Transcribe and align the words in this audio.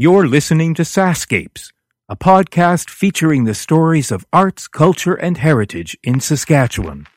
You're 0.00 0.28
listening 0.28 0.74
to 0.74 0.84
Sascapes, 0.84 1.72
a 2.08 2.14
podcast 2.14 2.88
featuring 2.88 3.46
the 3.46 3.52
stories 3.52 4.12
of 4.12 4.24
arts, 4.32 4.68
culture, 4.68 5.14
and 5.14 5.36
heritage 5.36 5.98
in 6.04 6.20
Saskatchewan. 6.20 7.08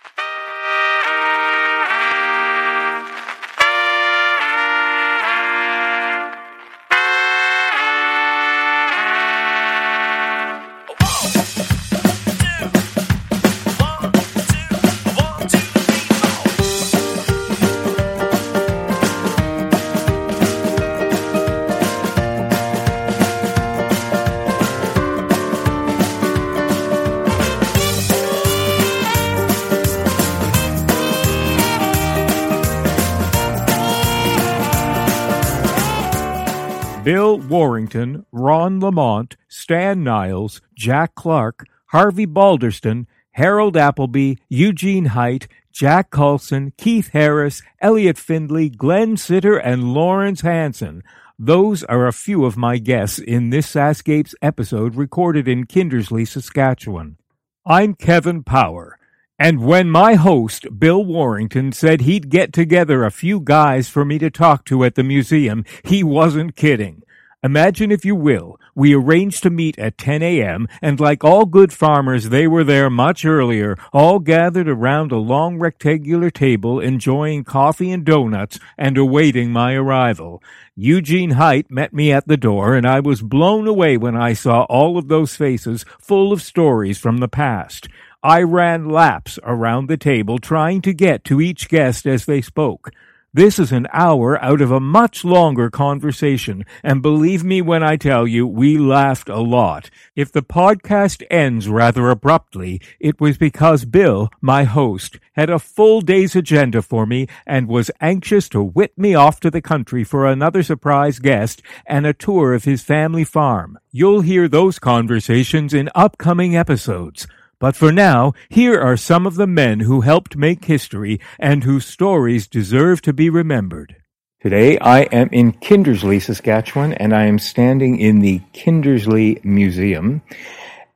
Lamont, 38.82 39.38
Stan 39.48 40.04
Niles, 40.04 40.62
Jack 40.76 41.16
Clark, 41.16 41.66
Harvey 41.88 42.26
Balderston, 42.26 43.06
Harold 43.32 43.78
Appleby, 43.78 44.36
Eugene 44.50 45.06
Height, 45.06 45.48
Jack 45.72 46.10
Colson, 46.10 46.74
Keith 46.78 47.10
Harris, 47.14 47.62
Elliot 47.80 48.18
Findlay, 48.18 48.70
Glenn 48.70 49.16
Sitter, 49.16 49.58
and 49.58 49.94
Lawrence 49.94 50.42
Hanson. 50.42 51.04
Those 51.40 51.84
are 51.86 52.06
a 52.06 52.14
few 52.14 52.46
of 52.46 52.58
my 52.58 52.78
guests 52.78 53.18
in 53.18 53.50
this 53.50 53.68
Sascapes 53.68 54.36
episode 54.42 54.96
recorded 54.96 55.48
in 55.48 55.66
Kindersley, 55.66 56.28
Saskatchewan. 56.28 57.18
I'm 57.66 57.96
Kevin 57.96 58.44
Power. 58.44 58.98
And 59.40 59.66
when 59.66 59.90
my 59.90 60.14
host, 60.14 60.68
Bill 60.78 61.04
Warrington, 61.04 61.72
said 61.72 62.02
he'd 62.02 62.30
get 62.30 62.54
together 62.54 63.04
a 63.04 63.10
few 63.10 63.40
guys 63.40 63.90
for 63.90 64.06
me 64.06 64.20
to 64.20 64.30
talk 64.30 64.66
to 64.66 64.84
at 64.84 64.94
the 64.94 65.04
museum, 65.04 65.66
he 65.84 66.04
wasn't 66.04 66.56
kidding. 66.56 67.02
Imagine, 67.44 67.92
if 67.92 68.06
you 68.06 68.14
will, 68.14 68.60
we 68.76 68.94
arranged 68.94 69.42
to 69.42 69.50
meet 69.50 69.80
at 69.80 69.98
10 69.98 70.22
a.m., 70.22 70.68
and 70.80 71.00
like 71.00 71.24
all 71.24 71.46
good 71.46 71.74
farmers, 71.74 72.30
they 72.30 72.48
were 72.48 72.64
there 72.64 72.88
much 72.88 73.26
earlier, 73.26 73.76
all 73.92 74.20
gathered 74.20 74.68
around 74.68 75.12
a 75.12 75.18
long 75.18 75.58
rectangular 75.58 76.30
table, 76.30 76.80
enjoying 76.80 77.44
coffee 77.44 77.92
and 77.92 78.06
donuts 78.06 78.60
and 78.78 78.96
awaiting 78.96 79.52
my 79.52 79.74
arrival. 79.74 80.44
Eugene 80.76 81.32
Height 81.32 81.72
met 81.72 81.94
me 81.94 82.12
at 82.12 82.28
the 82.28 82.38
door, 82.38 82.76
and 82.76 82.86
I 82.86 83.00
was 83.00 83.24
blown 83.24 83.68
away 83.68 83.98
when 83.98 84.16
I 84.16 84.34
saw 84.34 84.66
all 84.70 85.00
of 85.00 85.08
those 85.08 85.36
faces 85.36 85.84
full 86.00 86.32
of 86.32 86.44
stories 86.44 87.00
from 87.00 87.18
the 87.18 87.28
past. 87.28 87.88
I 88.22 88.44
ran 88.44 88.88
laps 88.88 89.40
around 89.42 89.88
the 89.88 89.98
table 89.98 90.38
trying 90.38 90.82
to 90.84 90.94
get 90.94 91.24
to 91.24 91.42
each 91.42 91.70
guest 91.70 92.06
as 92.06 92.26
they 92.26 92.42
spoke. 92.42 92.92
This 93.34 93.60
is 93.60 93.72
an 93.72 93.88
hour 93.94 94.38
out 94.44 94.60
of 94.60 94.72
a 94.72 94.82
much 94.82 95.24
longer 95.24 95.70
conversation, 95.70 96.66
and 96.84 97.02
believe 97.02 97.46
me 97.46 97.62
when 97.62 97.82
I 97.82 97.96
tell 97.96 98.28
you, 98.28 98.46
we 98.46 98.78
laughed 98.78 99.30
a 99.30 99.40
lot. 99.40 99.90
If 100.18 100.34
the 100.34 100.42
podcast 100.42 101.24
ends 101.32 101.70
rather 101.70 102.10
abruptly, 102.10 102.82
it 103.00 103.22
was 103.22 103.38
because 103.38 103.86
Bill, 103.86 104.30
my 104.42 104.66
host, 104.66 105.18
had 105.32 105.50
a 105.50 105.60
full 105.60 106.02
day's 106.02 106.36
agenda 106.36 106.82
for 106.82 107.06
me 107.06 107.28
and 107.48 107.70
was 107.70 107.90
anxious 108.02 108.50
to 108.50 108.62
whip 108.62 108.98
me 108.98 109.16
off 109.16 109.40
to 109.40 109.50
the 109.50 109.62
country 109.62 110.04
for 110.04 110.26
another 110.26 110.62
surprise 110.62 111.20
guest 111.20 111.62
and 111.86 112.06
a 112.06 112.14
tour 112.14 112.54
of 112.54 112.66
his 112.66 112.82
family 112.82 113.24
farm. 113.24 113.80
You'll 113.92 114.22
hear 114.22 114.50
those 114.50 114.78
conversations 114.78 115.74
in 115.74 115.90
upcoming 115.96 116.58
episodes. 116.58 117.28
But 117.62 117.76
for 117.76 117.92
now, 117.92 118.34
here 118.50 118.82
are 118.82 118.98
some 118.98 119.28
of 119.28 119.36
the 119.36 119.46
men 119.46 119.82
who 119.82 120.02
helped 120.02 120.36
make 120.36 120.66
history 120.66 121.22
and 121.38 121.64
whose 121.64 121.86
stories 121.86 122.48
deserve 122.48 123.04
to 123.04 123.14
be 123.14 123.30
remembered. 123.30 123.98
Today, 124.42 124.80
I 124.80 125.02
am 125.02 125.30
in 125.32 125.54
Kindersley, 125.54 126.20
Saskatchewan, 126.20 126.94
and 126.94 127.14
I 127.16 127.26
am 127.26 127.38
standing 127.38 128.00
in 128.00 128.18
the 128.18 128.42
Kindersley 128.56 129.46
Museum. 129.46 130.24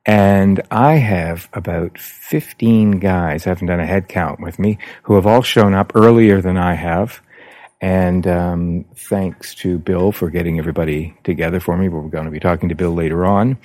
And 0.08 0.60
I 0.72 0.94
have 0.94 1.48
about 1.54 2.00
15 2.00 2.94
guys, 2.94 3.46
I 3.46 3.52
haven't 3.52 3.68
done 3.68 3.80
a 3.80 3.86
head 3.86 4.08
count 4.08 4.40
with 4.40 4.58
me, 4.58 4.80
who 5.04 5.14
have 5.14 5.28
all 5.28 5.44
shown 5.44 5.76
up 5.76 5.92
earlier 5.94 6.42
than 6.42 6.58
I 6.58 6.74
have. 6.74 7.22
And 7.80 8.26
um, 8.26 8.86
thanks 8.96 9.54
to 9.56 9.78
Bill 9.78 10.12
for 10.12 10.32
getting 10.32 10.58
everybody 10.58 11.16
together 11.24 11.60
for 11.60 11.78
me. 11.78 11.90
We're 11.90 12.08
going 12.08 12.26
to 12.26 12.32
be 12.32 12.40
talking 12.40 12.70
to 12.70 12.76
Bill 12.76 12.96
later 12.96 13.24
on. 13.24 13.60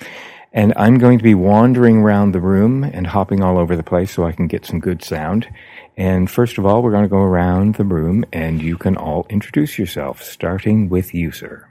And 0.53 0.73
I'm 0.75 0.97
going 0.97 1.17
to 1.17 1.23
be 1.23 1.33
wandering 1.33 1.97
around 1.97 2.33
the 2.33 2.41
room 2.41 2.83
and 2.83 3.07
hopping 3.07 3.41
all 3.41 3.57
over 3.57 3.75
the 3.75 3.83
place 3.83 4.11
so 4.11 4.25
I 4.25 4.33
can 4.33 4.47
get 4.47 4.65
some 4.65 4.79
good 4.79 5.01
sound. 5.01 5.47
And 5.95 6.29
first 6.29 6.57
of 6.57 6.65
all, 6.65 6.83
we're 6.83 6.91
going 6.91 7.03
to 7.03 7.09
go 7.09 7.21
around 7.21 7.75
the 7.75 7.85
room 7.85 8.25
and 8.33 8.61
you 8.61 8.77
can 8.77 8.97
all 8.97 9.25
introduce 9.29 9.79
yourself, 9.79 10.21
starting 10.21 10.89
with 10.89 11.13
you, 11.13 11.31
sir. 11.31 11.67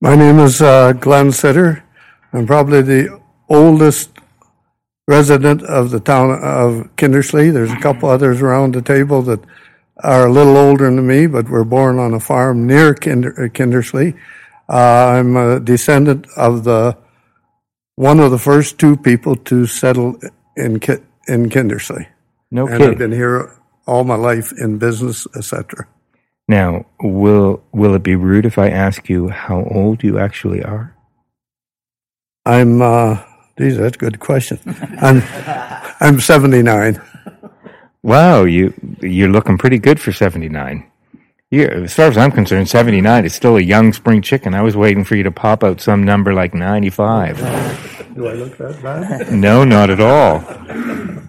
My 0.00 0.14
name 0.14 0.38
is 0.38 0.62
uh, 0.62 0.92
Glenn 0.92 1.32
Sitter. 1.32 1.84
I'm 2.32 2.46
probably 2.46 2.82
the 2.82 3.20
oldest 3.48 4.10
resident 5.08 5.62
of 5.62 5.90
the 5.90 6.00
town 6.00 6.30
of 6.30 6.94
Kindersley. 6.96 7.52
There's 7.52 7.72
a 7.72 7.80
couple 7.80 8.08
others 8.08 8.40
around 8.40 8.74
the 8.74 8.82
table 8.82 9.22
that 9.22 9.40
are 9.98 10.26
a 10.26 10.32
little 10.32 10.56
older 10.56 10.84
than 10.84 11.06
me, 11.06 11.26
but 11.26 11.48
were 11.48 11.64
born 11.64 11.98
on 11.98 12.14
a 12.14 12.20
farm 12.20 12.66
near 12.66 12.94
Kinder, 12.94 13.50
Kindersley. 13.52 14.16
Uh, 14.68 15.06
I'm 15.18 15.36
a 15.36 15.60
descendant 15.60 16.26
of 16.36 16.64
the 16.64 16.96
one 17.96 18.20
of 18.20 18.30
the 18.30 18.38
first 18.38 18.78
two 18.78 18.96
people 18.96 19.36
to 19.36 19.66
settle 19.66 20.16
in 20.56 20.80
in 21.28 21.48
Kindersley. 21.48 22.06
No 22.50 22.66
and 22.66 22.76
kidding. 22.76 22.90
I've 22.90 22.98
been 22.98 23.12
here 23.12 23.56
all 23.86 24.04
my 24.04 24.16
life 24.16 24.52
in 24.58 24.78
business, 24.78 25.26
etc. 25.36 25.86
Now, 26.48 26.86
will 27.00 27.62
will 27.72 27.94
it 27.94 28.02
be 28.02 28.16
rude 28.16 28.46
if 28.46 28.58
I 28.58 28.68
ask 28.68 29.08
you 29.08 29.28
how 29.28 29.64
old 29.64 30.02
you 30.02 30.18
actually 30.18 30.62
are? 30.62 30.94
I'm. 32.44 32.82
Uh, 32.82 33.22
geez, 33.58 33.76
that's 33.76 33.96
a 33.96 33.98
good 33.98 34.20
question. 34.20 34.58
I'm. 35.00 35.22
I'm 36.00 36.20
79. 36.20 37.00
Wow, 38.02 38.42
you 38.42 38.74
you're 39.00 39.28
looking 39.28 39.58
pretty 39.58 39.78
good 39.78 40.00
for 40.00 40.12
79. 40.12 40.90
Yeah, 41.52 41.64
as 41.64 41.92
far 41.92 42.06
as 42.06 42.16
I'm 42.16 42.30
concerned, 42.30 42.70
79 42.70 43.26
is 43.26 43.34
still 43.34 43.58
a 43.58 43.60
young 43.60 43.92
spring 43.92 44.22
chicken. 44.22 44.54
I 44.54 44.62
was 44.62 44.74
waiting 44.74 45.04
for 45.04 45.16
you 45.16 45.22
to 45.24 45.30
pop 45.30 45.62
out 45.62 45.82
some 45.82 46.02
number 46.02 46.32
like 46.32 46.54
95. 46.54 47.36
Do 48.14 48.26
I 48.26 48.32
look 48.32 48.56
that 48.56 48.82
bad? 48.82 49.30
No, 49.32 49.62
not 49.62 49.90
at 49.90 50.00
all. 50.00 50.40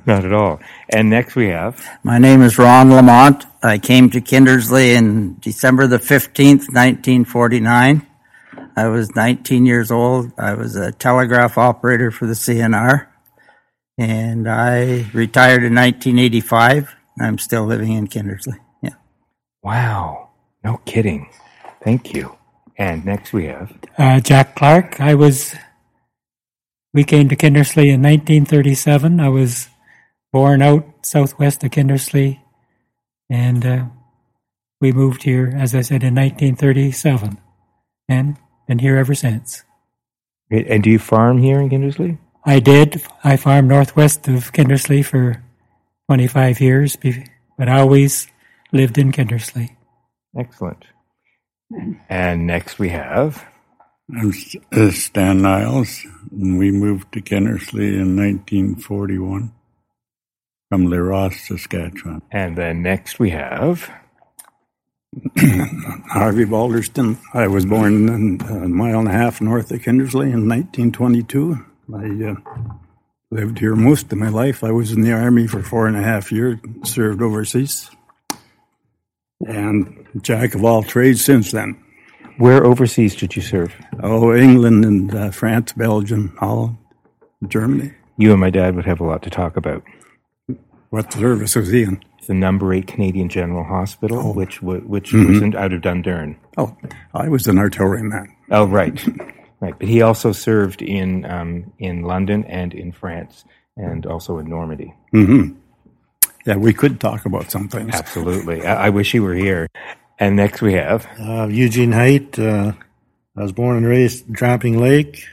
Not 0.06 0.24
at 0.24 0.32
all. 0.32 0.62
And 0.88 1.10
next 1.10 1.36
we 1.36 1.48
have. 1.48 1.86
My 2.04 2.20
name 2.20 2.42
is 2.42 2.58
Ron 2.58 2.90
Lamont. 2.90 3.46
I 3.62 3.78
came 3.80 4.10
to 4.12 4.22
Kindersley 4.22 4.96
in 4.96 5.40
December 5.42 5.88
the 5.88 5.98
15th, 5.98 6.72
1949. 6.72 8.08
I 8.78 8.88
was 8.88 9.14
19 9.18 9.66
years 9.66 9.92
old. 9.92 10.32
I 10.38 10.54
was 10.54 10.78
a 10.78 10.94
telegraph 10.94 11.58
operator 11.58 12.12
for 12.12 12.28
the 12.28 12.34
CNR. 12.34 13.08
And 13.98 14.50
I 14.50 15.06
retired 15.14 15.66
in 15.66 15.76
1985. 15.76 16.96
I'm 17.20 17.38
still 17.38 17.66
living 17.66 17.92
in 17.92 18.08
Kindersley. 18.08 18.60
Wow. 19.64 20.30
No 20.64 20.78
kidding. 20.86 21.30
Thank 21.84 22.14
you. 22.14 22.38
And 22.78 23.06
next 23.06 23.34
we 23.34 23.46
have. 23.46 23.74
Uh, 23.98 24.20
Jack 24.20 24.56
Clark. 24.56 25.00
I 25.00 25.16
was. 25.16 25.56
We 26.94 27.04
came 27.04 27.30
to 27.30 27.36
Kindersley 27.36 27.88
in 27.90 28.02
1937. 28.02 29.20
I 29.20 29.30
was 29.30 29.70
born 30.32 30.62
out 30.62 31.06
southwest 31.06 31.64
of 31.64 31.72
Kindersley, 31.72 32.40
and 33.30 33.66
uh, 33.66 33.86
we 34.82 34.92
moved 34.92 35.24
here, 35.24 35.54
as 35.56 35.74
I 35.74 35.82
said, 35.82 36.04
in 36.04 36.16
1937, 36.16 37.38
and 38.10 38.38
been 38.68 38.80
here 38.80 38.98
ever 38.98 39.16
since. 39.16 39.64
And 40.52 40.84
do 40.84 40.90
you 40.90 41.00
farm 41.00 41.38
here 41.40 41.60
in 41.60 41.70
Kindersley? 41.70 42.18
I 42.46 42.60
did. 42.60 43.02
I 43.24 43.38
farmed 43.38 43.70
northwest 43.70 44.28
of 44.28 44.52
Kindersley 44.52 45.06
for 45.06 45.42
25 46.10 46.60
years, 46.60 46.98
but 47.58 47.70
I 47.70 47.80
always 47.80 48.28
lived 48.74 48.98
in 48.98 49.12
Kindersley. 49.12 49.78
Excellent. 50.38 50.84
And 52.10 52.46
next 52.46 52.80
we 52.80 52.90
have. 52.90 53.46
I'm 54.10 54.34
uh, 54.74 54.92
Stan 54.92 55.42
Niles, 55.42 56.06
and 56.32 56.60
we 56.60 56.72
moved 56.72 57.14
to 57.14 57.22
Kindersley 57.22 57.94
in 57.94 58.18
1941 58.18 59.54
from 60.70 60.88
Leross, 60.88 61.48
Saskatchewan. 61.48 62.22
And 62.32 62.58
then 62.58 62.82
next 62.82 63.18
we 63.20 63.30
have. 63.30 63.90
Harvey 65.38 66.46
Balderston. 66.46 67.20
I 67.34 67.48
was 67.48 67.66
born 67.66 68.42
a 68.42 68.68
mile 68.68 69.00
and 69.00 69.08
a 69.08 69.12
half 69.12 69.40
north 69.40 69.72
of 69.72 69.82
Kindersley 69.82 70.34
in 70.34 70.50
1922. 70.50 71.66
I 71.94 72.32
uh, 72.32 72.36
lived 73.32 73.60
here 73.60 73.76
most 73.76 74.12
of 74.12 74.18
my 74.18 74.30
life. 74.30 74.64
I 74.64 74.72
was 74.72 74.92
in 74.92 75.02
the 75.02 75.14
Army 75.14 75.48
for 75.48 75.62
four 75.62 75.88
and 75.88 75.96
a 75.96 76.02
half 76.02 76.32
years, 76.32 76.60
served 76.84 77.22
overseas, 77.22 77.90
and 79.48 80.06
jack 80.22 80.56
of 80.56 80.64
all 80.64 80.84
trades 80.84 81.24
since 81.24 81.52
then. 81.52 81.76
Where 82.38 82.66
overseas 82.66 83.16
did 83.16 83.36
you 83.36 83.42
serve? 83.42 83.74
Oh, 84.02 84.34
England 84.36 84.86
and 84.86 85.14
uh, 85.16 85.32
France, 85.32 85.72
Belgium, 85.74 86.36
Holland, 86.40 86.78
Germany. 87.48 87.94
You 88.18 88.32
and 88.32 88.40
my 88.42 88.50
dad 88.50 88.76
would 88.76 88.86
have 88.86 89.00
a 89.02 89.04
lot 89.06 89.22
to 89.24 89.30
talk 89.30 89.56
about. 89.58 89.84
What 90.90 91.14
service 91.14 91.56
was 91.56 91.70
he 91.70 91.84
in? 91.84 92.04
The 92.28 92.34
number 92.34 92.74
eight 92.74 92.88
Canadian 92.88 93.28
General 93.30 93.64
Hospital, 93.66 94.34
which 94.34 94.62
which 94.62 95.12
Mm-hmm. 95.12 95.28
was 95.34 95.42
in, 95.42 95.56
out 95.56 95.74
of 95.74 95.82
Dundurn. 95.82 96.38
Oh, 96.58 96.76
I 97.14 97.28
was 97.28 97.48
an 97.48 97.58
artilleryman. 97.58 98.34
Oh, 98.50 98.66
right, 98.66 99.04
right. 99.60 99.78
But 99.78 99.88
he 99.90 100.02
also 100.02 100.32
served 100.32 100.82
in 100.82 101.26
um, 101.26 101.74
in 101.80 102.04
London 102.04 102.46
and 102.46 102.74
in 102.74 102.94
France, 102.94 103.44
and 103.76 104.06
also 104.06 104.38
in 104.38 104.48
Normandy. 104.48 104.94
Yeah, 106.46 106.56
we 106.58 106.74
could 106.74 107.00
talk 107.00 107.26
about 107.26 107.50
some 107.52 107.70
things. 107.70 107.94
Absolutely. 107.96 108.66
I, 108.66 108.88
I 108.88 108.90
wish 108.90 109.12
he 109.12 109.20
were 109.20 109.34
here. 109.34 109.68
And 110.20 110.36
next 110.36 110.62
we 110.62 110.74
have 110.74 111.08
Uh, 111.20 111.48
Eugene 111.48 111.92
Height. 111.92 112.38
Uh, 112.38 112.74
I 113.38 113.42
was 113.42 113.52
born 113.52 113.78
and 113.78 113.86
raised 113.86 114.28
in 114.28 114.36
Tramping 114.36 114.80
Lake, 114.80 115.24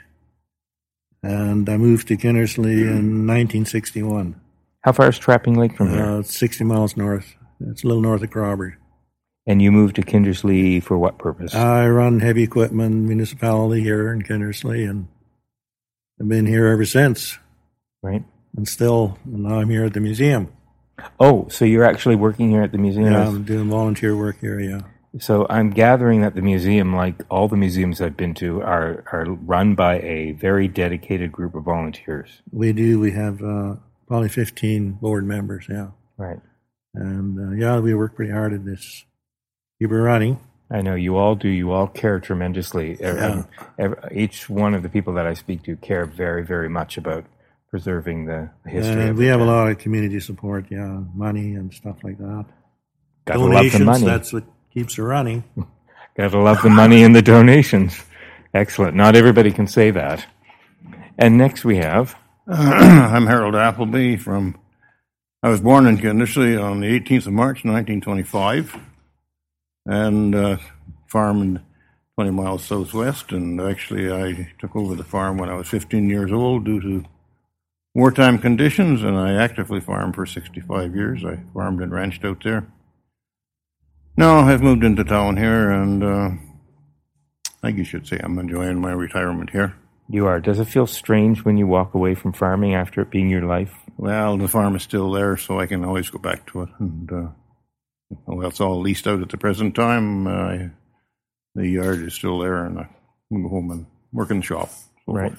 and 1.22 1.68
I 1.68 1.76
moved 1.76 2.08
to 2.08 2.16
Kindersley 2.16 2.80
in 2.82 3.26
1961. 3.26 4.40
how 4.82 4.92
far 4.92 5.08
is 5.10 5.18
Tramping 5.18 5.58
Lake 5.58 5.76
from 5.76 5.90
here? 5.90 6.04
Uh, 6.04 6.22
60 6.22 6.64
miles 6.64 6.96
north. 6.96 7.34
It's 7.60 7.84
a 7.84 7.86
little 7.86 8.02
north 8.02 8.22
of 8.22 8.30
Crawford. 8.30 8.76
And 9.46 9.60
you 9.60 9.70
moved 9.72 9.96
to 9.96 10.02
Kindersley 10.02 10.82
for 10.82 10.96
what 10.96 11.18
purpose? 11.18 11.54
I 11.54 11.86
run 11.88 12.20
heavy 12.20 12.42
equipment 12.42 12.94
municipality 12.94 13.82
here 13.82 14.12
in 14.12 14.22
Kindersley, 14.22 14.88
and 14.88 15.08
I've 16.20 16.28
been 16.28 16.46
here 16.46 16.66
ever 16.68 16.84
since. 16.86 17.36
right. 18.02 18.24
And 18.56 18.66
still, 18.66 19.18
now 19.26 19.60
I'm 19.60 19.68
here 19.70 19.84
at 19.84 19.92
the 19.92 20.00
museum. 20.00 20.52
Oh, 21.18 21.48
so 21.48 21.64
you're 21.64 21.84
actually 21.84 22.16
working 22.16 22.50
here 22.50 22.62
at 22.62 22.72
the 22.72 22.78
museum? 22.78 23.12
Yeah, 23.12 23.26
I'm 23.28 23.44
doing 23.44 23.68
volunteer 23.68 24.16
work 24.16 24.40
here. 24.40 24.60
Yeah. 24.60 24.80
So 25.18 25.46
I'm 25.50 25.70
gathering 25.70 26.20
that 26.20 26.34
the 26.36 26.42
museum, 26.42 26.94
like 26.94 27.16
all 27.30 27.48
the 27.48 27.56
museums 27.56 28.00
I've 28.00 28.16
been 28.16 28.34
to, 28.34 28.62
are 28.62 29.04
are 29.12 29.24
run 29.24 29.74
by 29.74 29.98
a 30.00 30.32
very 30.32 30.68
dedicated 30.68 31.32
group 31.32 31.54
of 31.56 31.64
volunteers. 31.64 32.42
We 32.52 32.72
do. 32.72 33.00
We 33.00 33.10
have 33.12 33.42
uh, 33.42 33.76
probably 34.06 34.28
15 34.28 34.92
board 34.92 35.26
members. 35.26 35.66
Yeah. 35.68 35.88
Right. 36.16 36.38
And 36.94 37.38
uh, 37.38 37.56
yeah, 37.56 37.80
we 37.80 37.94
work 37.94 38.14
pretty 38.14 38.32
hard 38.32 38.52
at 38.52 38.64
this. 38.64 39.04
Keep 39.80 39.90
it 39.90 39.96
running. 40.00 40.38
I 40.70 40.82
know 40.82 40.94
you 40.94 41.16
all 41.16 41.34
do. 41.34 41.48
You 41.48 41.72
all 41.72 41.88
care 41.88 42.20
tremendously. 42.20 42.92
E- 43.00 43.04
um, 43.04 43.48
ev- 43.78 44.08
each 44.12 44.48
one 44.48 44.74
of 44.74 44.84
the 44.84 44.88
people 44.88 45.14
that 45.14 45.26
I 45.26 45.34
speak 45.34 45.64
to 45.64 45.74
care 45.76 46.06
very, 46.06 46.44
very 46.44 46.68
much 46.68 46.96
about 46.96 47.24
preserving 47.70 48.26
the 48.26 48.50
history. 48.66 48.92
And 48.92 49.10
of 49.10 49.18
we 49.18 49.24
the 49.26 49.30
have 49.30 49.40
a 49.40 49.44
lot 49.44 49.70
of 49.70 49.78
community 49.78 50.20
support. 50.20 50.66
Yeah, 50.70 51.00
money 51.14 51.54
and 51.54 51.72
stuff 51.72 51.96
like 52.02 52.18
that. 52.18 52.46
Gotta 53.26 53.40
love 53.40 53.50
the 53.50 53.54
Donations. 53.56 53.84
money. 53.86 54.04
That's 54.04 54.32
what 54.32 54.44
keeps 54.72 54.98
it 54.98 55.02
running. 55.02 55.44
Gotta 56.16 56.38
love 56.38 56.62
the 56.62 56.70
money 56.70 57.04
and 57.04 57.14
the 57.14 57.22
donations. 57.22 58.02
Excellent. 58.52 58.96
Not 58.96 59.14
everybody 59.14 59.52
can 59.52 59.66
say 59.66 59.90
that. 59.92 60.26
And 61.16 61.38
next 61.38 61.64
we 61.64 61.76
have 61.76 62.16
I'm 62.48 63.26
Harold 63.26 63.54
Appleby 63.54 64.16
from. 64.16 64.58
I 65.42 65.48
was 65.48 65.60
born 65.60 65.86
in 65.86 65.96
Kindersley 65.98 66.60
on 66.62 66.80
the 66.80 67.00
18th 67.00 67.28
of 67.28 67.32
March, 67.32 67.64
1925, 67.64 68.76
and 69.86 70.34
uh, 70.34 70.56
farmed 71.06 71.60
20 72.16 72.30
miles 72.32 72.64
southwest. 72.64 73.32
And 73.32 73.58
actually, 73.60 74.12
I 74.12 74.52
took 74.58 74.76
over 74.76 74.94
the 74.94 75.04
farm 75.04 75.38
when 75.38 75.48
I 75.48 75.54
was 75.54 75.68
15 75.68 76.10
years 76.10 76.32
old 76.32 76.64
due 76.64 76.80
to 76.80 77.04
wartime 77.94 78.38
conditions, 78.38 79.02
and 79.02 79.16
I 79.16 79.32
actively 79.34 79.80
farmed 79.80 80.14
for 80.14 80.26
65 80.26 80.94
years. 80.94 81.24
I 81.24 81.40
farmed 81.54 81.80
and 81.80 81.92
ranched 81.92 82.24
out 82.24 82.42
there. 82.44 82.66
Now 84.16 84.40
I've 84.40 84.62
moved 84.62 84.84
into 84.84 85.04
town 85.04 85.36
here, 85.36 85.70
and 85.70 86.02
uh, 86.04 86.30
I 87.62 87.66
think 87.66 87.78
you 87.78 87.84
should 87.84 88.06
say 88.06 88.18
I'm 88.22 88.38
enjoying 88.38 88.80
my 88.80 88.92
retirement 88.92 89.50
here. 89.50 89.74
you 90.08 90.26
are. 90.26 90.40
Does 90.40 90.58
it 90.58 90.66
feel 90.66 90.86
strange 90.86 91.44
when 91.44 91.56
you 91.56 91.66
walk 91.66 91.94
away 91.94 92.14
from 92.14 92.32
farming 92.32 92.74
after 92.74 93.00
it 93.00 93.10
being 93.10 93.30
your 93.30 93.42
life? 93.44 93.72
Well, 93.96 94.36
the 94.36 94.48
farm 94.48 94.74
is 94.76 94.82
still 94.82 95.10
there, 95.12 95.36
so 95.36 95.60
I 95.60 95.66
can 95.66 95.84
always 95.84 96.10
go 96.10 96.18
back 96.18 96.46
to 96.52 96.62
it. 96.62 96.68
And 96.78 97.12
uh, 97.12 97.28
well, 98.26 98.48
it's 98.48 98.60
all 98.60 98.80
leased 98.80 99.06
out 99.06 99.22
at 99.22 99.28
the 99.28 99.38
present 99.38 99.74
time. 99.74 100.26
Uh, 100.26 100.68
the 101.54 101.68
yard 101.68 102.00
is 102.02 102.14
still 102.14 102.38
there, 102.40 102.64
and 102.64 102.78
I 102.78 102.88
can 103.28 103.42
go 103.42 103.48
home 103.48 103.70
and 103.70 103.86
work 104.12 104.30
in 104.30 104.38
the 104.38 104.46
shop. 104.46 104.70
So 105.06 105.12
Right. 105.12 105.32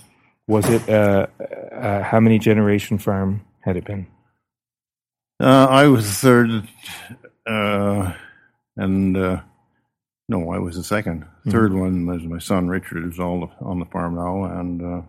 Was 0.51 0.69
it 0.69 0.89
uh, 0.89 1.27
uh, 1.39 2.03
how 2.03 2.19
many 2.19 2.37
generation 2.37 2.97
farm 2.97 3.45
had 3.61 3.77
it 3.77 3.85
been? 3.85 4.05
Uh, 5.39 5.67
I 5.69 5.87
was 5.87 6.03
the 6.07 6.13
third, 6.27 6.67
uh, 7.47 8.13
and 8.75 9.15
uh, 9.15 9.41
no, 10.27 10.51
I 10.51 10.59
was 10.59 10.75
the 10.75 10.95
2nd 10.95 11.25
Third 11.49 11.73
one 11.73 12.05
was 12.05 12.23
my 12.23 12.37
son 12.39 12.67
Richard, 12.67 13.03
who's 13.03 13.17
all 13.17 13.49
on 13.61 13.79
the 13.79 13.85
farm 13.85 14.15
now, 14.15 14.43
and 14.59 14.81
uh, 14.81 15.01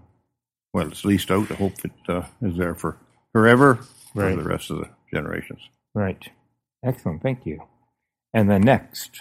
well, 0.73 0.87
it's 0.87 1.05
leased 1.05 1.33
out. 1.33 1.51
I 1.51 1.55
hope 1.55 1.75
it 1.85 1.91
uh, 2.09 2.23
is 2.41 2.57
there 2.57 2.77
for 2.77 2.97
forever 3.33 3.81
Right. 4.15 4.37
for 4.37 4.43
the 4.43 4.49
rest 4.49 4.71
of 4.71 4.77
the 4.79 4.89
generations. 5.13 5.61
Right. 5.93 6.23
Excellent. 6.85 7.21
Thank 7.23 7.47
you. 7.47 7.63
And 8.33 8.49
then 8.49 8.61
next, 8.63 9.21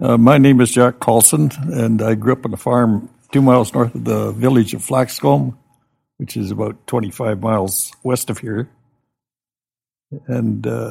Uh, 0.00 0.16
my 0.16 0.38
name 0.38 0.60
is 0.60 0.70
Jack 0.70 1.00
Carlson, 1.00 1.50
and 1.84 2.00
I 2.00 2.14
grew 2.14 2.32
up 2.34 2.46
on 2.46 2.54
a 2.54 2.56
farm 2.56 3.08
two 3.32 3.42
miles 3.42 3.72
north 3.74 3.94
of 3.94 4.04
the 4.04 4.32
village 4.32 4.74
of 4.74 4.82
Flaxcombe, 4.82 5.56
which 6.18 6.36
is 6.36 6.50
about 6.50 6.86
25 6.86 7.40
miles 7.42 7.92
west 8.02 8.30
of 8.30 8.38
here. 8.38 8.68
And 10.26 10.66
uh, 10.66 10.90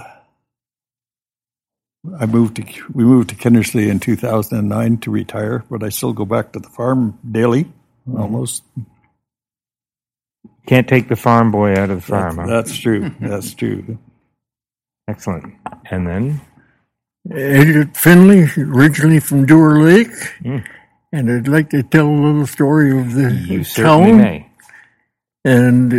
I 2.19 2.25
moved 2.27 2.57
to 2.57 2.63
we 2.93 3.03
moved 3.03 3.29
to 3.29 3.35
Kindersley 3.35 3.89
in 3.89 3.99
2009 3.99 4.97
to 4.99 5.11
retire, 5.11 5.63
but 5.69 5.83
I 5.83 5.89
still 5.89 6.13
go 6.13 6.25
back 6.25 6.51
to 6.53 6.59
the 6.59 6.69
farm 6.69 7.17
daily, 7.29 7.71
almost. 8.15 8.63
can't 10.67 10.87
take 10.87 11.09
the 11.09 11.15
farm 11.15 11.51
boy 11.51 11.71
out 11.73 11.89
of 11.89 12.01
the 12.01 12.07
farm. 12.07 12.37
huh? 12.37 12.45
That's 12.45 12.75
true. 12.77 13.09
That's 13.19 13.53
true. 13.53 13.97
Excellent. 15.07 15.53
And 15.89 16.05
then, 16.05 16.41
Elliot 17.31 17.95
Finley, 17.97 18.43
originally 18.57 19.19
from 19.19 19.45
Dewar 19.45 19.81
Lake, 19.81 20.11
Mm. 20.43 20.65
And 21.12 21.31
I'd 21.31 21.48
like 21.48 21.69
to 21.69 21.83
tell 21.83 22.07
a 22.07 22.12
little 22.12 22.48
story 22.48 22.98
of 22.98 23.13
the 23.13 23.33
you 23.33 23.63
certainly 23.63 24.12
town. 24.12 24.18
may. 24.18 24.50
And 25.45 25.94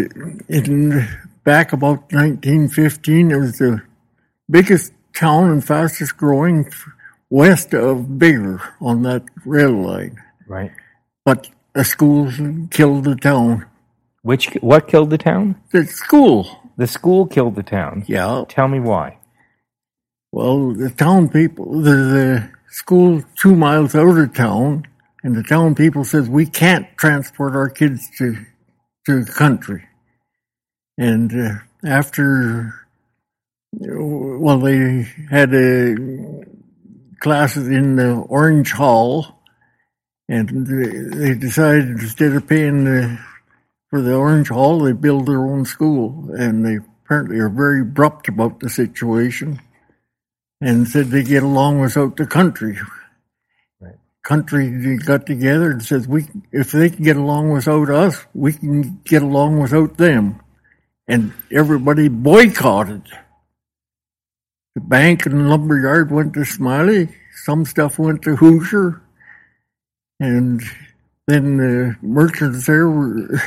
in 0.49 1.09
back 1.45 1.73
about 1.73 2.13
1915, 2.13 3.31
it 3.31 3.37
was 3.37 3.59
the 3.59 3.83
biggest 4.51 4.93
town 5.15 5.51
and 5.51 5.65
fastest 5.65 6.17
growing 6.19 6.71
west 7.31 7.73
of 7.75 8.07
Biggar 8.19 8.61
on 8.81 9.03
that 9.05 9.25
rail 9.47 9.73
line. 9.73 10.23
Right. 10.47 10.71
But 11.25 11.49
a 11.75 11.85
school 11.85 12.31
killed 12.71 13.05
the 13.05 13.17
town. 13.17 13.65
Which 14.23 14.53
what 14.61 14.88
killed 14.88 15.11
the 15.11 15.19
town? 15.19 15.57
The 15.73 15.87
school, 15.87 16.61
The 16.77 16.87
school 16.87 17.27
killed 17.27 17.55
the 17.55 17.62
town. 17.62 18.05
yeah. 18.07 18.45
Tell 18.49 18.69
me 18.69 18.81
why. 18.81 19.17
Well, 20.33 20.73
the 20.75 20.91
town 20.91 21.31
people, 21.31 21.81
the, 21.81 21.91
the 21.91 22.50
school 22.69 23.23
two 23.37 23.57
miles 23.57 23.95
out 23.95 24.19
of 24.19 24.35
town, 24.35 24.87
and 25.23 25.35
the 25.35 25.43
town 25.43 25.75
people 25.75 26.05
says 26.05 26.29
we 26.29 26.47
can't 26.47 26.87
transport 26.97 27.55
our 27.55 27.69
kids 27.69 28.09
to 28.19 28.37
to 29.07 29.25
the 29.25 29.33
country. 29.33 29.85
And 30.99 31.33
uh, 31.33 31.55
after, 31.83 32.75
well, 33.73 34.59
they 34.59 35.07
had 35.31 35.55
uh, 35.55 35.95
classes 37.21 37.69
in 37.69 37.97
the 37.97 38.15
Orange 38.29 38.73
Hall, 38.73 39.41
and 40.29 40.67
they, 40.67 41.29
they 41.31 41.35
decided 41.35 41.89
instead 41.89 42.35
of 42.35 42.47
paying 42.47 42.85
the, 42.85 43.19
for 43.89 44.03
the 44.03 44.15
Orange 44.15 44.49
Hall, 44.49 44.81
they 44.81 44.93
build 44.93 45.27
their 45.27 45.47
own 45.47 45.65
school, 45.65 46.31
and 46.37 46.67
they 46.67 46.79
apparently 47.05 47.39
are 47.39 47.49
very 47.49 47.81
abrupt 47.81 48.29
about 48.29 48.61
the 48.61 48.69
situation 48.69 49.61
and 50.61 50.87
said 50.87 51.07
they 51.07 51.23
get 51.23 51.43
along 51.43 51.81
without 51.81 52.17
the 52.17 52.27
country. 52.27 52.77
Country 54.28 54.99
got 54.99 55.25
together 55.25 55.70
and 55.70 55.82
says 55.82 56.06
we 56.06 56.26
if 56.52 56.70
they 56.70 56.90
can 56.90 57.02
get 57.02 57.16
along 57.16 57.49
without 57.49 57.88
us, 57.88 58.26
we 58.35 58.52
can 58.52 59.00
get 59.06 59.23
along 59.23 59.58
without 59.58 59.97
them. 59.97 60.42
And 61.06 61.32
everybody 61.50 62.08
boycotted. 62.08 63.04
The 64.75 64.82
bank 64.82 65.25
and 65.25 65.49
lumberyard 65.49 66.11
went 66.11 66.35
to 66.35 66.44
Smiley. 66.44 67.08
Some 67.44 67.64
stuff 67.64 67.99
went 67.99 68.20
to 68.25 68.37
Hoosier. 68.37 69.00
And 70.20 70.61
then 71.26 71.56
the 71.56 71.97
merchants 72.02 72.66
there 72.66 72.87
were, 72.87 73.40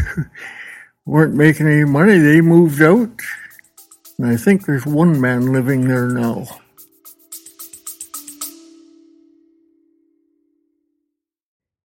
weren't 1.06 1.36
making 1.36 1.68
any 1.68 1.86
money. 1.86 2.18
They 2.18 2.42
moved 2.42 2.82
out. 2.82 3.20
And 4.18 4.28
I 4.28 4.36
think 4.36 4.66
there's 4.66 4.88
one 4.88 5.22
man 5.22 5.54
living 5.54 5.88
there 5.88 6.08
now. 6.08 6.48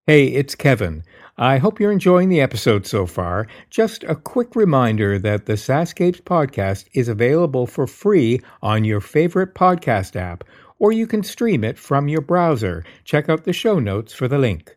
Hey, 0.08 0.26
it's 0.26 0.54
Kevin. 0.54 1.02
I 1.36 1.58
hope 1.58 1.80
you're 1.80 1.90
enjoying 1.90 2.28
the 2.28 2.40
episode 2.40 2.86
so 2.86 3.06
far. 3.06 3.48
Just 3.70 4.04
a 4.04 4.14
quick 4.14 4.54
reminder 4.54 5.18
that 5.18 5.46
the 5.46 5.54
Sascapes 5.54 6.20
podcast 6.20 6.86
is 6.92 7.08
available 7.08 7.66
for 7.66 7.88
free 7.88 8.38
on 8.62 8.84
your 8.84 9.00
favorite 9.00 9.52
podcast 9.56 10.14
app 10.14 10.44
or 10.78 10.92
you 10.92 11.08
can 11.08 11.24
stream 11.24 11.64
it 11.64 11.76
from 11.76 12.06
your 12.06 12.20
browser. 12.20 12.84
Check 13.02 13.28
out 13.28 13.42
the 13.42 13.52
show 13.52 13.80
notes 13.80 14.12
for 14.12 14.28
the 14.28 14.38
link. 14.38 14.76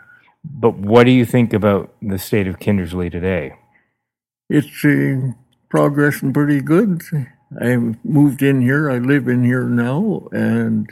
But 0.43 0.75
what 0.75 1.03
do 1.03 1.11
you 1.11 1.25
think 1.25 1.53
about 1.53 1.93
the 2.01 2.17
state 2.17 2.47
of 2.47 2.59
Kindersley 2.59 3.11
today? 3.11 3.55
It's 4.49 4.83
uh, 4.83 5.33
progressing 5.69 6.33
pretty 6.33 6.61
good. 6.61 7.01
I 7.59 7.75
moved 8.03 8.41
in 8.41 8.61
here. 8.61 8.89
I 8.89 8.97
live 8.97 9.27
in 9.27 9.43
here 9.43 9.63
now, 9.63 10.27
and 10.31 10.89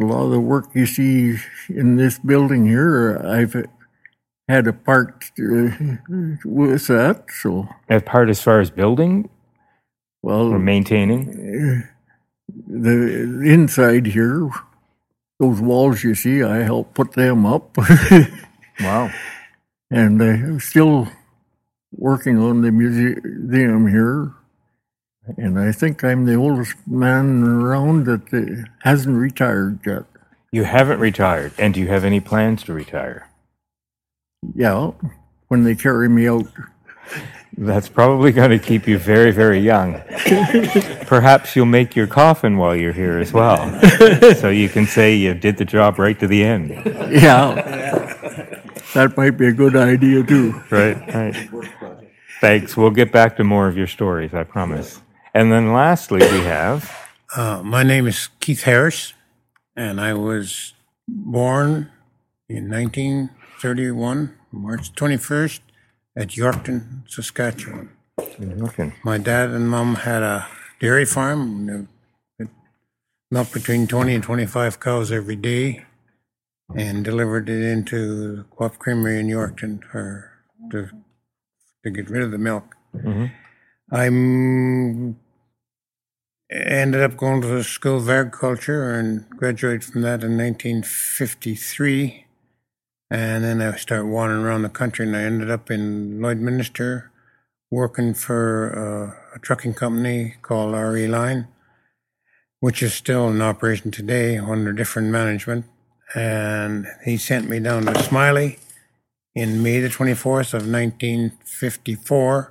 a 0.00 0.04
lot 0.04 0.24
of 0.24 0.30
the 0.30 0.40
work 0.40 0.70
you 0.74 0.86
see 0.86 1.36
in 1.68 1.96
this 1.96 2.18
building 2.18 2.66
here, 2.66 3.18
I've 3.24 3.54
had 4.48 4.66
a 4.66 4.72
part 4.72 5.24
uh, 5.38 5.70
with 6.44 6.86
that. 6.88 7.24
So, 7.40 7.68
a 7.88 8.00
part 8.00 8.28
as 8.28 8.42
far 8.42 8.60
as 8.60 8.70
building 8.70 9.28
well, 10.22 10.52
or 10.52 10.58
maintaining? 10.58 11.88
the 12.66 13.42
inside 13.44 14.06
here, 14.06 14.50
those 15.42 15.60
walls 15.60 16.04
you 16.04 16.14
see, 16.14 16.44
I 16.44 16.58
helped 16.58 16.94
put 16.94 17.12
them 17.12 17.44
up. 17.44 17.76
Wow. 18.80 19.10
and 19.90 20.20
I'm 20.20 20.58
still 20.58 21.06
working 21.92 22.38
on 22.38 22.62
the 22.62 22.72
museum 22.72 23.86
here. 23.86 24.32
And 25.36 25.58
I 25.58 25.70
think 25.72 26.02
I'm 26.02 26.24
the 26.24 26.34
oldest 26.34 26.74
man 26.86 27.44
around 27.44 28.06
that 28.06 28.32
uh, 28.32 28.66
hasn't 28.80 29.16
retired 29.16 29.80
yet. 29.86 30.04
You 30.50 30.64
haven't 30.64 30.98
retired, 31.00 31.52
and 31.58 31.74
do 31.74 31.80
you 31.80 31.88
have 31.88 32.02
any 32.04 32.18
plans 32.18 32.64
to 32.64 32.72
retire? 32.72 33.28
Yeah, 34.54 34.92
when 35.48 35.62
they 35.64 35.74
carry 35.74 36.08
me 36.08 36.26
out. 36.28 36.46
That's 37.56 37.88
probably 37.88 38.32
going 38.32 38.50
to 38.50 38.58
keep 38.58 38.86
you 38.88 38.98
very, 38.98 39.30
very 39.30 39.60
young. 39.60 40.00
Perhaps 41.06 41.54
you'll 41.54 41.66
make 41.66 41.94
your 41.94 42.06
coffin 42.06 42.56
while 42.56 42.74
you're 42.74 42.94
here 42.94 43.18
as 43.18 43.32
well. 43.32 43.80
so 44.34 44.48
you 44.48 44.68
can 44.68 44.86
say 44.86 45.14
you 45.14 45.34
did 45.34 45.58
the 45.58 45.64
job 45.64 45.98
right 45.98 46.18
to 46.18 46.26
the 46.26 46.42
end. 46.42 46.70
Yeah, 47.12 47.54
that 48.94 49.16
might 49.16 49.32
be 49.32 49.46
a 49.48 49.52
good 49.52 49.76
idea 49.76 50.22
too. 50.22 50.62
Right, 50.70 50.96
right. 51.14 51.50
Thanks. 52.40 52.76
We'll 52.76 52.90
get 52.90 53.12
back 53.12 53.36
to 53.36 53.44
more 53.44 53.68
of 53.68 53.76
your 53.76 53.86
stories, 53.86 54.32
I 54.34 54.44
promise. 54.44 55.00
And 55.34 55.52
then 55.52 55.72
lastly, 55.72 56.20
we 56.20 56.40
have. 56.44 56.90
Uh, 57.36 57.62
my 57.62 57.82
name 57.82 58.06
is 58.06 58.28
Keith 58.40 58.62
Harris, 58.62 59.14
and 59.76 60.00
I 60.00 60.14
was 60.14 60.74
born 61.06 61.90
in 62.48 62.68
1931, 62.70 64.36
March 64.50 64.92
21st, 64.94 65.60
at 66.16 66.28
Yorkton, 66.28 67.08
Saskatchewan. 67.08 67.90
Mm, 68.18 68.60
Looking. 68.60 68.92
My 69.04 69.18
dad 69.18 69.50
and 69.50 69.68
mom 69.68 69.96
had 69.96 70.22
a 70.22 70.46
dairy 70.80 71.04
farm. 71.04 71.88
milked 73.30 73.52
between 73.52 73.86
20 73.86 74.14
and 74.14 74.24
25 74.24 74.78
cows 74.78 75.10
every 75.10 75.36
day 75.36 75.84
and 76.76 77.04
delivered 77.04 77.48
it 77.48 77.62
into 77.62 78.36
the 78.36 78.42
Co-op 78.56 78.78
Creamery 78.78 79.18
in 79.18 79.26
Yorkton 79.26 79.82
for, 79.90 80.30
to, 80.70 80.90
to 81.84 81.90
get 81.90 82.10
rid 82.10 82.22
of 82.22 82.30
the 82.30 82.38
milk. 82.38 82.76
Mm-hmm. 82.94 83.26
I'm 83.90 85.16
ended 86.50 87.00
up 87.00 87.16
going 87.16 87.40
to 87.40 87.48
the 87.48 87.64
School 87.64 87.96
of 87.96 88.10
Agriculture 88.10 88.92
and 88.92 89.28
graduated 89.30 89.84
from 89.84 90.02
that 90.02 90.22
in 90.22 90.36
1953. 90.36 92.26
And 93.12 93.44
then 93.44 93.60
I 93.60 93.76
started 93.76 94.06
wandering 94.06 94.42
around 94.42 94.62
the 94.62 94.70
country, 94.70 95.06
and 95.06 95.14
I 95.14 95.20
ended 95.24 95.50
up 95.50 95.70
in 95.70 96.18
Lloydminster, 96.20 97.10
working 97.70 98.14
for 98.14 98.72
uh, 98.74 99.36
a 99.36 99.38
trucking 99.38 99.74
company 99.74 100.36
called 100.40 100.74
RE 100.74 101.06
Line, 101.06 101.46
which 102.60 102.82
is 102.82 102.94
still 102.94 103.28
in 103.28 103.42
operation 103.42 103.90
today 103.90 104.38
under 104.38 104.72
different 104.72 105.08
management. 105.08 105.66
And 106.14 106.86
he 107.04 107.18
sent 107.18 107.50
me 107.50 107.60
down 107.60 107.84
to 107.84 108.02
Smiley 108.02 108.58
in 109.34 109.62
May 109.62 109.80
the 109.80 109.88
24th 109.88 110.54
of 110.54 110.66
1954. 110.66 112.50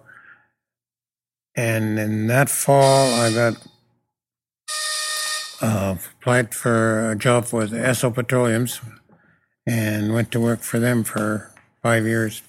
And 1.55 1.97
in 1.97 2.27
that 2.27 2.49
fall, 2.49 3.11
I 3.15 3.33
got 3.33 3.67
uh, 5.59 5.95
applied 6.19 6.53
for 6.53 7.09
a 7.09 7.15
job 7.15 7.51
with 7.51 7.71
Esso 7.71 8.13
Petroleums 8.13 8.79
and 9.71 10.13
went 10.13 10.29
to 10.31 10.39
work 10.39 10.59
for 10.59 10.79
them 10.79 11.01
for 11.01 11.49
five 11.81 12.05
years. 12.05 12.41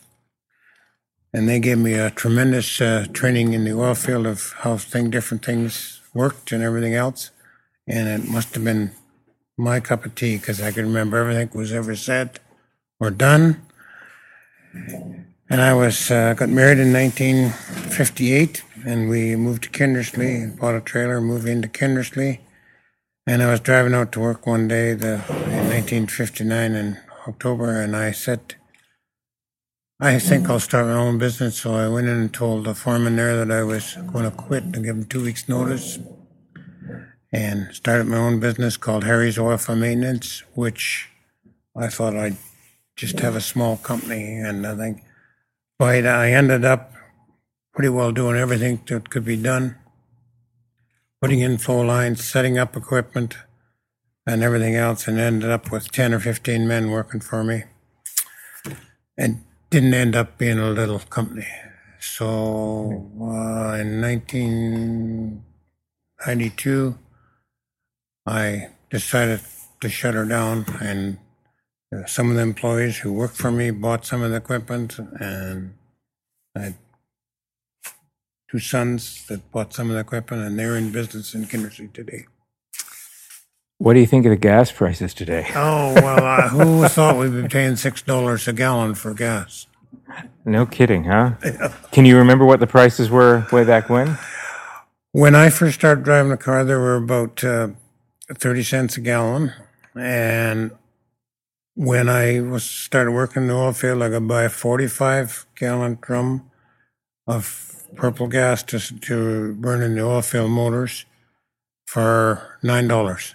And 1.32 1.48
they 1.48 1.60
gave 1.60 1.78
me 1.78 1.94
a 1.94 2.10
tremendous 2.10 2.80
uh, 2.80 3.06
training 3.12 3.52
in 3.52 3.62
the 3.64 3.72
oil 3.72 3.94
field 3.94 4.26
of 4.26 4.52
how 4.58 4.76
thing, 4.76 5.08
different 5.08 5.44
things 5.44 6.00
worked 6.12 6.50
and 6.50 6.64
everything 6.64 6.94
else. 6.94 7.30
And 7.86 8.08
it 8.08 8.28
must 8.28 8.54
have 8.54 8.64
been 8.64 8.90
my 9.56 9.78
cup 9.78 10.04
of 10.04 10.16
tea 10.16 10.36
because 10.36 10.60
I 10.60 10.72
can 10.72 10.84
remember 10.84 11.16
everything 11.16 11.50
was 11.54 11.72
ever 11.72 11.94
said 11.94 12.40
or 12.98 13.10
done. 13.10 13.62
And 14.74 15.60
I 15.60 15.74
was 15.74 16.10
uh, 16.10 16.34
got 16.34 16.48
married 16.48 16.78
in 16.78 16.92
1958, 16.92 18.64
and 18.84 19.08
we 19.08 19.36
moved 19.36 19.64
to 19.64 19.70
Kindersley, 19.70 20.42
and 20.42 20.58
bought 20.58 20.74
a 20.74 20.80
trailer, 20.80 21.20
moved 21.20 21.46
into 21.46 21.68
Kindersley. 21.68 22.40
And 23.26 23.42
I 23.42 23.50
was 23.50 23.60
driving 23.60 23.94
out 23.94 24.10
to 24.12 24.20
work 24.20 24.46
one 24.46 24.66
day 24.66 24.94
the, 24.94 25.14
in 25.28 25.68
1959 25.68 26.72
in 26.72 26.98
October, 27.26 27.80
and 27.80 27.96
I 27.96 28.12
said, 28.12 28.56
I 30.00 30.18
think 30.18 30.48
I'll 30.48 30.60
start 30.60 30.86
my 30.86 30.94
own 30.94 31.18
business. 31.18 31.58
So 31.58 31.74
I 31.74 31.88
went 31.88 32.08
in 32.08 32.16
and 32.16 32.34
told 32.34 32.64
the 32.64 32.74
foreman 32.74 33.16
there 33.16 33.36
that 33.36 33.50
I 33.56 33.62
was 33.62 33.94
going 34.12 34.24
to 34.24 34.36
quit 34.36 34.64
and 34.64 34.84
give 34.84 34.96
him 34.96 35.04
two 35.04 35.22
weeks' 35.22 35.48
notice 35.48 35.98
and 37.32 37.72
started 37.74 38.06
my 38.06 38.16
own 38.16 38.40
business 38.40 38.76
called 38.76 39.04
Harry's 39.04 39.38
Oil 39.38 39.56
for 39.56 39.76
Maintenance, 39.76 40.42
which 40.54 41.08
I 41.76 41.88
thought 41.88 42.16
I'd 42.16 42.36
just 42.96 43.20
have 43.20 43.36
a 43.36 43.40
small 43.40 43.76
company. 43.76 44.36
And 44.36 44.66
I 44.66 44.76
think, 44.76 45.02
but 45.78 46.06
I 46.06 46.32
ended 46.32 46.64
up 46.64 46.92
pretty 47.72 47.88
well 47.88 48.12
doing 48.12 48.36
everything 48.36 48.82
that 48.88 49.08
could 49.10 49.24
be 49.24 49.36
done 49.36 49.76
putting 51.22 51.38
in 51.38 51.56
flow 51.56 51.80
lines, 51.80 52.24
setting 52.24 52.58
up 52.58 52.76
equipment, 52.76 53.36
and 54.26 54.42
everything 54.42 54.74
else, 54.74 55.08
and 55.08 55.18
ended 55.18 55.50
up 55.50 55.70
with 55.70 55.92
10 55.92 56.14
or 56.14 56.20
15 56.20 56.66
men 56.66 56.90
working 56.90 57.20
for 57.20 57.44
me. 57.44 57.64
And 59.16 59.44
didn't 59.72 59.94
end 59.94 60.14
up 60.14 60.36
being 60.36 60.58
a 60.58 60.70
little 60.70 60.98
company. 60.98 61.46
So 61.98 63.08
uh, 63.20 63.78
in 63.80 64.02
1992, 64.02 66.98
I 68.26 68.68
decided 68.90 69.40
to 69.80 69.88
shut 69.88 70.12
her 70.14 70.26
down, 70.26 70.66
and 70.80 71.18
uh, 71.94 72.06
some 72.06 72.30
of 72.30 72.36
the 72.36 72.42
employees 72.42 72.98
who 72.98 73.12
worked 73.12 73.36
for 73.36 73.50
me 73.50 73.70
bought 73.70 74.04
some 74.04 74.22
of 74.22 74.30
the 74.30 74.36
equipment, 74.36 74.98
and 74.98 75.74
I 76.54 76.60
had 76.60 76.74
two 78.50 78.58
sons 78.58 79.26
that 79.28 79.50
bought 79.50 79.72
some 79.72 79.88
of 79.88 79.94
the 79.94 80.00
equipment, 80.00 80.42
and 80.42 80.58
they're 80.58 80.76
in 80.76 80.92
business 80.92 81.34
in 81.34 81.46
Kindersley 81.46 81.90
today. 81.92 82.26
What 83.82 83.94
do 83.94 84.00
you 84.00 84.06
think 84.06 84.24
of 84.26 84.30
the 84.30 84.36
gas 84.36 84.70
prices 84.70 85.12
today? 85.12 85.48
Oh 85.56 85.92
well, 85.94 86.24
uh, 86.24 86.48
who 86.50 86.86
thought 86.86 87.16
we'd 87.18 87.42
be 87.42 87.48
paying 87.48 87.74
six 87.74 88.00
dollars 88.00 88.46
a 88.46 88.52
gallon 88.52 88.94
for 88.94 89.12
gas? 89.12 89.66
No 90.44 90.66
kidding, 90.66 91.02
huh? 91.04 91.34
Can 91.90 92.04
you 92.04 92.16
remember 92.16 92.44
what 92.44 92.60
the 92.60 92.66
prices 92.68 93.10
were 93.10 93.44
way 93.50 93.64
back 93.64 93.88
when? 93.90 94.18
When 95.10 95.34
I 95.34 95.50
first 95.50 95.74
started 95.80 96.04
driving 96.04 96.30
the 96.30 96.36
car, 96.36 96.64
there 96.64 96.78
were 96.78 96.94
about 96.94 97.42
uh, 97.42 97.70
thirty 98.32 98.62
cents 98.62 98.96
a 98.96 99.00
gallon, 99.00 99.52
and 99.96 100.70
when 101.74 102.08
I 102.08 102.40
was 102.40 102.62
started 102.62 103.10
working 103.10 103.42
in 103.42 103.48
the 103.48 103.54
oil 103.54 103.72
field, 103.72 104.00
I 104.02 104.10
could 104.10 104.28
buy 104.28 104.44
a 104.44 104.48
forty-five 104.48 105.44
gallon 105.56 105.98
drum 106.00 106.48
of 107.26 107.84
purple 107.96 108.28
gas 108.28 108.62
to 108.64 108.78
to 108.78 109.54
burn 109.54 109.82
in 109.82 109.96
the 109.96 110.04
oil 110.04 110.22
field 110.22 110.52
motors 110.52 111.04
for 111.84 112.58
nine 112.62 112.86
dollars. 112.86 113.34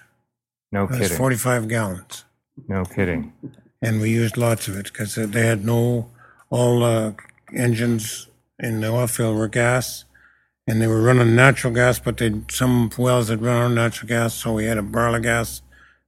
No 0.71 0.83
It 0.83 0.89
was 0.91 0.99
kidding. 0.99 1.17
forty-five 1.17 1.67
gallons, 1.67 2.25
No 2.67 2.83
kidding. 2.85 3.33
and 3.81 4.01
we 4.01 4.09
used 4.09 4.37
lots 4.37 4.67
of 4.67 4.75
it 4.77 4.85
because 4.91 5.15
they 5.15 5.45
had 5.45 5.63
no 5.65 6.09
all 6.49 6.83
uh, 6.83 7.13
engines 7.53 8.27
in 8.59 8.81
the 8.81 8.87
oil 8.89 9.07
field 9.07 9.37
were 9.37 9.47
gas, 9.47 10.05
and 10.67 10.81
they 10.81 10.87
were 10.87 11.01
running 11.01 11.35
natural 11.35 11.73
gas, 11.73 11.99
but 11.99 12.17
they 12.17 12.31
some 12.49 12.89
wells 12.97 13.29
had 13.29 13.41
run 13.41 13.61
on 13.61 13.75
natural 13.75 14.07
gas, 14.09 14.33
so 14.33 14.53
we 14.53 14.65
had 14.65 14.77
a 14.77 14.83
barrel 14.83 15.15
of 15.15 15.23
gas 15.23 15.61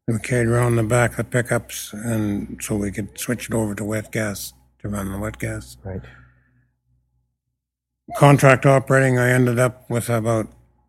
that 0.07 0.13
we 0.13 0.19
carried 0.19 0.47
around 0.47 0.75
the 0.75 0.83
back 0.83 1.11
of 1.11 1.17
the 1.17 1.23
pickups, 1.25 1.93
and 1.93 2.59
so 2.61 2.75
we 2.75 2.91
could 2.91 3.17
switch 3.19 3.47
it 3.49 3.53
over 3.53 3.73
to 3.75 3.83
wet 3.83 4.11
gas 4.11 4.53
to 4.79 4.89
run 4.89 5.11
the 5.11 5.19
wet 5.19 5.37
gas. 5.39 5.77
Right. 5.83 6.01
contract 8.17 8.65
operating, 8.65 9.17
I 9.19 9.29
ended 9.29 9.59
up 9.59 9.89
with 9.89 10.09
about 10.09 10.47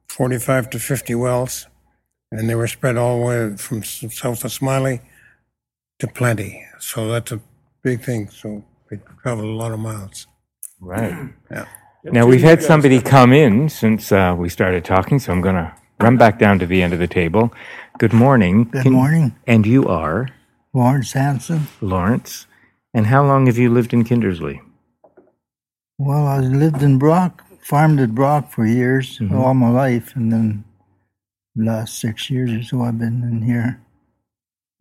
45 0.09 0.71
to 0.71 0.79
50 0.79 1.15
wells, 1.15 1.67
and 2.33 2.49
they 2.49 2.55
were 2.55 2.67
spread 2.69 2.97
all 2.97 3.19
the 3.21 3.27
way 3.27 3.57
from 3.57 3.83
south 3.83 4.45
of 4.45 4.53
Smiley 4.53 5.01
to 5.99 6.07
Plenty. 6.07 6.65
So 6.79 7.09
that's 7.09 7.33
a 7.33 7.41
big 7.83 8.03
thing. 8.03 8.29
So 8.31 8.65
we 8.91 8.99
traveled 9.23 9.47
a 9.47 9.53
lot 9.57 9.73
of 9.73 9.79
miles. 9.81 10.27
Right. 10.81 11.31
Yeah. 11.51 12.13
Now 12.13 12.27
we've 12.27 12.41
had 12.41 12.63
somebody 12.63 12.99
come 13.03 13.31
in 13.35 13.69
since 13.69 14.11
uh, 14.11 14.35
we 14.39 14.49
started 14.49 14.87
talking, 14.87 15.19
so 15.19 15.33
I'm 15.33 15.43
going 15.43 15.57
to 15.57 15.71
run 16.01 16.17
back 16.17 16.39
down 16.39 16.59
to 16.61 16.65
the 16.67 16.81
end 16.83 16.95
of 16.95 16.99
the 16.99 17.07
table. 17.07 17.53
Good 17.99 18.15
morning. 18.15 18.65
Good 18.65 18.85
Can- 18.85 18.93
morning, 18.95 19.37
And 19.47 19.67
you 19.67 19.87
are 19.87 20.29
Lawrence 20.73 21.13
Hanson. 21.13 21.67
Lawrence. 21.83 22.47
And 22.95 23.07
how 23.09 23.23
long 23.27 23.45
have 23.49 23.59
you 23.59 23.69
lived 23.69 23.93
in 23.93 24.05
Kindersley? 24.05 24.63
Well, 25.99 26.27
I 26.27 26.39
lived 26.39 26.83
in 26.83 26.99
Brock, 26.99 27.45
farmed 27.63 28.01
at 28.01 28.15
Brock 28.15 28.51
for 28.51 28.65
years, 28.65 29.19
Mm-hmm. 29.19 29.37
all 29.37 29.53
my 29.53 29.69
life, 29.69 30.17
and 30.17 30.33
then 30.33 30.65
last 31.57 31.99
six 31.99 32.31
years 32.31 32.53
or 32.53 32.63
so 32.63 32.83
I've 32.83 32.99
been 32.99 33.23
in 33.23 33.43
here. 33.43 33.81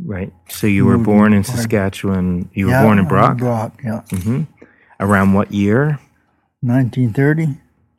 Right. 0.01 0.33
So 0.47 0.67
you 0.67 0.85
were 0.85 0.97
born 0.97 1.33
in 1.33 1.43
Saskatchewan. 1.43 2.49
You 2.53 2.67
were 2.67 2.81
born 2.81 2.99
in 2.99 3.07
Brock. 3.07 3.37
Brock, 3.37 3.81
yeah. 3.83 4.01
hmm 4.09 4.43
Around 4.99 5.33
what 5.33 5.51
year? 5.51 5.99
1930. 6.61 7.45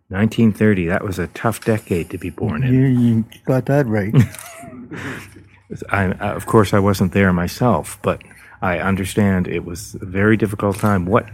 1930. 0.09 0.87
That 0.87 1.05
was 1.05 1.19
a 1.19 1.27
tough 1.29 1.65
decade 1.65 2.11
to 2.11 2.19
be 2.19 2.31
born 2.31 2.63
in. 2.65 2.75
You, 2.75 2.87
you 2.87 3.25
got 3.45 3.67
that 3.67 3.87
right. 3.87 4.15
I, 5.91 6.13
of 6.13 6.47
course, 6.47 6.75
I 6.75 6.79
wasn't 6.79 7.13
there 7.13 7.33
myself, 7.33 7.99
but 8.03 8.23
I 8.61 8.79
understand 8.79 9.47
it 9.47 9.65
was 9.65 9.95
a 10.01 10.05
very 10.05 10.37
difficult 10.37 10.79
time. 10.79 11.07
What 11.07 11.27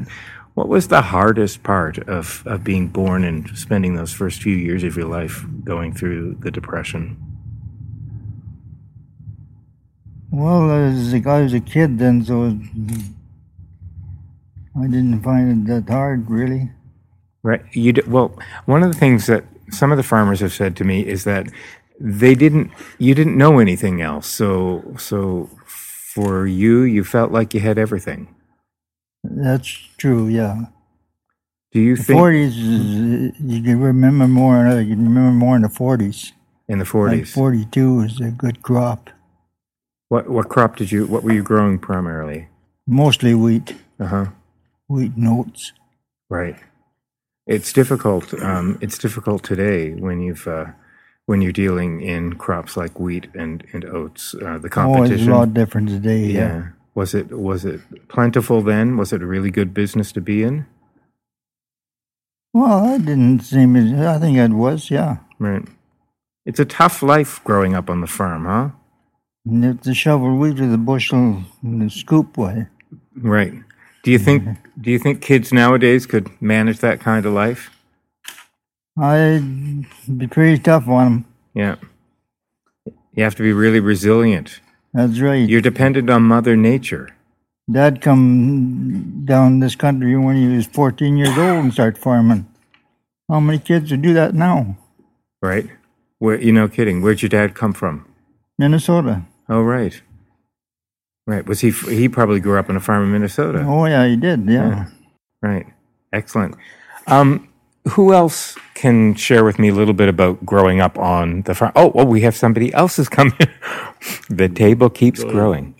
what 0.55 0.69
was 0.69 0.89
the 0.89 1.03
hardest 1.03 1.63
part 1.63 1.99
of, 2.09 2.43
of 2.47 2.65
being 2.65 2.89
born 2.89 3.25
and 3.25 3.47
spending 3.59 3.95
those 3.95 4.13
first 4.15 4.43
few 4.43 4.57
years 4.57 4.85
of 4.85 4.97
your 4.97 5.07
life 5.07 5.45
going 5.65 5.93
through 5.93 6.37
the 6.41 6.51
depression? 6.51 7.19
Well, 10.31 10.71
as 10.71 11.13
a, 11.15 11.29
I 11.29 11.43
was 11.43 11.53
a 11.55 11.61
kid 11.61 11.99
then, 11.99 12.25
so 12.25 12.57
I 14.79 14.87
didn't 14.87 15.23
find 15.23 15.69
it 15.69 15.73
that 15.87 15.93
hard, 15.93 16.31
really. 16.31 16.71
Right. 17.43 17.63
You 17.73 17.93
d- 17.95 18.03
well, 18.07 18.37
one 18.67 18.83
of 18.83 18.93
the 18.93 18.99
things 18.99 19.27
that 19.27 19.45
some 19.71 19.91
of 19.93 19.97
the 19.97 20.03
farmers 20.03 20.41
have 20.41 20.53
said 20.53 20.77
to 20.77 20.85
me 20.85 21.07
is 21.07 21.25
that 21.25 21.47
they 22.01 22.35
didn't 22.35 22.71
you 22.99 23.15
didn't 23.15 23.39
know 23.39 23.59
anything 23.59 24.03
else. 24.03 24.27
So 24.27 24.95
so 24.99 25.49
for 25.65 26.47
you, 26.47 26.83
you 26.83 27.05
felt 27.05 27.31
like 27.33 27.55
you 27.55 27.61
had 27.61 27.79
everything. 27.79 28.35
That's 29.25 29.67
true, 29.97 30.27
yeah. 30.29 30.67
Do 31.73 31.81
you 31.81 31.97
The 31.97 32.03
think 32.03 32.21
40s, 32.21 32.47
is- 32.49 33.41
you 33.41 33.63
can 33.63 33.81
remember 33.81 34.27
more, 34.29 34.67
you 34.81 34.95
can 34.95 35.05
remember 35.05 35.33
more 35.33 35.57
in 35.57 35.63
the 35.63 35.69
40s. 35.69 36.33
in 36.69 36.79
the 36.79 36.85
forties, 36.85 37.29
Like 37.29 37.35
42 37.35 37.95
was 37.97 38.21
a 38.21 38.31
good 38.31 38.63
crop. 38.63 39.11
What 40.09 40.29
what 40.29 40.49
crop 40.49 40.77
did 40.77 40.93
you 40.93 41.07
what 41.07 41.23
were 41.23 41.33
you 41.33 41.43
growing 41.43 41.79
primarily? 41.79 42.49
Mostly 42.87 43.35
wheat, 43.35 43.75
Uh-huh. 43.99 44.27
wheat 44.89 45.13
and 45.17 45.27
oats. 45.29 45.73
Right. 46.29 46.57
It's 47.47 47.73
difficult. 47.73 48.35
Um, 48.43 48.79
it's 48.81 48.99
difficult 48.99 49.43
today 49.45 49.93
when 49.95 50.21
you've 50.21 50.47
uh, 50.49 50.67
when 51.27 51.41
you're 51.43 51.53
dealing 51.53 52.01
in 52.01 52.35
crops 52.35 52.77
like 52.77 52.99
wheat 53.01 53.29
and 53.35 53.65
and 53.73 53.85
oats. 53.85 54.35
Uh, 54.35 54.39
the 54.39 54.49
Oh, 54.51 54.57
it's 54.67 54.75
competition. 54.75 55.33
a 55.33 55.39
lot 55.39 55.55
different 55.55 55.89
today. 55.89 56.27
yeah. 56.27 56.41
Yeah. 56.41 56.67
Was 56.95 57.15
it 57.15 57.31
was 57.31 57.65
it 57.65 57.81
plentiful 58.09 58.63
then? 58.63 58.97
Was 58.97 59.13
it 59.13 59.23
a 59.23 59.27
really 59.27 59.51
good 59.51 59.75
business 59.75 60.13
to 60.13 60.21
be 60.21 60.43
in? 60.43 60.67
Well, 62.53 62.87
I 62.95 62.99
didn't 62.99 63.41
seem. 63.41 63.77
As 63.77 63.93
I 64.07 64.19
think 64.19 64.39
it 64.39 64.51
was. 64.51 64.91
Yeah. 64.91 65.19
Right. 65.39 65.63
It's 66.47 66.61
a 66.61 66.65
tough 66.65 67.03
life 67.03 67.43
growing 67.45 67.75
up 67.75 67.91
on 67.91 68.01
the 68.01 68.07
farm, 68.07 68.45
huh? 68.47 68.71
Have 69.49 69.81
to 69.83 69.95
shovel 69.95 70.37
wheat 70.37 70.59
with 70.59 70.71
the 70.73 70.79
bushel 70.79 71.45
a 71.65 71.89
scoop 71.89 72.37
way. 72.37 72.67
Right. 73.17 73.53
Do 74.03 74.11
you 74.11 74.19
think 74.19 74.59
do 74.81 74.91
you 74.91 74.99
think 74.99 75.23
kids 75.23 75.53
nowadays 75.53 76.07
could 76.07 76.31
manage 76.43 76.79
that 76.79 77.01
kind 77.01 77.25
of 77.25 77.33
life? 77.33 77.71
I'd 78.99 79.87
be 80.17 80.27
pretty 80.27 80.59
tough 80.63 80.89
on 80.89 81.05
them. 81.05 81.25
Yeah. 81.55 81.77
You 83.15 83.25
have 83.25 83.35
to 83.37 83.43
be 83.43 83.53
really 83.53 83.81
resilient. 83.81 84.61
That's 84.93 85.21
right. 85.21 85.49
You're 85.49 85.61
dependent 85.61 86.11
on 86.11 86.23
Mother 86.23 86.57
Nature. 86.57 87.11
Dad 87.71 88.01
come 88.01 89.23
down 89.25 89.61
this 89.61 89.75
country 89.75 90.17
when 90.17 90.37
he 90.37 90.47
was 90.57 90.67
14 90.67 91.17
years 91.17 91.37
old 91.37 91.65
and 91.65 91.73
start 91.73 91.99
farming. 91.99 92.47
How 93.29 93.41
many 93.41 93.59
kids 93.59 93.91
would 93.91 94.03
do 94.03 94.15
that 94.15 94.35
now? 94.35 94.77
right? 95.43 95.69
Where 96.19 96.41
you 96.41 96.53
know, 96.53 96.69
kidding. 96.69 97.03
Where'd 97.03 97.23
your 97.23 97.29
dad 97.29 97.55
come 97.55 97.73
from? 97.73 98.07
Minnesota. 98.59 99.23
Oh, 99.49 99.63
right, 99.63 100.01
right. 101.27 101.47
Was 101.47 101.61
he? 101.61 101.71
He 101.71 102.09
probably 102.09 102.41
grew 102.41 102.59
up 102.59 102.69
on 102.69 102.77
a 102.77 102.81
farm 102.81 103.05
in 103.05 103.13
Minnesota. 103.13 103.65
Oh 103.67 103.87
yeah, 103.87 104.07
he 104.07 104.17
did. 104.17 104.49
Yeah. 104.49 104.69
Yeah. 104.69 104.87
Right. 105.43 105.67
Excellent. 106.13 106.57
Um, 107.07 107.49
who 107.91 108.13
else 108.13 108.57
can 108.75 109.15
share 109.15 109.45
with 109.45 109.59
me 109.59 109.69
a 109.69 109.75
little 109.75 109.95
bit 109.95 110.09
about 110.09 110.45
growing 110.45 110.81
up 110.81 110.99
on 110.99 111.43
the 111.43 111.55
farm? 111.55 111.73
Oh, 111.77 111.93
oh, 111.95 112.05
we 112.05 112.23
have 112.23 112.35
somebody 112.35 112.73
else 112.75 112.97
has 112.97 113.09
come 113.09 113.33
in. 113.39 113.49
the 114.37 114.49
table 114.49 114.91
keeps 114.91 115.23
growing. 115.23 115.75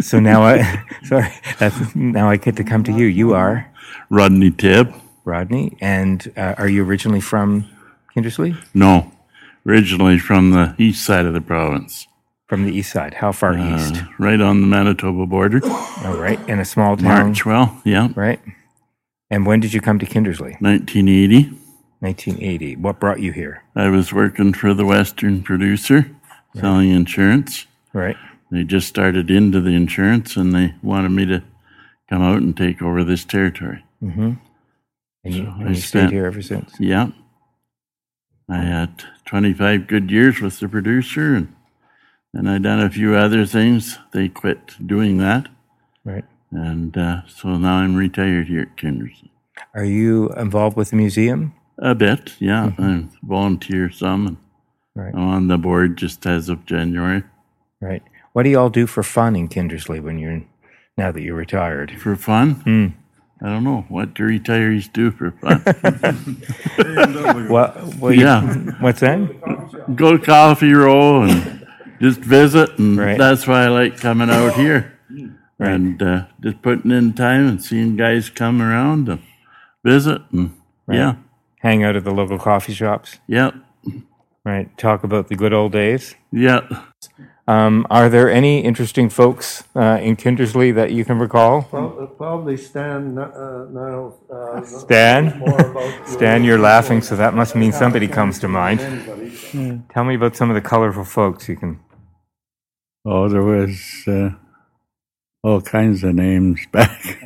So 0.00 0.20
now 0.20 0.42
I, 0.42 0.84
sorry, 1.04 1.32
that's 1.58 1.94
now 1.94 2.28
I 2.28 2.36
get 2.36 2.56
to 2.56 2.64
come 2.64 2.84
to 2.84 2.92
you. 2.92 3.06
You 3.06 3.34
are 3.34 3.70
Rodney 4.10 4.50
Tibb. 4.50 4.94
Rodney, 5.24 5.76
and 5.80 6.32
uh, 6.36 6.54
are 6.56 6.68
you 6.68 6.84
originally 6.84 7.20
from 7.20 7.68
Kindersley? 8.16 8.56
No, 8.74 9.12
originally 9.66 10.18
from 10.18 10.50
the 10.50 10.74
east 10.78 11.04
side 11.04 11.26
of 11.26 11.34
the 11.34 11.40
province, 11.40 12.06
From 12.50 12.64
the 12.66 12.72
east 12.76 12.90
side. 12.90 13.14
How 13.14 13.30
far 13.30 13.52
uh, 13.56 13.76
east? 13.76 14.02
right 14.18 14.40
on 14.40 14.60
the 14.60 14.66
Manitoba 14.66 15.24
border. 15.24 15.60
All 16.04 16.16
right, 16.16 16.36
in 16.48 16.58
a 16.58 16.64
small 16.64 16.96
town. 16.96 17.32
Marchwell, 17.32 17.80
yeah, 17.84 18.08
Right. 18.16 18.40
And 19.30 19.46
when 19.46 19.60
did 19.60 19.72
you 19.72 19.80
come 19.80 20.00
to 20.00 20.04
Kindersley? 20.06 20.60
1980. 20.60 21.44
1980. 22.00 22.74
What 22.74 22.98
brought 22.98 23.20
you 23.20 23.30
here? 23.30 23.62
I 23.76 23.88
was 23.88 24.12
working 24.12 24.52
for 24.52 24.74
the 24.74 24.84
Western 24.84 25.44
producer, 25.44 26.10
selling 26.56 26.90
insurance. 26.90 27.66
Right. 27.92 28.16
They 28.50 28.64
just 28.64 28.88
started 28.88 29.30
into 29.30 29.60
the 29.60 29.70
insurance, 29.76 30.36
and 30.36 30.52
they 30.52 30.74
wanted 30.82 31.10
me 31.10 31.26
to 31.26 31.44
come 32.08 32.20
out 32.20 32.38
and 32.42 32.56
take 32.56 32.82
over 32.82 33.04
this 33.04 33.24
territory. 33.24 33.84
Mm-hmm. 34.02 34.32
And 35.22 35.34
you, 35.34 35.44
So 35.44 35.50
and 35.52 35.62
I 35.62 35.68
you 35.68 35.74
spent- 35.76 36.08
stayed 36.08 36.10
here 36.16 36.26
ever 36.26 36.42
since. 36.42 36.74
Yeah. 36.80 37.10
I 38.48 38.62
had 38.62 39.04
25 39.26 39.86
good 39.86 40.10
years 40.10 40.40
with 40.40 40.58
the 40.58 40.68
producer, 40.68 41.36
and 41.36 41.54
then 42.32 42.46
I 42.46 42.58
done 42.58 42.80
a 42.80 42.90
few 42.90 43.14
other 43.14 43.44
things. 43.46 43.98
They 44.12 44.28
quit 44.28 44.74
doing 44.86 45.18
that, 45.18 45.48
Right. 46.04 46.24
and 46.52 46.96
uh, 46.96 47.22
so 47.26 47.56
now 47.56 47.76
I'm 47.76 47.96
retired 47.96 48.46
here 48.48 48.62
at 48.62 48.76
Kindersley. 48.76 49.30
Are 49.74 49.84
you 49.84 50.30
involved 50.30 50.76
with 50.76 50.90
the 50.90 50.96
museum? 50.96 51.52
A 51.78 51.94
bit, 51.94 52.34
yeah. 52.38 52.72
I 52.78 53.04
volunteer 53.22 53.90
some, 53.90 54.26
and 54.26 54.36
Right. 54.94 55.14
I'm 55.14 55.28
on 55.28 55.48
the 55.48 55.56
board 55.58 55.96
just 55.96 56.26
as 56.26 56.48
of 56.48 56.66
January 56.66 57.22
Right. 57.80 58.02
What 58.32 58.42
do 58.42 58.50
you 58.50 58.58
all 58.58 58.70
do 58.70 58.86
for 58.86 59.02
fun 59.02 59.34
in 59.36 59.48
Kindersley 59.48 60.00
when 60.02 60.18
you're 60.18 60.42
now 60.98 61.10
that 61.12 61.22
you're 61.22 61.34
retired? 61.36 61.92
for 61.98 62.14
fun. 62.16 62.54
Hmm. 62.64 62.86
I 63.42 63.48
don't 63.48 63.64
know 63.64 63.86
what 63.88 64.12
do 64.14 64.24
retirees 64.24 64.92
do 64.92 65.10
for 65.10 65.30
fun. 65.30 65.62
Well, 67.48 67.72
well 67.98 68.12
you- 68.12 68.20
Yeah. 68.22 68.42
what's 68.80 69.00
that? 69.00 69.18
Go 69.96 70.16
to 70.16 70.24
Coffee 70.24 70.72
Row 70.72 71.22
and 71.22 71.59
just 72.00 72.20
visit, 72.20 72.78
and 72.78 72.98
Right. 72.98 73.18
that's 73.18 73.46
why 73.46 73.64
I 73.64 73.68
like 73.68 73.98
coming 73.98 74.30
out 74.30 74.54
here. 74.54 74.98
Right. 75.60 75.72
and 75.74 76.02
uh, 76.02 76.24
just 76.40 76.62
putting 76.62 76.90
in 76.90 77.12
time 77.12 77.46
and 77.46 77.62
seeing 77.62 77.94
guys 77.94 78.30
come 78.30 78.62
around 78.62 79.10
and 79.10 79.20
visit 79.84 80.22
and 80.32 80.54
yeah, 80.90 81.16
Hang 81.58 81.84
out 81.84 81.96
at 81.96 82.04
the 82.04 82.12
local 82.12 82.38
coffee 82.38 82.72
shops. 82.72 83.18
yeah, 83.26 83.50
Right. 84.42 84.74
Talk 84.78 85.04
about 85.04 85.28
the 85.28 85.36
good 85.36 85.52
old 85.52 85.72
days. 85.72 86.14
yeah. 86.32 86.60
Um, 87.46 87.84
are 87.90 88.08
there 88.08 88.30
any 88.30 88.60
interesting 88.60 89.10
folks 89.10 89.64
uh, 89.76 89.98
in 90.00 90.16
Kindersley 90.16 90.72
that 90.76 90.92
you 90.92 91.04
can 91.04 91.18
recall? 91.18 91.62
Probably 91.64 92.56
Stan 92.56 93.18
uh, 93.18 93.66
Niles. 93.70 94.14
uh, 94.32 94.62
Stan? 94.64 95.38
more 95.40 95.60
about 95.60 96.08
Stan, 96.14 96.42
you're 96.44 96.58
laughing, 96.60 97.02
so 97.02 97.16
that 97.16 97.34
must 97.34 97.54
mean 97.54 97.72
somebody 97.72 98.08
comes 98.08 98.38
to 98.38 98.48
mind. 98.48 98.80
Anybody. 98.80 99.82
Tell 99.92 100.04
me 100.04 100.14
about 100.14 100.36
some 100.36 100.48
of 100.48 100.54
the 100.54 100.60
colorful 100.62 101.04
folks 101.04 101.48
you 101.48 101.56
can. 101.56 101.80
Oh, 103.04 103.28
there 103.28 103.42
was 103.42 104.04
uh, 104.06 104.30
all 105.42 105.60
kinds 105.60 106.04
of 106.04 106.14
names 106.14 106.60
back 106.72 107.18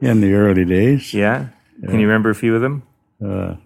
in 0.00 0.20
the 0.20 0.32
early 0.32 0.64
days. 0.64 1.12
Yeah? 1.12 1.48
Can 1.82 2.00
you 2.00 2.06
remember 2.06 2.30
a 2.30 2.34
few 2.34 2.54
of 2.54 2.62
them? 2.62 2.82
Uh, 3.24 3.56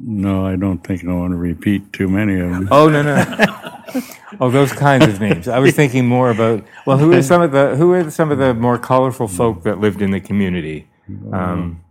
no, 0.00 0.46
I 0.46 0.56
don't 0.56 0.78
think 0.78 1.04
I 1.04 1.12
want 1.12 1.32
to 1.32 1.36
repeat 1.36 1.92
too 1.92 2.08
many 2.08 2.40
of 2.40 2.50
them. 2.50 2.68
Oh 2.70 2.88
no 2.88 3.02
no. 3.02 4.02
oh, 4.40 4.50
those 4.50 4.72
kinds 4.72 5.06
of 5.06 5.20
names. 5.20 5.48
I 5.48 5.58
was 5.58 5.74
thinking 5.74 6.06
more 6.06 6.30
about. 6.30 6.64
Well, 6.86 6.98
who 6.98 7.12
are 7.12 7.22
some 7.22 7.42
of 7.42 7.52
the 7.52 7.76
who 7.76 7.92
are 7.92 8.10
some 8.10 8.30
of 8.30 8.38
the 8.38 8.54
more 8.54 8.78
colorful 8.78 9.28
folk 9.28 9.64
that 9.64 9.80
lived 9.80 10.00
in 10.00 10.10
the 10.10 10.20
community 10.20 10.88
um, 11.32 11.84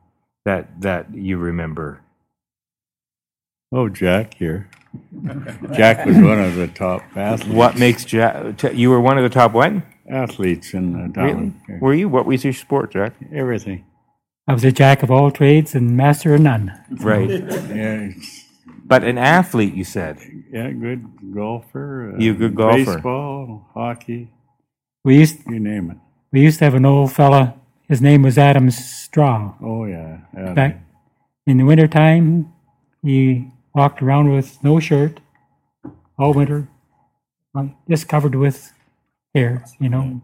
that 0.45 0.81
that 0.81 1.13
you 1.13 1.37
remember? 1.37 2.01
Oh, 3.71 3.89
Jack 3.89 4.35
here. 4.35 4.69
Jack 5.73 6.05
was 6.05 6.17
one 6.17 6.39
of 6.39 6.55
the 6.55 6.67
top 6.67 7.01
athletes. 7.15 7.53
What 7.53 7.77
makes 7.77 8.05
Jack? 8.05 8.57
t- 8.57 8.73
You 8.73 8.89
were 8.89 9.01
one 9.01 9.17
of 9.17 9.23
the 9.23 9.29
top 9.29 9.53
what? 9.53 9.73
athletes 10.09 10.73
in 10.73 10.93
the 10.93 11.21
Really? 11.21 11.33
town? 11.33 11.61
Were 11.81 11.93
you? 11.93 12.07
What 12.09 12.25
was 12.25 12.43
your 12.43 12.53
sport, 12.53 12.93
Jack? 12.93 13.13
Everything. 13.33 13.83
I 14.47 14.53
was 14.53 14.63
a 14.63 14.71
jack 14.71 15.03
of 15.03 15.11
all 15.11 15.29
trades 15.31 15.75
and 15.75 15.97
master 15.97 16.33
of 16.33 16.41
none. 16.41 16.71
Right. 17.01 17.29
Yeah, 17.29 18.09
But 18.85 19.03
an 19.03 19.17
athlete, 19.17 19.73
you 19.73 19.83
said. 19.83 20.17
yeah, 20.51 20.71
good 20.71 21.03
golfer. 21.33 22.13
uh, 22.15 22.19
You 22.19 22.31
a 22.31 22.35
good 22.35 22.55
golfer. 22.55 22.85
Baseball, 22.95 23.67
hockey, 23.73 24.31
We 25.03 25.17
used 25.19 25.39
you 25.49 25.59
name 25.59 25.91
it. 25.91 25.97
we 26.31 26.39
used 26.41 26.59
to 26.59 26.65
have 26.65 26.75
an 26.75 26.85
old 26.85 27.11
fella. 27.11 27.55
His 27.89 28.01
name 28.01 28.21
was 28.23 28.37
Adam 28.37 28.71
Straw. 28.71 29.55
Oh 29.61 29.83
yeah, 29.85 30.19
yeah. 30.33 30.53
Back 30.53 30.79
in 31.45 31.57
the 31.57 31.63
wintertime, 31.65 32.51
he 33.03 33.51
walked 33.77 34.01
around 34.01 34.31
with 34.31 34.61
no 34.63 34.79
shirt 34.79 35.19
all 36.17 36.33
winter, 36.33 36.67
uh, 37.55 37.67
just 37.87 38.07
covered 38.09 38.33
with 38.35 38.73
hair. 39.35 39.63
You 39.79 39.89
know, 39.89 40.21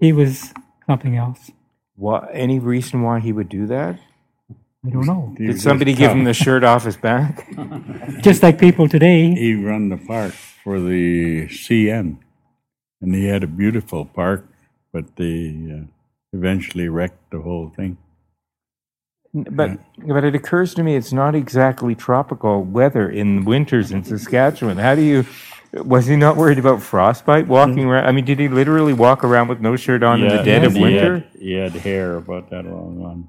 he 0.00 0.12
was 0.12 0.52
something 0.86 1.14
else. 1.16 1.50
What? 1.96 2.30
Any 2.32 2.58
reason 2.58 3.02
why 3.02 3.20
he 3.20 3.32
would 3.32 3.50
do 3.50 3.66
that? 3.66 4.00
I 4.84 4.88
don't 4.88 5.04
know. 5.06 5.34
He 5.36 5.48
Did 5.48 5.60
somebody 5.60 5.92
give 5.92 6.10
him 6.10 6.24
the 6.24 6.32
shirt 6.32 6.64
off 6.64 6.84
his 6.84 6.96
back? 6.96 7.46
Just 8.22 8.42
like 8.42 8.58
people 8.58 8.88
today, 8.88 9.30
He 9.34 9.54
run 9.54 9.90
the 9.90 9.98
park 9.98 10.32
for 10.64 10.80
the 10.80 11.46
CN, 11.48 12.16
and 13.02 13.14
he 13.14 13.26
had 13.26 13.44
a 13.44 13.46
beautiful 13.46 14.06
park, 14.06 14.46
but 14.90 15.16
they 15.16 15.52
uh, 15.70 15.84
eventually 16.32 16.88
wrecked 16.88 17.30
the 17.30 17.40
whole 17.42 17.68
thing. 17.76 17.98
But 19.32 19.78
but 20.06 20.24
it 20.24 20.34
occurs 20.34 20.74
to 20.74 20.82
me 20.82 20.96
it's 20.96 21.12
not 21.12 21.34
exactly 21.34 21.94
tropical 21.94 22.64
weather 22.64 23.08
in 23.08 23.44
winters 23.44 23.92
in 23.92 24.02
Saskatchewan. 24.02 24.78
How 24.78 24.94
do 24.94 25.02
you? 25.02 25.24
Was 25.72 26.06
he 26.06 26.16
not 26.16 26.36
worried 26.36 26.58
about 26.58 26.82
frostbite 26.82 27.46
walking 27.46 27.84
hmm. 27.84 27.90
around? 27.90 28.06
I 28.06 28.12
mean, 28.12 28.24
did 28.24 28.40
he 28.40 28.48
literally 28.48 28.92
walk 28.92 29.22
around 29.22 29.46
with 29.46 29.60
no 29.60 29.76
shirt 29.76 30.02
on 30.02 30.20
in 30.20 30.28
the 30.28 30.42
dead 30.42 30.64
of 30.64 30.72
he 30.72 30.82
winter? 30.82 31.18
Had, 31.18 31.40
he 31.40 31.52
had 31.52 31.72
hair 31.72 32.16
about 32.16 32.50
that 32.50 32.64
long 32.64 33.00
on, 33.04 33.28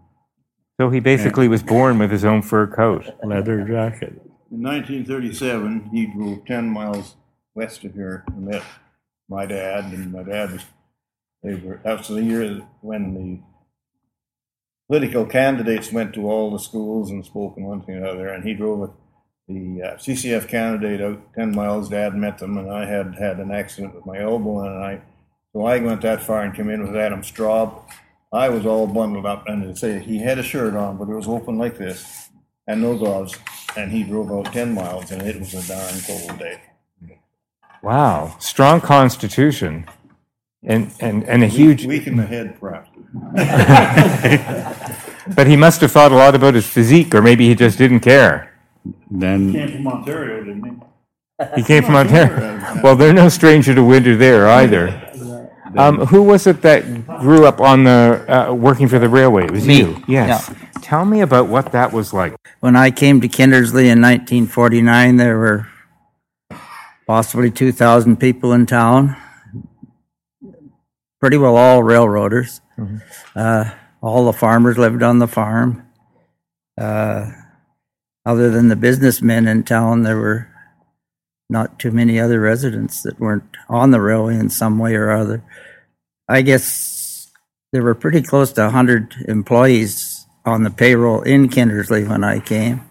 So 0.80 0.90
he 0.90 1.00
basically 1.00 1.48
was 1.48 1.62
born 1.62 2.00
with 2.00 2.10
his 2.10 2.26
own 2.26 2.42
fur 2.42 2.66
coat. 2.66 3.06
leather 3.24 3.64
jacket. 3.64 4.20
In 4.52 4.64
1937, 4.64 5.92
he 5.94 6.08
drove 6.08 6.44
10 6.46 6.68
miles 6.68 7.16
west 7.54 7.84
of 7.84 7.94
here 7.94 8.24
and 8.28 8.48
met 8.48 8.64
my 9.30 9.46
dad, 9.46 9.86
and 9.86 10.12
my 10.12 10.24
dad 10.24 10.52
was, 10.52 10.64
they 11.44 11.56
were, 11.56 11.80
that 11.84 12.00
was 12.00 12.08
the 12.08 12.24
year 12.24 12.68
when 12.82 13.14
the 13.14 13.40
political 14.92 15.26
candidates 15.26 15.94
went 15.94 16.14
to 16.14 16.30
all 16.30 16.52
the 16.52 16.60
schools 16.60 17.12
and 17.12 17.26
spoke 17.26 17.56
and 17.56 17.66
one 17.66 17.82
thing 17.82 17.96
or 17.96 18.00
another, 18.00 18.28
and 18.28 18.44
he 18.44 18.54
drove 18.54 18.82
a, 18.82 18.92
the 19.48 19.82
uh, 19.82 19.96
CCF 19.96 20.50
candidate 20.50 21.00
out 21.00 21.34
10 21.34 21.56
miles. 21.56 21.88
Dad 21.88 22.14
met 22.14 22.40
them, 22.40 22.58
and 22.58 22.70
I 22.70 22.86
had 22.86 23.16
had 23.16 23.40
an 23.40 23.52
accident 23.52 23.96
with 23.96 24.06
my 24.06 24.20
elbow, 24.20 24.66
and 24.66 24.84
I, 24.84 25.02
so 25.54 25.66
I 25.66 25.80
went 25.80 26.02
that 26.02 26.22
far 26.22 26.42
and 26.42 26.54
came 26.54 26.70
in 26.70 26.86
with 26.86 26.98
Adam 26.98 27.22
Straub. 27.22 27.84
I 28.34 28.50
was 28.50 28.66
all 28.66 28.86
bundled 28.86 29.26
up, 29.26 29.48
and 29.48 29.78
say 29.78 30.00
he 30.00 30.20
had 30.20 30.40
a 30.40 30.44
shirt 30.44 30.74
on, 30.74 30.98
but 30.98 31.08
it 31.08 31.16
was 31.16 31.30
open 31.30 31.58
like 31.58 31.78
this, 31.78 32.28
and 32.68 32.82
no 32.82 32.98
gloves, 32.98 33.38
and 33.78 33.94
he 33.94 34.04
drove 34.04 34.30
out 34.30 34.52
10 34.52 34.74
miles, 34.74 35.10
and 35.10 35.22
it 35.22 35.40
was 35.40 35.54
a 35.54 35.66
darn 35.70 36.02
cold 36.06 36.38
day. 36.38 36.60
Wow, 37.82 38.36
strong 38.40 38.82
constitution, 38.82 39.86
and 40.64 40.92
and 41.00 41.24
and 41.24 41.44
a 41.44 41.48
huge. 41.48 41.86
Weak 41.86 42.08
in 42.08 42.18
the 42.18 42.26
head, 42.26 42.60
perhaps. 42.60 42.90
But 45.36 45.48
he 45.48 45.56
must 45.56 45.82
have 45.82 45.92
thought 45.92 46.12
a 46.12 46.16
lot 46.16 46.34
about 46.36 46.56
his 46.56 46.66
physique, 46.68 47.14
or 47.14 47.22
maybe 47.22 47.48
he 47.48 47.54
just 47.56 47.78
didn't 47.78 48.00
care. 48.00 48.52
Then 49.10 49.50
he 49.50 49.54
came 49.54 49.72
from 49.72 49.88
Ontario, 49.88 50.44
didn't 50.44 50.64
he? 50.66 50.72
He 51.56 51.64
came 51.64 51.84
from 51.84 51.96
Ontario. 51.96 52.60
Well, 52.84 52.96
they're 52.96 53.14
no 53.14 53.30
stranger 53.30 53.74
to 53.76 53.84
winter 53.84 54.16
there 54.16 54.48
either. 54.50 54.90
Um, 55.78 56.00
who 56.08 56.24
was 56.24 56.48
it 56.48 56.62
that 56.64 56.84
grew 57.22 57.46
up 57.46 57.62
on 57.62 57.84
the 57.84 58.26
uh, 58.28 58.54
working 58.54 58.88
for 58.88 59.00
the 59.00 59.08
railway? 59.08 59.46
It 59.46 59.52
was 59.52 59.66
Me. 59.66 59.78
you. 59.78 60.04
Yes. 60.08 60.52
Tell 60.82 61.06
me 61.06 61.22
about 61.22 61.48
what 61.48 61.72
that 61.72 61.94
was 61.94 62.14
like. 62.14 62.36
When 62.60 62.76
I 62.76 62.92
came 62.92 63.22
to 63.22 63.28
Kindersley 63.30 63.86
in 63.86 64.02
1949, 64.02 65.18
there 65.18 65.38
were 65.38 65.68
possibly 67.08 67.52
2,000 67.52 68.18
people 68.20 68.52
in 68.54 68.66
town. 68.66 69.16
Pretty 71.22 71.38
well 71.38 71.56
all 71.56 71.84
railroaders. 71.84 72.62
Uh, 73.36 73.72
all 74.02 74.26
the 74.26 74.34
farmers 74.34 74.78
lived 74.78 75.04
on 75.04 75.20
the 75.20 75.28
farm. 75.28 75.88
Uh, 76.78 77.30
other 78.26 78.50
than 78.50 78.68
the 78.70 78.76
businessmen 78.76 79.48
in 79.48 79.64
town, 79.64 80.02
there 80.02 80.18
were 80.18 80.48
not 81.50 81.78
too 81.78 81.92
many 81.92 82.20
other 82.20 82.40
residents 82.40 83.04
that 83.04 83.20
weren't 83.20 83.58
on 83.70 83.92
the 83.92 84.02
railway 84.02 84.36
in 84.36 84.50
some 84.50 84.80
way 84.80 84.96
or 84.96 85.12
other. 85.12 85.44
I 86.28 86.42
guess 86.42 87.30
there 87.72 87.84
were 87.84 87.94
pretty 87.94 88.22
close 88.22 88.52
to 88.54 88.62
100 88.64 89.26
employees 89.28 90.26
on 90.46 90.64
the 90.64 90.72
payroll 90.72 91.22
in 91.22 91.50
Kindersley 91.50 92.08
when 92.08 92.24
I 92.24 92.40
came. 92.40 92.82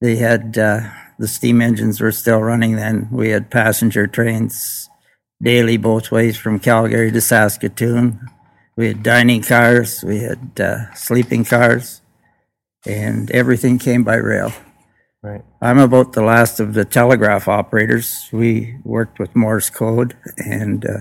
They 0.00 0.16
had 0.16 0.58
uh, 0.58 0.90
the 1.18 1.28
steam 1.28 1.62
engines 1.62 2.00
were 2.00 2.12
still 2.12 2.40
running 2.40 2.76
then. 2.76 3.08
We 3.10 3.30
had 3.30 3.50
passenger 3.50 4.06
trains 4.06 4.90
daily 5.42 5.76
both 5.76 6.10
ways 6.10 6.36
from 6.36 6.58
Calgary 6.58 7.12
to 7.12 7.20
Saskatoon. 7.20 8.28
We 8.76 8.88
had 8.88 9.02
dining 9.02 9.42
cars, 9.42 10.04
we 10.04 10.18
had 10.18 10.60
uh, 10.60 10.94
sleeping 10.94 11.44
cars, 11.44 12.00
and 12.86 13.30
everything 13.30 13.78
came 13.78 14.04
by 14.04 14.16
rail. 14.16 14.52
Right. 15.22 15.42
I'm 15.60 15.78
about 15.78 16.12
the 16.12 16.22
last 16.22 16.60
of 16.60 16.74
the 16.74 16.84
telegraph 16.84 17.48
operators. 17.48 18.28
We 18.32 18.76
worked 18.84 19.18
with 19.18 19.34
Morse 19.34 19.68
code, 19.68 20.16
and 20.36 20.84
uh, 20.86 20.98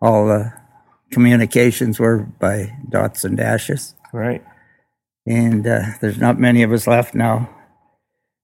all 0.00 0.26
the 0.26 0.52
communications 1.10 1.98
were 1.98 2.18
by 2.18 2.76
dots 2.88 3.24
and 3.24 3.36
dashes. 3.36 3.94
Right. 4.12 4.44
And 5.26 5.66
uh, 5.66 5.82
there's 6.00 6.18
not 6.18 6.38
many 6.38 6.62
of 6.62 6.72
us 6.72 6.86
left 6.86 7.14
now. 7.14 7.50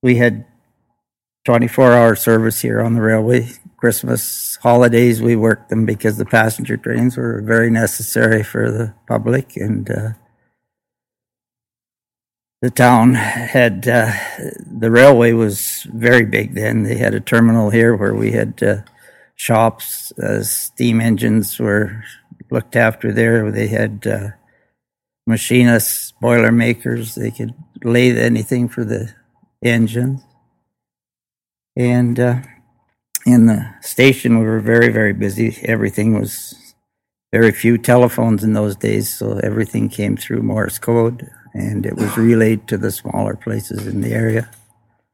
We 0.02 0.16
had 0.16 0.44
24 1.44 1.92
hour 1.92 2.16
service 2.16 2.60
here 2.60 2.80
on 2.80 2.94
the 2.94 3.00
railway. 3.00 3.50
Christmas 3.82 4.60
holidays, 4.62 5.20
we 5.20 5.34
worked 5.34 5.68
them 5.68 5.84
because 5.84 6.16
the 6.16 6.24
passenger 6.24 6.76
trains 6.76 7.16
were 7.16 7.42
very 7.42 7.68
necessary 7.68 8.44
for 8.44 8.70
the 8.70 8.94
public. 9.08 9.56
And 9.56 9.90
uh, 9.90 10.10
the 12.60 12.70
town 12.70 13.14
had, 13.14 13.88
uh, 13.88 14.12
the 14.64 14.88
railway 14.88 15.32
was 15.32 15.84
very 15.92 16.24
big 16.24 16.54
then. 16.54 16.84
They 16.84 16.94
had 16.94 17.12
a 17.12 17.18
terminal 17.18 17.70
here 17.70 17.96
where 17.96 18.14
we 18.14 18.30
had 18.30 18.62
uh, 18.62 18.76
shops, 19.34 20.12
uh, 20.12 20.44
steam 20.44 21.00
engines 21.00 21.58
were 21.58 22.04
looked 22.52 22.76
after 22.76 23.12
there. 23.12 23.50
They 23.50 23.66
had 23.66 24.06
uh, 24.06 24.28
machinists, 25.26 26.12
boiler 26.20 26.52
makers. 26.52 27.16
They 27.16 27.32
could 27.32 27.52
lathe 27.82 28.16
anything 28.16 28.68
for 28.68 28.84
the 28.84 29.12
engines. 29.60 30.22
And 31.74 32.20
uh, 32.20 32.42
in 33.26 33.46
the 33.46 33.74
station, 33.80 34.38
we 34.38 34.46
were 34.46 34.60
very, 34.60 34.88
very 34.88 35.12
busy. 35.12 35.58
Everything 35.62 36.18
was 36.18 36.74
very 37.32 37.52
few 37.52 37.78
telephones 37.78 38.44
in 38.44 38.52
those 38.52 38.76
days, 38.76 39.08
so 39.08 39.38
everything 39.42 39.88
came 39.88 40.16
through 40.16 40.42
Morse 40.42 40.78
code, 40.78 41.30
and 41.54 41.86
it 41.86 41.96
was 41.96 42.16
relayed 42.16 42.68
to 42.68 42.76
the 42.76 42.90
smaller 42.90 43.34
places 43.34 43.86
in 43.86 44.00
the 44.00 44.12
area. 44.12 44.50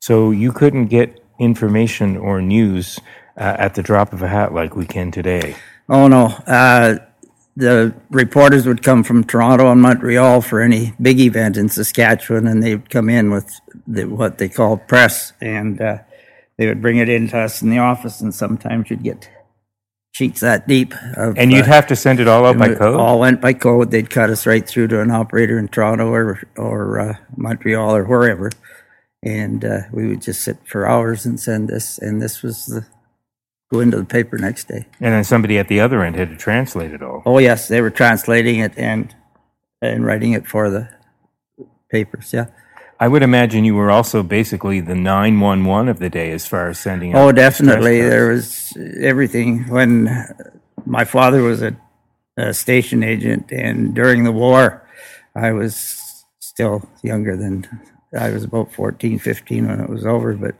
So 0.01 0.31
you 0.31 0.53
couldn't 0.53 0.87
get 0.87 1.23
information 1.39 2.17
or 2.17 2.43
news 2.43 2.99
uh, 3.37 3.57
at 3.59 3.75
the 3.75 3.83
drop 3.83 4.13
of 4.13 4.23
a 4.23 4.29
hat 4.29 4.53
like 4.53 4.75
we 4.75 4.87
can 4.87 5.11
today. 5.11 5.55
Oh 5.89 6.09
no, 6.09 6.27
uh, 6.47 6.97
the 7.57 7.95
reporters 8.11 8.67
would 8.67 8.83
come 8.83 9.03
from 9.03 9.25
Toronto 9.25 9.71
and 9.71 9.81
Montreal 9.81 10.43
for 10.43 10.61
any 10.61 10.95
big 11.01 11.21
event 11.21 11.57
in 11.57 11.69
Saskatchewan, 11.69 12.47
and 12.47 12.63
they'd 12.63 12.89
come 12.91 13.09
in 13.09 13.31
with 13.31 13.61
the, 13.87 14.05
what 14.05 14.39
they 14.39 14.49
called 14.49 14.87
press, 14.87 15.33
and 15.41 15.81
uh, 15.81 15.99
they 16.59 16.67
would 16.67 16.83
bring 16.83 16.99
it 16.99 17.09
in 17.09 17.29
to 17.29 17.39
us 17.39 17.63
in 17.63 17.71
the 17.71 17.79
office, 17.79 18.21
and 18.21 18.35
sometimes 18.35 18.91
you'd 18.91 19.03
get 19.03 19.31
sheets 20.13 20.41
that 20.41 20.67
deep. 20.67 20.93
Of, 21.17 21.39
And 21.39 21.53
you'd 21.53 21.63
uh, 21.63 21.69
have 21.69 21.87
to 21.87 21.97
send 21.97 22.21
it 22.21 22.29
all 22.29 22.45
out 22.45 22.59
by 22.59 22.75
code? 22.75 22.99
All 22.99 23.21
went 23.21 23.41
by 23.41 23.53
code. 23.53 23.91
They'd 23.91 24.11
cut 24.11 24.31
us 24.31 24.47
right 24.47 24.67
through 24.69 24.89
to 24.89 25.01
an 25.01 25.11
operator 25.11 25.59
in 25.59 25.69
Toronto 25.69 26.09
or 26.09 26.43
or 26.57 27.01
uh, 27.01 27.15
Montreal 27.37 27.95
or 27.95 28.05
wherever, 28.05 28.51
and 29.23 29.65
uh, 29.65 29.81
we 29.93 30.09
would 30.09 30.21
just 30.21 30.43
sit 30.43 30.59
for 30.67 30.87
hours 30.87 31.25
and 31.25 31.39
send 31.39 31.69
this. 31.69 31.99
And 31.99 32.21
this 32.21 32.43
was 32.43 32.67
the 32.67 32.87
go 33.71 33.81
into 33.81 33.97
the 33.97 34.05
paper 34.05 34.39
next 34.39 34.69
day. 34.69 34.87
And 35.01 35.15
then 35.15 35.25
somebody 35.25 35.59
at 35.59 35.69
the 35.69 35.81
other 35.81 36.03
end 36.03 36.17
had 36.17 36.31
to 36.31 36.37
translate 36.37 36.93
it 36.93 37.03
all. 37.03 37.23
Oh 37.25 37.39
yes, 37.39 37.69
they 37.69 37.81
were 37.81 37.91
translating 37.91 38.59
it 38.59 38.73
and 38.77 39.15
and 39.81 40.05
writing 40.05 40.33
it 40.33 40.49
for 40.49 40.69
the 40.71 40.89
papers. 41.91 42.33
Yeah. 42.33 42.47
I 43.01 43.07
would 43.07 43.23
imagine 43.23 43.65
you 43.65 43.77
were 43.77 43.91
also 43.91 44.23
basically 44.23 44.81
the 44.81 44.95
911 44.95 45.89
of 45.89 46.01
the 46.01 46.11
day 46.11 46.33
as 46.33 46.47
far 46.47 46.69
as 46.69 46.79
sending 46.79 47.15
Oh, 47.15 47.31
definitely. 47.31 48.01
There 48.01 48.29
was 48.29 48.77
everything. 49.01 49.69
When 49.69 50.27
my 50.85 51.05
father 51.05 51.43
was 51.43 51.63
a, 51.63 51.77
a 52.37 52.53
station 52.53 53.05
agent, 53.05 53.53
and 53.53 53.95
during 53.95 54.25
the 54.25 54.33
war, 54.33 54.89
I 55.35 55.53
was 55.53 56.25
still 56.41 56.89
younger 57.03 57.37
than 57.37 57.69
I 58.19 58.31
was 58.31 58.43
about 58.43 58.73
14, 58.73 59.21
15 59.21 59.69
when 59.69 59.81
it 59.81 59.89
was 59.89 60.05
over. 60.05 60.35
But 60.35 60.57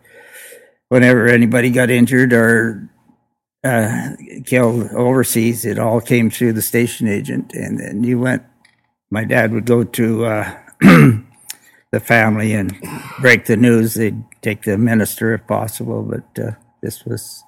whenever 0.89 1.27
anybody 1.27 1.71
got 1.71 1.91
injured 1.91 2.33
or 2.33 2.89
uh, 3.65 4.11
killed 4.47 4.91
overseas, 4.93 5.65
it 5.65 5.79
all 5.79 6.01
came 6.01 6.31
through 6.31 6.53
the 6.53 6.63
station 6.63 7.09
agent. 7.09 7.53
And 7.53 7.81
then 7.81 8.05
you 8.05 8.21
went, 8.21 8.45
my 9.11 9.25
dad 9.25 9.53
would 9.53 9.67
go 9.67 9.83
to 9.83 10.25
uh, 10.25 10.59
the 11.93 12.01
family 12.01 12.53
and 12.53 12.77
break 13.21 13.47
the 13.47 13.57
news. 13.57 13.95
They'd 13.95 14.23
take 14.43 14.63
the 14.63 14.77
minister 14.79 15.35
if 15.35 15.47
possible, 15.47 16.03
but 16.03 16.43
uh, 16.43 16.51
this 16.83 17.05
was 17.05 17.43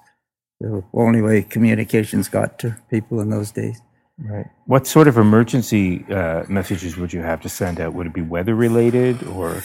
the 0.59 0.83
only 0.93 1.21
way 1.21 1.41
communications 1.43 2.27
got 2.29 2.59
to 2.59 2.77
people 2.89 3.19
in 3.19 3.29
those 3.29 3.51
days. 3.51 3.81
Right. 4.17 4.45
What 4.65 4.85
sort 4.85 5.07
of 5.07 5.17
emergency 5.17 6.05
uh, 6.11 6.43
messages 6.47 6.95
would 6.97 7.11
you 7.11 7.21
have 7.21 7.41
to 7.41 7.49
send 7.49 7.79
out? 7.79 7.93
Would 7.93 8.07
it 8.07 8.13
be 8.13 8.21
weather 8.21 8.53
related 8.53 9.23
or 9.23 9.63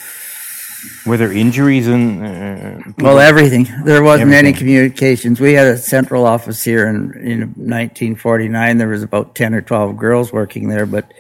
were 1.05 1.17
there 1.17 1.33
injuries 1.33 1.89
in? 1.89 2.25
Uh, 2.25 2.81
Well, 2.99 3.19
everything. 3.19 3.69
There 3.85 4.03
wasn't 4.03 4.33
any 4.33 4.53
communications. 4.53 5.41
We 5.41 5.53
had 5.55 5.67
a 5.67 5.77
central 5.77 6.27
office 6.27 6.63
here 6.63 6.89
in, 6.89 7.13
in 7.19 7.41
1949. 7.57 8.79
There 8.79 8.89
was 8.89 9.03
about 9.03 9.35
10 9.35 9.55
or 9.55 9.61
12 9.63 9.97
girls 9.97 10.33
working 10.33 10.69
there, 10.69 10.87
but 10.87 11.13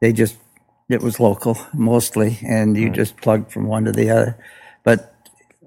they 0.00 0.12
just, 0.12 0.36
it 0.90 1.02
was 1.02 1.20
local 1.20 1.56
mostly, 1.72 2.38
and 2.42 2.76
you 2.76 2.90
just 2.90 3.16
plugged 3.16 3.52
from 3.52 3.66
one 3.66 3.84
to 3.84 3.92
the 3.92 4.10
other. 4.10 4.36
But 4.84 5.14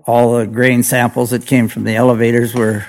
all 0.05 0.37
the 0.37 0.47
grain 0.47 0.83
samples 0.83 1.29
that 1.31 1.45
came 1.45 1.67
from 1.67 1.83
the 1.85 1.95
elevators 1.95 2.53
were 2.53 2.85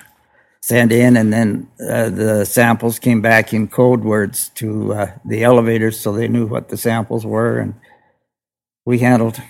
sent 0.61 0.93
in, 0.93 1.17
and 1.17 1.33
then 1.33 1.69
uh, 1.81 2.09
the 2.11 2.45
samples 2.45 2.99
came 2.99 3.21
back 3.21 3.53
in 3.53 3.69
code 3.69 4.03
words 4.03 4.49
to 4.51 4.93
uh, 4.95 5.13
the 5.25 5.45
elevators 5.45 6.01
so 6.01 6.13
they 6.13 6.29
knew 6.29 6.47
what 6.47 6.71
the 6.71 6.77
samples 6.77 7.25
were. 7.25 7.59
And 7.59 7.75
we 8.85 8.99
handled 8.99 9.41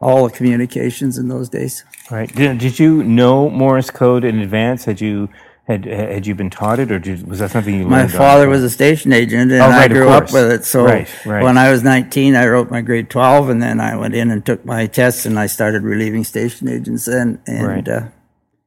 all 0.00 0.28
the 0.28 0.34
communications 0.34 1.16
in 1.16 1.28
those 1.28 1.48
days. 1.48 1.84
Right. 2.10 2.32
Did, 2.34 2.58
did 2.58 2.78
you 2.78 3.02
know 3.04 3.48
Morse 3.48 3.90
code 3.90 4.24
in 4.24 4.40
advance? 4.40 4.84
Had 4.84 5.00
you 5.00 5.28
had 5.66 5.84
had 5.86 6.26
you 6.26 6.34
been 6.34 6.50
taught 6.50 6.78
it, 6.78 6.92
or 6.92 6.98
did, 6.98 7.26
was 7.26 7.38
that 7.38 7.50
something 7.50 7.74
you 7.74 7.80
learned? 7.88 7.90
My 7.90 8.06
father 8.08 8.44
the- 8.44 8.50
was 8.50 8.62
a 8.62 8.70
station 8.70 9.12
agent, 9.12 9.50
and 9.50 9.62
Oh, 9.62 9.66
I 9.66 9.70
right, 9.70 9.90
of 9.90 9.96
grew 9.96 10.08
up 10.10 10.32
with 10.32 10.50
it. 10.52 10.64
So 10.64 10.84
Right, 10.84 11.08
right. 11.26 11.42
when 11.42 11.56
I 11.56 11.70
was 11.70 11.82
19, 11.82 12.34
I 12.36 12.46
wrote 12.46 12.70
my 12.70 12.82
grade 12.82 13.08
12, 13.08 13.48
and 13.48 13.62
then 13.62 13.80
I 13.80 13.96
went 13.96 14.14
in 14.14 14.30
and 14.30 14.44
took 14.44 14.64
my 14.66 14.86
tests, 14.86 15.24
and 15.26 15.38
I 15.38 15.46
started 15.46 15.82
relieving 15.82 16.22
station 16.24 16.68
agents. 16.68 17.06
Then, 17.06 17.40
and 17.46 17.66
Right. 17.66 17.88
uh, 17.88 18.02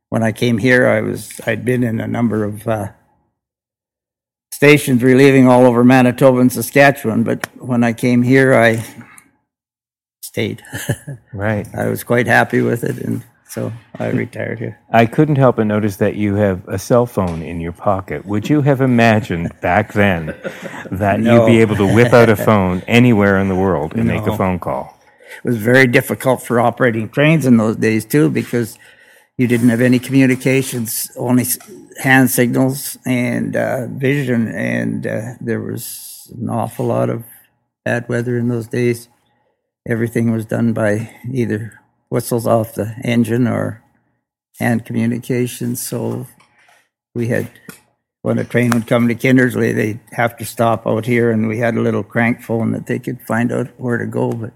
when 0.10 0.24
I 0.24 0.32
came 0.32 0.58
here, 0.58 0.88
I 0.88 1.02
was 1.02 1.40
I'd 1.46 1.64
been 1.66 1.84
in 1.84 2.00
a 2.00 2.08
number 2.08 2.44
of 2.44 2.68
uh, 2.68 2.88
stations 4.52 5.04
relieving 5.04 5.48
all 5.48 5.66
over 5.66 5.84
Manitoba 5.84 6.40
and 6.40 6.52
Saskatchewan. 6.52 7.24
But 7.24 7.48
when 7.62 7.84
I 7.84 7.94
came 7.94 8.24
here, 8.24 8.54
I 8.56 8.84
stayed. 10.24 10.64
Right. 11.34 11.68
I 11.76 11.88
was 11.90 12.04
quite 12.04 12.26
happy 12.26 12.62
with 12.62 12.84
it, 12.84 12.98
and 12.98 13.24
so 13.50 13.72
I 14.00 14.10
retired 14.24 14.60
here. 14.60 14.80
I 14.92 15.06
couldn't 15.06 15.38
help 15.38 15.56
but 15.58 15.68
notice 15.68 15.98
that 15.98 16.16
you 16.16 16.36
have 16.36 16.68
a 16.68 16.78
cell 16.78 17.06
phone 17.06 17.42
in 17.42 17.60
your 17.62 17.72
pocket. 17.74 18.26
Would 18.26 18.50
you 18.50 18.62
have 18.62 18.82
imagined 18.82 19.52
back 19.62 19.94
then 19.94 20.28
that 20.92 21.20
No. 21.20 21.46
you'd 21.46 21.52
be 21.52 21.62
able 21.62 21.76
to 21.78 21.94
whip 21.94 22.14
out 22.14 22.30
a 22.30 22.36
phone 22.36 22.82
anywhere 22.88 23.40
in 23.40 23.48
the 23.50 23.56
world 23.56 23.94
and 23.96 24.08
make 24.08 24.26
a 24.28 24.36
phone 24.38 24.60
call? 24.60 24.98
It 25.44 25.48
was 25.48 25.58
very 25.58 25.88
difficult 25.88 26.42
for 26.42 26.60
operating 26.60 27.10
trains 27.10 27.46
in 27.46 27.58
those 27.58 27.76
days 27.76 28.06
too 28.06 28.30
because 28.30 28.78
you 29.38 29.48
didn't 29.48 29.70
have 29.70 29.82
any 29.82 30.00
communications, 30.00 31.12
only 31.16 31.46
hand 32.02 32.32
signals 32.32 32.98
and 33.06 33.56
uh, 33.56 33.86
vision, 33.88 34.48
and 34.48 35.06
uh, 35.06 35.34
there 35.40 35.62
was 35.62 36.32
an 36.36 36.50
awful 36.50 36.88
lot 36.88 37.10
of 37.10 37.24
bad 37.86 38.10
weather 38.10 38.38
in 38.38 38.48
those 38.48 38.68
days. 38.68 39.10
Everything 39.88 40.32
was 40.32 40.46
done 40.46 40.74
by 40.74 41.16
either 41.32 41.80
whistles 42.10 42.48
off 42.48 42.74
the 42.74 42.96
engine 43.04 43.48
or 43.48 43.84
hand 44.60 44.86
communications. 44.86 45.86
So 45.86 46.28
we 47.14 47.28
had 47.28 47.50
when 48.22 48.40
a 48.40 48.44
train 48.44 48.72
would 48.72 48.88
come 48.88 49.08
to 49.08 49.16
Kindersley, 49.16 49.74
they'd 49.74 50.00
have 50.12 50.36
to 50.38 50.46
stop 50.46 50.86
out 50.86 51.06
here, 51.06 51.32
and 51.32 51.48
we 51.48 51.60
had 51.60 51.76
a 51.76 51.82
little 51.82 52.04
crank 52.04 52.42
phone 52.42 52.72
that 52.72 52.86
they 52.86 53.00
could 53.00 53.22
find 53.22 53.52
out 53.52 53.68
where 53.80 53.98
to 53.98 54.06
go. 54.06 54.32
But 54.32 54.52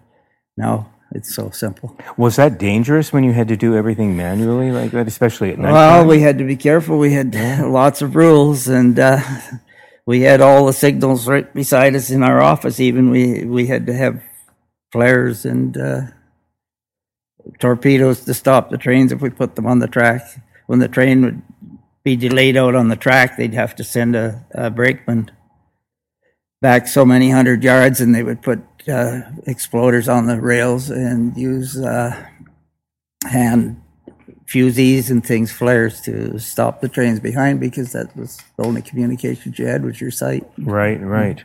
now 0.57 0.91
it's 1.11 1.33
so 1.33 1.49
simple. 1.51 1.97
Was 2.17 2.35
that 2.35 2.57
dangerous 2.57 3.13
when 3.13 3.23
you 3.23 3.31
had 3.33 3.47
to 3.47 3.55
do 3.55 3.75
everything 3.75 4.17
manually 4.17 4.71
like 4.71 4.91
that, 4.91 5.07
especially 5.07 5.51
at 5.51 5.59
night? 5.59 5.71
Well, 5.71 6.05
we 6.05 6.19
had 6.19 6.37
to 6.39 6.43
be 6.43 6.57
careful. 6.57 6.97
We 6.97 7.13
had 7.13 7.33
lots 7.65 8.01
of 8.01 8.15
rules, 8.15 8.67
and 8.67 8.99
uh, 8.99 9.21
we 10.05 10.21
had 10.21 10.41
all 10.41 10.65
the 10.65 10.73
signals 10.73 11.27
right 11.27 11.53
beside 11.53 11.95
us 11.95 12.09
in 12.09 12.23
our 12.23 12.41
office. 12.41 12.79
Even 12.79 13.09
we 13.09 13.45
we 13.45 13.67
had 13.67 13.85
to 13.85 13.93
have 13.93 14.21
flares 14.91 15.45
and 15.45 15.77
uh, 15.77 16.01
torpedoes 17.59 18.25
to 18.25 18.33
stop 18.33 18.69
the 18.69 18.77
trains 18.77 19.11
if 19.11 19.21
we 19.21 19.29
put 19.29 19.55
them 19.55 19.65
on 19.65 19.79
the 19.79 19.87
track. 19.87 20.21
When 20.67 20.79
the 20.79 20.87
train 20.87 21.21
would 21.23 21.41
be 22.03 22.15
delayed 22.15 22.57
out 22.57 22.75
on 22.75 22.87
the 22.87 22.95
track, 22.95 23.37
they'd 23.37 23.53
have 23.53 23.75
to 23.75 23.83
send 23.83 24.15
a, 24.15 24.45
a 24.51 24.69
brakeman 24.69 25.31
back 26.61 26.87
so 26.87 27.05
many 27.05 27.31
hundred 27.31 27.63
yards, 27.63 27.99
and 28.01 28.13
they 28.13 28.23
would 28.23 28.41
put 28.41 28.59
uh, 28.87 29.21
exploders 29.47 30.11
on 30.11 30.27
the 30.27 30.39
rails 30.39 30.89
and 30.89 31.35
use 31.37 31.77
uh, 31.79 32.25
hand 33.23 33.81
fusees 34.47 35.09
and 35.09 35.25
things, 35.25 35.51
flares 35.51 36.01
to 36.01 36.37
stop 36.37 36.81
the 36.81 36.89
trains 36.89 37.19
behind 37.19 37.59
because 37.59 37.93
that 37.93 38.15
was 38.17 38.41
the 38.57 38.63
only 38.63 38.81
communications 38.81 39.57
you 39.57 39.65
had 39.65 39.83
was 39.83 40.01
your 40.01 40.11
sight. 40.11 40.45
Right, 40.57 41.01
right. 41.01 41.43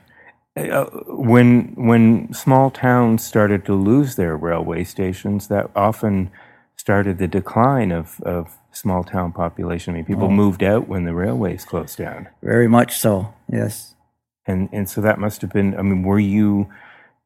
Uh, 0.57 0.87
when 1.09 1.75
when 1.77 2.33
small 2.33 2.71
towns 2.71 3.23
started 3.23 3.65
to 3.67 3.75
lose 3.75 4.17
their 4.17 4.37
railway 4.37 4.85
stations, 4.85 5.49
that 5.49 5.71
often 5.77 6.31
started 6.77 7.19
the 7.19 7.29
decline 7.29 7.93
of, 7.93 8.21
of 8.23 8.57
small 8.73 9.05
town 9.05 9.33
population. 9.33 9.93
I 9.93 9.97
mean, 9.99 10.05
people 10.07 10.29
Oh. 10.29 10.31
moved 10.31 10.63
out 10.63 10.89
when 10.89 11.05
the 11.05 11.15
railways 11.15 11.65
closed 11.65 11.99
down, 11.99 12.29
Very 12.43 12.69
much 12.69 12.97
so, 12.99 13.35
yes. 13.53 13.95
and 14.47 14.69
and 14.73 14.89
so 14.89 15.01
that 15.03 15.19
must 15.19 15.43
have 15.43 15.53
been. 15.53 15.79
I 15.79 15.83
mean, 15.83 16.03
were 16.03 16.19
you? 16.19 16.69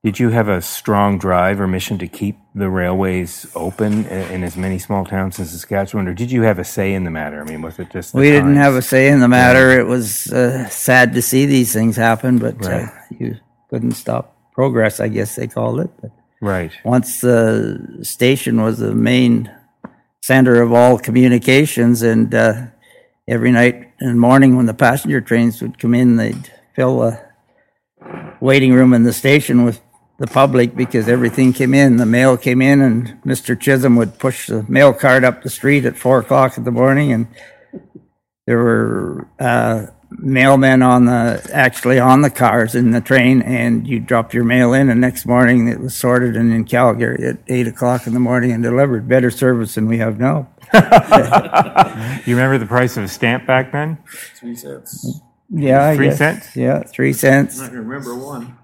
Did 0.02 0.18
you 0.18 0.30
have 0.30 0.48
a 0.48 0.62
strong 0.62 1.18
drive 1.18 1.60
or 1.60 1.66
mission 1.66 1.98
to 1.98 2.08
keep 2.08 2.38
the 2.54 2.70
railways 2.70 3.46
open 3.54 4.06
in, 4.06 4.32
in 4.32 4.44
as 4.44 4.56
many 4.56 4.78
small 4.78 5.04
towns 5.04 5.38
as 5.38 5.50
Saskatchewan, 5.50 6.08
or 6.08 6.14
did 6.14 6.32
you 6.32 6.40
have 6.42 6.58
a 6.58 6.64
say 6.64 6.94
in 6.94 7.04
the 7.04 7.10
matter? 7.10 7.42
I 7.42 7.44
mean, 7.44 7.60
was 7.60 7.78
it 7.78 7.90
just 7.90 8.14
the 8.14 8.18
We 8.18 8.30
didn't 8.30 8.56
have 8.56 8.74
a 8.76 8.82
say 8.82 9.08
in 9.08 9.20
the 9.20 9.28
matter. 9.28 9.78
It 9.78 9.86
was 9.86 10.32
uh, 10.32 10.66
sad 10.70 11.12
to 11.12 11.20
see 11.20 11.44
these 11.44 11.74
things 11.74 11.96
happen, 11.96 12.38
but 12.38 12.64
uh, 12.64 12.86
you 13.10 13.36
couldn't 13.68 13.92
stop 13.92 14.38
progress, 14.54 15.00
I 15.00 15.08
guess 15.08 15.36
they 15.36 15.46
called 15.46 15.80
it. 15.80 15.90
But 16.00 16.12
right? 16.40 16.72
once 16.82 17.20
the 17.20 17.98
station 18.00 18.62
was 18.62 18.78
the 18.78 18.94
main 18.94 19.54
center 20.22 20.62
of 20.62 20.72
all 20.72 20.98
communications, 20.98 22.00
and 22.00 22.34
uh, 22.34 22.68
every 23.28 23.52
night 23.52 23.92
and 24.00 24.18
morning 24.18 24.56
when 24.56 24.64
the 24.64 24.72
passenger 24.72 25.20
trains 25.20 25.60
would 25.60 25.78
come 25.78 25.92
in, 25.92 26.16
they'd 26.16 26.50
fill 26.74 27.00
the 27.00 27.20
waiting 28.40 28.72
room 28.72 28.94
in 28.94 29.02
the 29.02 29.12
station 29.12 29.66
with 29.66 29.78
the 30.20 30.26
public 30.26 30.76
because 30.76 31.09
everything 31.09 31.52
came 31.54 31.72
in. 31.72 31.96
The 31.96 32.06
mail 32.06 32.37
came 32.37 32.61
in, 32.61 32.80
and 32.83 33.20
Mr. 33.24 33.59
Chisholm 33.59 33.96
would 33.96 34.18
push 34.18 34.46
the 34.48 34.64
mail 34.68 34.92
cart 34.92 35.24
up 35.24 35.42
the 35.42 35.48
street 35.50 35.87
at 35.87 35.96
four 35.96 36.20
o'clock 36.20 36.59
in 36.59 36.64
the 36.64 36.70
morning, 36.70 37.11
and 37.11 37.26
there 38.46 38.59
were 38.59 39.26
uh, 39.38 39.87
mailmen 40.22 40.85
on 40.87 41.06
the 41.06 41.40
actually 41.54 41.98
on 41.98 42.20
the 42.20 42.28
cars 42.28 42.74
in 42.74 42.90
the 42.90 43.00
train, 43.00 43.40
and 43.40 43.88
you 43.88 43.98
dropped 43.98 44.35
your 44.35 44.44
mail 44.44 44.74
in, 44.74 44.90
and 44.90 45.00
next 45.00 45.24
morning 45.24 45.68
it 45.68 45.80
was 45.80 45.96
sorted 45.96 46.37
and 46.37 46.52
in 46.52 46.64
Calgary 46.64 47.24
at 47.26 47.38
eight 47.48 47.66
o'clock 47.66 48.06
in 48.06 48.12
the 48.12 48.20
morning 48.20 48.52
and 48.52 48.62
delivered. 48.62 49.09
Better 49.09 49.30
service 49.30 49.74
than 49.74 49.88
we 49.88 49.98
have 49.98 50.20
now. 50.20 50.48
You 52.26 52.37
remember 52.37 52.59
the 52.59 52.66
price 52.66 52.96
of 52.98 53.04
a 53.04 53.09
stamp 53.09 53.46
back 53.46 53.72
then? 53.72 53.98
Three 54.37 54.54
cents. 54.54 55.20
Yeah, 55.48 55.88
I 55.88 55.96
Three 55.96 56.09
guess. 56.09 56.18
cents? 56.18 56.54
Yeah, 56.56 56.83
three 56.83 57.12
cents. 57.14 57.61
I 57.61 57.68
can 57.68 57.78
remember 57.78 58.14
one 58.14 58.56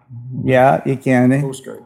Yeah, 0.45 0.83
you 0.87 0.97
can. 0.97 1.33
eh? 1.33 1.40
postcard. 1.40 1.83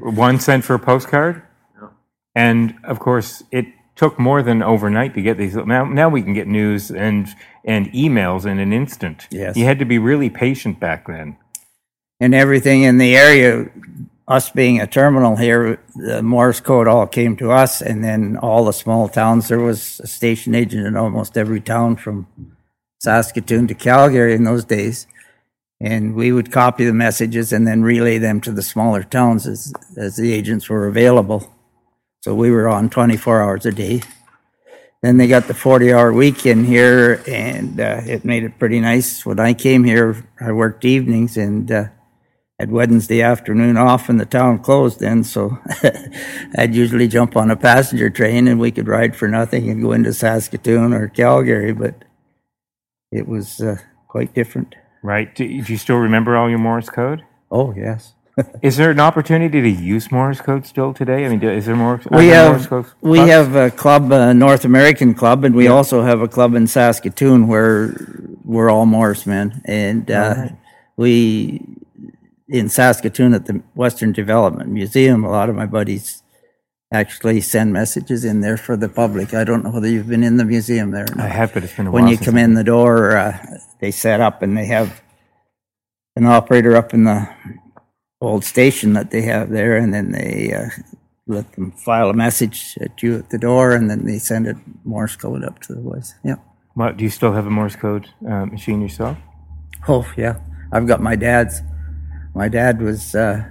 One 0.00 0.38
cent 0.40 0.64
for 0.64 0.74
a 0.74 0.78
postcard. 0.78 1.42
Yeah. 1.80 1.88
And 2.34 2.74
of 2.84 2.98
course, 2.98 3.42
it 3.50 3.66
took 3.96 4.18
more 4.18 4.42
than 4.42 4.62
overnight 4.62 5.14
to 5.14 5.22
get 5.22 5.36
these. 5.38 5.54
Now, 5.54 5.84
now 5.84 6.08
we 6.08 6.22
can 6.22 6.32
get 6.34 6.46
news 6.48 6.90
and 6.90 7.28
and 7.64 7.86
emails 7.92 8.46
in 8.46 8.58
an 8.58 8.72
instant. 8.72 9.28
Yes. 9.30 9.56
you 9.56 9.64
had 9.64 9.78
to 9.78 9.84
be 9.84 9.98
really 9.98 10.30
patient 10.30 10.80
back 10.80 11.06
then. 11.06 11.36
and 12.20 12.34
everything 12.34 12.82
in 12.82 12.98
the 12.98 13.16
area, 13.16 13.68
us 14.28 14.50
being 14.50 14.80
a 14.80 14.86
terminal 14.86 15.36
here, 15.36 15.80
the 15.96 16.22
Morse 16.22 16.60
code 16.60 16.88
all 16.88 17.06
came 17.06 17.36
to 17.36 17.50
us, 17.50 17.82
and 17.82 18.02
then 18.02 18.36
all 18.38 18.64
the 18.64 18.72
small 18.72 19.08
towns. 19.08 19.48
There 19.48 19.58
was 19.60 20.00
a 20.00 20.06
station 20.06 20.54
agent 20.54 20.86
in 20.86 20.96
almost 20.96 21.36
every 21.36 21.60
town 21.60 21.96
from 21.96 22.26
Saskatoon 23.00 23.66
to 23.68 23.74
Calgary 23.74 24.34
in 24.34 24.44
those 24.44 24.64
days, 24.64 25.06
and 25.82 26.14
we 26.14 26.30
would 26.30 26.52
copy 26.52 26.84
the 26.84 26.92
messages 26.92 27.52
and 27.52 27.66
then 27.66 27.82
relay 27.82 28.16
them 28.16 28.40
to 28.40 28.52
the 28.52 28.62
smaller 28.62 29.02
towns 29.02 29.46
as 29.48 29.74
as 29.96 30.16
the 30.16 30.32
agents 30.32 30.68
were 30.68 30.86
available. 30.86 31.52
So 32.20 32.34
we 32.34 32.52
were 32.52 32.68
on 32.68 32.88
24 32.88 33.42
hours 33.42 33.66
a 33.66 33.72
day. 33.72 34.02
Then 35.02 35.16
they 35.16 35.26
got 35.26 35.48
the 35.48 35.54
40 35.54 35.92
hour 35.92 36.12
week 36.12 36.46
in 36.46 36.64
here, 36.64 37.20
and 37.26 37.80
uh, 37.80 38.02
it 38.06 38.24
made 38.24 38.44
it 38.44 38.60
pretty 38.60 38.78
nice. 38.78 39.26
When 39.26 39.40
I 39.40 39.52
came 39.54 39.82
here, 39.82 40.24
I 40.40 40.52
worked 40.52 40.84
evenings 40.84 41.36
and 41.36 41.70
uh, 41.72 41.84
had 42.60 42.70
Wednesday 42.70 43.20
afternoon 43.20 43.76
off, 43.76 44.08
and 44.08 44.20
the 44.20 44.24
town 44.24 44.60
closed 44.60 45.00
then. 45.00 45.24
So 45.24 45.58
I'd 46.56 46.76
usually 46.76 47.08
jump 47.08 47.36
on 47.36 47.50
a 47.50 47.56
passenger 47.56 48.08
train 48.08 48.46
and 48.46 48.60
we 48.60 48.70
could 48.70 48.86
ride 48.86 49.16
for 49.16 49.26
nothing 49.26 49.68
and 49.68 49.82
go 49.82 49.90
into 49.90 50.12
Saskatoon 50.12 50.92
or 50.92 51.08
Calgary, 51.08 51.72
but 51.72 52.04
it 53.10 53.26
was 53.26 53.60
uh, 53.60 53.78
quite 54.06 54.32
different. 54.32 54.76
Right? 55.02 55.34
Do, 55.34 55.46
do 55.46 55.72
you 55.72 55.78
still 55.78 55.96
remember 55.96 56.36
all 56.36 56.48
your 56.48 56.58
Morse 56.58 56.88
code? 56.88 57.24
Oh, 57.50 57.74
yes. 57.74 58.14
Is 58.62 58.76
there 58.76 58.90
an 58.90 59.00
opportunity 59.00 59.60
to 59.60 59.68
use 59.68 60.10
Morse 60.10 60.40
code 60.40 60.66
still 60.66 60.94
today? 60.94 61.26
I 61.26 61.28
mean, 61.28 61.42
is 61.42 61.66
there 61.66 61.76
more? 61.76 62.00
We 62.10 62.28
have 62.28 62.70
Morse 62.70 62.94
we 63.02 63.18
have 63.18 63.54
a 63.54 63.70
club, 63.70 64.10
a 64.10 64.32
North 64.32 64.64
American 64.64 65.12
club, 65.12 65.44
and 65.44 65.54
we 65.54 65.68
also 65.68 66.02
have 66.02 66.22
a 66.22 66.28
club 66.28 66.54
in 66.54 66.66
Saskatoon 66.66 67.46
where 67.46 67.94
we're 68.42 68.70
all 68.70 68.86
Morsemen, 68.86 69.60
and 69.66 70.10
uh, 70.10 70.48
we 70.96 71.62
in 72.48 72.70
Saskatoon 72.70 73.34
at 73.34 73.44
the 73.44 73.62
Western 73.74 74.12
Development 74.12 74.70
Museum. 74.70 75.24
A 75.24 75.30
lot 75.30 75.50
of 75.50 75.54
my 75.54 75.66
buddies 75.66 76.22
actually 76.92 77.40
send 77.40 77.72
messages 77.72 78.24
in 78.24 78.40
there 78.40 78.56
for 78.56 78.76
the 78.76 78.88
public. 78.88 79.34
I 79.34 79.44
don't 79.44 79.64
know 79.64 79.70
whether 79.70 79.88
you've 79.88 80.08
been 80.08 80.22
in 80.22 80.36
the 80.36 80.44
museum 80.44 80.90
there. 80.90 81.04
Or 81.04 81.14
not. 81.16 81.26
I 81.26 81.28
have, 81.28 81.54
but 81.54 81.64
it's 81.64 81.74
been 81.74 81.86
a 81.86 81.90
when 81.90 82.04
while 82.04 82.12
you 82.12 82.18
come 82.18 82.36
in 82.36 82.54
the 82.54 82.64
door, 82.64 83.16
uh, 83.16 83.38
they 83.82 83.90
set 83.90 84.20
up 84.20 84.42
and 84.42 84.56
they 84.56 84.66
have 84.66 85.02
an 86.14 86.24
operator 86.24 86.76
up 86.76 86.94
in 86.94 87.02
the 87.02 87.28
old 88.20 88.44
station 88.44 88.92
that 88.92 89.10
they 89.10 89.22
have 89.22 89.50
there, 89.50 89.76
and 89.76 89.92
then 89.92 90.12
they 90.12 90.54
uh, 90.54 90.68
let 91.26 91.52
them 91.52 91.72
file 91.72 92.08
a 92.08 92.14
message 92.14 92.78
at 92.80 93.02
you 93.02 93.18
at 93.18 93.30
the 93.30 93.38
door, 93.38 93.72
and 93.72 93.90
then 93.90 94.06
they 94.06 94.18
send 94.18 94.46
it 94.46 94.56
Morse 94.84 95.16
code 95.16 95.44
up 95.44 95.58
to 95.62 95.74
the 95.74 95.80
voice. 95.80 96.14
Yeah. 96.24 96.36
What, 96.74 96.96
do 96.96 97.02
you 97.02 97.10
still 97.10 97.32
have 97.32 97.46
a 97.46 97.50
Morse 97.50 97.74
code 97.74 98.08
uh, 98.24 98.46
machine 98.46 98.80
yourself? 98.80 99.18
Oh 99.88 100.10
yeah, 100.16 100.38
I've 100.70 100.86
got 100.86 101.02
my 101.02 101.16
dad's. 101.16 101.60
My 102.34 102.48
dad 102.48 102.80
was 102.80 103.16
uh, 103.16 103.44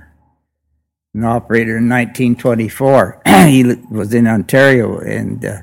an 1.13 1.25
operator 1.25 1.77
in 1.77 1.89
1924. 1.89 3.21
he 3.47 3.63
was 3.91 4.13
in 4.13 4.27
Ontario, 4.27 4.97
and 4.99 5.43
uh, 5.43 5.57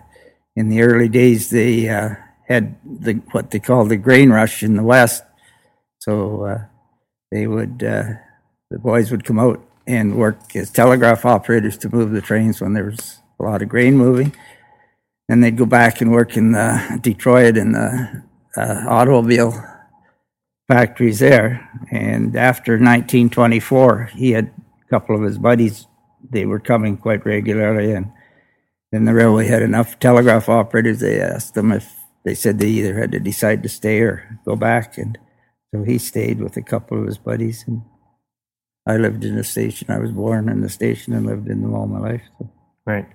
in 0.54 0.68
the 0.68 0.82
early 0.82 1.08
days, 1.08 1.48
they 1.48 1.88
uh, 1.88 2.16
had 2.48 2.76
the 2.84 3.14
what 3.32 3.50
they 3.50 3.58
called 3.58 3.90
the 3.90 3.96
grain 3.96 4.30
rush 4.30 4.62
in 4.62 4.76
the 4.76 4.82
west. 4.82 5.22
So 5.98 6.44
uh, 6.44 6.64
they 7.30 7.46
would 7.46 7.82
uh, 7.82 8.14
the 8.70 8.78
boys 8.78 9.10
would 9.10 9.24
come 9.24 9.38
out 9.38 9.62
and 9.86 10.16
work 10.16 10.56
as 10.56 10.70
telegraph 10.70 11.24
operators 11.24 11.78
to 11.78 11.94
move 11.94 12.10
the 12.10 12.20
trains 12.20 12.60
when 12.60 12.72
there 12.74 12.84
was 12.84 13.18
a 13.38 13.42
lot 13.42 13.62
of 13.62 13.68
grain 13.68 13.96
moving. 13.96 14.34
And 15.28 15.44
they'd 15.44 15.56
go 15.56 15.66
back 15.66 16.00
and 16.00 16.10
work 16.10 16.36
in 16.36 16.54
uh, 16.54 16.98
Detroit 17.00 17.56
in 17.56 17.72
the 17.72 18.22
uh, 18.56 18.84
automobile 18.88 19.52
factories 20.68 21.18
there. 21.18 21.68
And 21.90 22.34
after 22.36 22.72
1924, 22.72 24.10
he 24.14 24.32
had 24.32 24.46
a 24.46 24.88
couple 24.90 25.16
of 25.16 25.22
his 25.22 25.38
buddies. 25.38 25.86
They 26.30 26.46
were 26.46 26.60
coming 26.60 26.96
quite 26.96 27.24
regularly, 27.24 27.92
and 27.92 28.10
then 28.90 29.04
the 29.04 29.14
railway 29.14 29.46
had 29.46 29.62
enough 29.62 29.98
telegraph 29.98 30.48
operators. 30.48 31.00
They 31.00 31.20
asked 31.20 31.54
them 31.54 31.72
if 31.72 31.97
they 32.28 32.34
said 32.34 32.58
they 32.58 32.68
either 32.68 32.98
had 32.98 33.12
to 33.12 33.20
decide 33.20 33.62
to 33.62 33.70
stay 33.70 34.00
or 34.00 34.38
go 34.44 34.54
back, 34.54 34.98
and 34.98 35.16
so 35.70 35.82
he 35.82 35.96
stayed 35.96 36.42
with 36.42 36.58
a 36.58 36.62
couple 36.62 37.00
of 37.00 37.06
his 37.06 37.16
buddies. 37.16 37.64
And 37.66 37.80
I 38.86 38.98
lived 38.98 39.24
in 39.24 39.34
the 39.34 39.44
station. 39.44 39.90
I 39.90 39.98
was 39.98 40.12
born 40.12 40.50
in 40.50 40.60
the 40.60 40.68
station 40.68 41.14
and 41.14 41.24
lived 41.24 41.48
in 41.48 41.62
them 41.62 41.74
all 41.74 41.86
my 41.86 42.00
life. 42.00 42.20
So. 42.38 42.50
Right. 42.84 43.06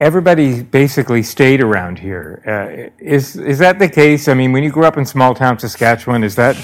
Everybody 0.00 0.62
basically 0.62 1.24
stayed 1.24 1.60
around 1.60 1.98
here. 1.98 2.40
Uh, 2.46 2.94
is 3.04 3.34
is 3.34 3.58
that 3.58 3.80
the 3.80 3.88
case? 3.88 4.28
I 4.28 4.34
mean, 4.34 4.52
when 4.52 4.62
you 4.62 4.70
grew 4.70 4.84
up 4.84 4.96
in 4.96 5.04
small 5.04 5.34
town 5.34 5.58
Saskatchewan, 5.58 6.22
is 6.22 6.36
that 6.36 6.56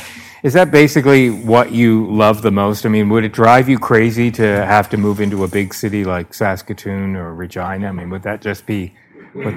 is 0.45 0.53
that 0.53 0.71
basically 0.71 1.31
what 1.31 1.73
you 1.73 2.07
love 2.13 2.43
the 2.43 2.53
most? 2.53 2.87
I 2.87 2.91
mean, 2.91 3.09
would 3.09 3.25
it 3.25 3.33
drive 3.33 3.69
you 3.69 3.79
crazy 3.81 4.31
to 4.33 4.45
have 4.67 4.89
to 4.91 4.97
move 4.97 5.21
into 5.21 5.43
a 5.43 5.49
big 5.49 5.75
city 5.75 6.05
like 6.05 6.33
Saskatoon 6.33 7.17
or 7.17 7.35
Regina? 7.35 7.89
I 7.89 7.93
mean, 7.93 8.09
would 8.11 8.23
that 8.23 8.41
just 8.41 8.67
be? 8.67 8.95
What, 9.33 9.55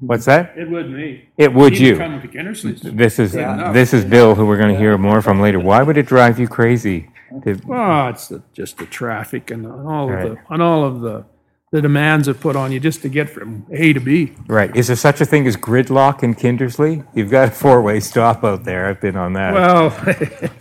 what's 0.00 0.24
that? 0.26 0.52
It 0.56 0.68
would 0.70 0.90
me. 0.90 1.28
It 1.38 1.52
would 1.52 1.72
Even 1.74 1.84
you. 1.86 1.96
Coming 1.96 2.20
to 2.22 2.28
Kindersley's. 2.28 2.80
This 2.82 3.18
is 3.18 3.34
Yeah. 3.34 3.72
this 3.72 3.92
is 3.94 4.04
Bill, 4.04 4.34
who 4.34 4.46
we're 4.46 4.58
going 4.58 4.72
to 4.72 4.78
hear 4.78 4.96
more 4.98 5.20
from 5.22 5.40
later. 5.40 5.58
Why 5.60 5.82
would 5.82 5.96
it 5.96 6.06
drive 6.06 6.38
you 6.38 6.48
crazy? 6.48 7.10
To, 7.44 7.58
Well, 7.66 8.08
it's 8.10 8.28
the, 8.28 8.42
just 8.52 8.78
the 8.78 8.86
traffic 8.86 9.50
and 9.50 9.66
all 9.66 10.08
Right. 10.10 10.26
of 10.26 10.30
the 10.36 10.38
and 10.50 10.62
all 10.62 10.84
of 10.84 11.00
the 11.00 11.24
the 11.72 11.82
demands 11.82 12.28
it 12.28 12.38
put 12.38 12.54
on 12.54 12.70
you 12.70 12.78
just 12.78 13.02
to 13.02 13.08
get 13.08 13.28
from 13.28 13.66
A 13.72 13.92
to 13.92 13.98
B. 13.98 14.32
right? 14.46 14.74
Is 14.76 14.86
there 14.86 14.94
such 14.94 15.20
a 15.20 15.24
thing 15.24 15.44
as 15.48 15.56
gridlock 15.56 16.22
in 16.22 16.36
Kindersley? 16.36 17.04
You've 17.16 17.30
got 17.32 17.48
a 17.48 17.50
four-way 17.50 17.98
stop 17.98 18.44
out 18.44 18.62
there. 18.64 18.86
I've 18.86 19.00
been 19.00 19.16
on 19.16 19.32
that. 19.32 19.52
Well, 19.54 19.92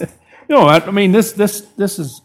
you 0.49 0.55
know, 0.55 0.61
I, 0.63 0.77
I 0.83 0.89
mean, 0.91 1.11
this 1.11 1.31
this 1.33 1.61
this 1.77 1.99
is 1.99 2.21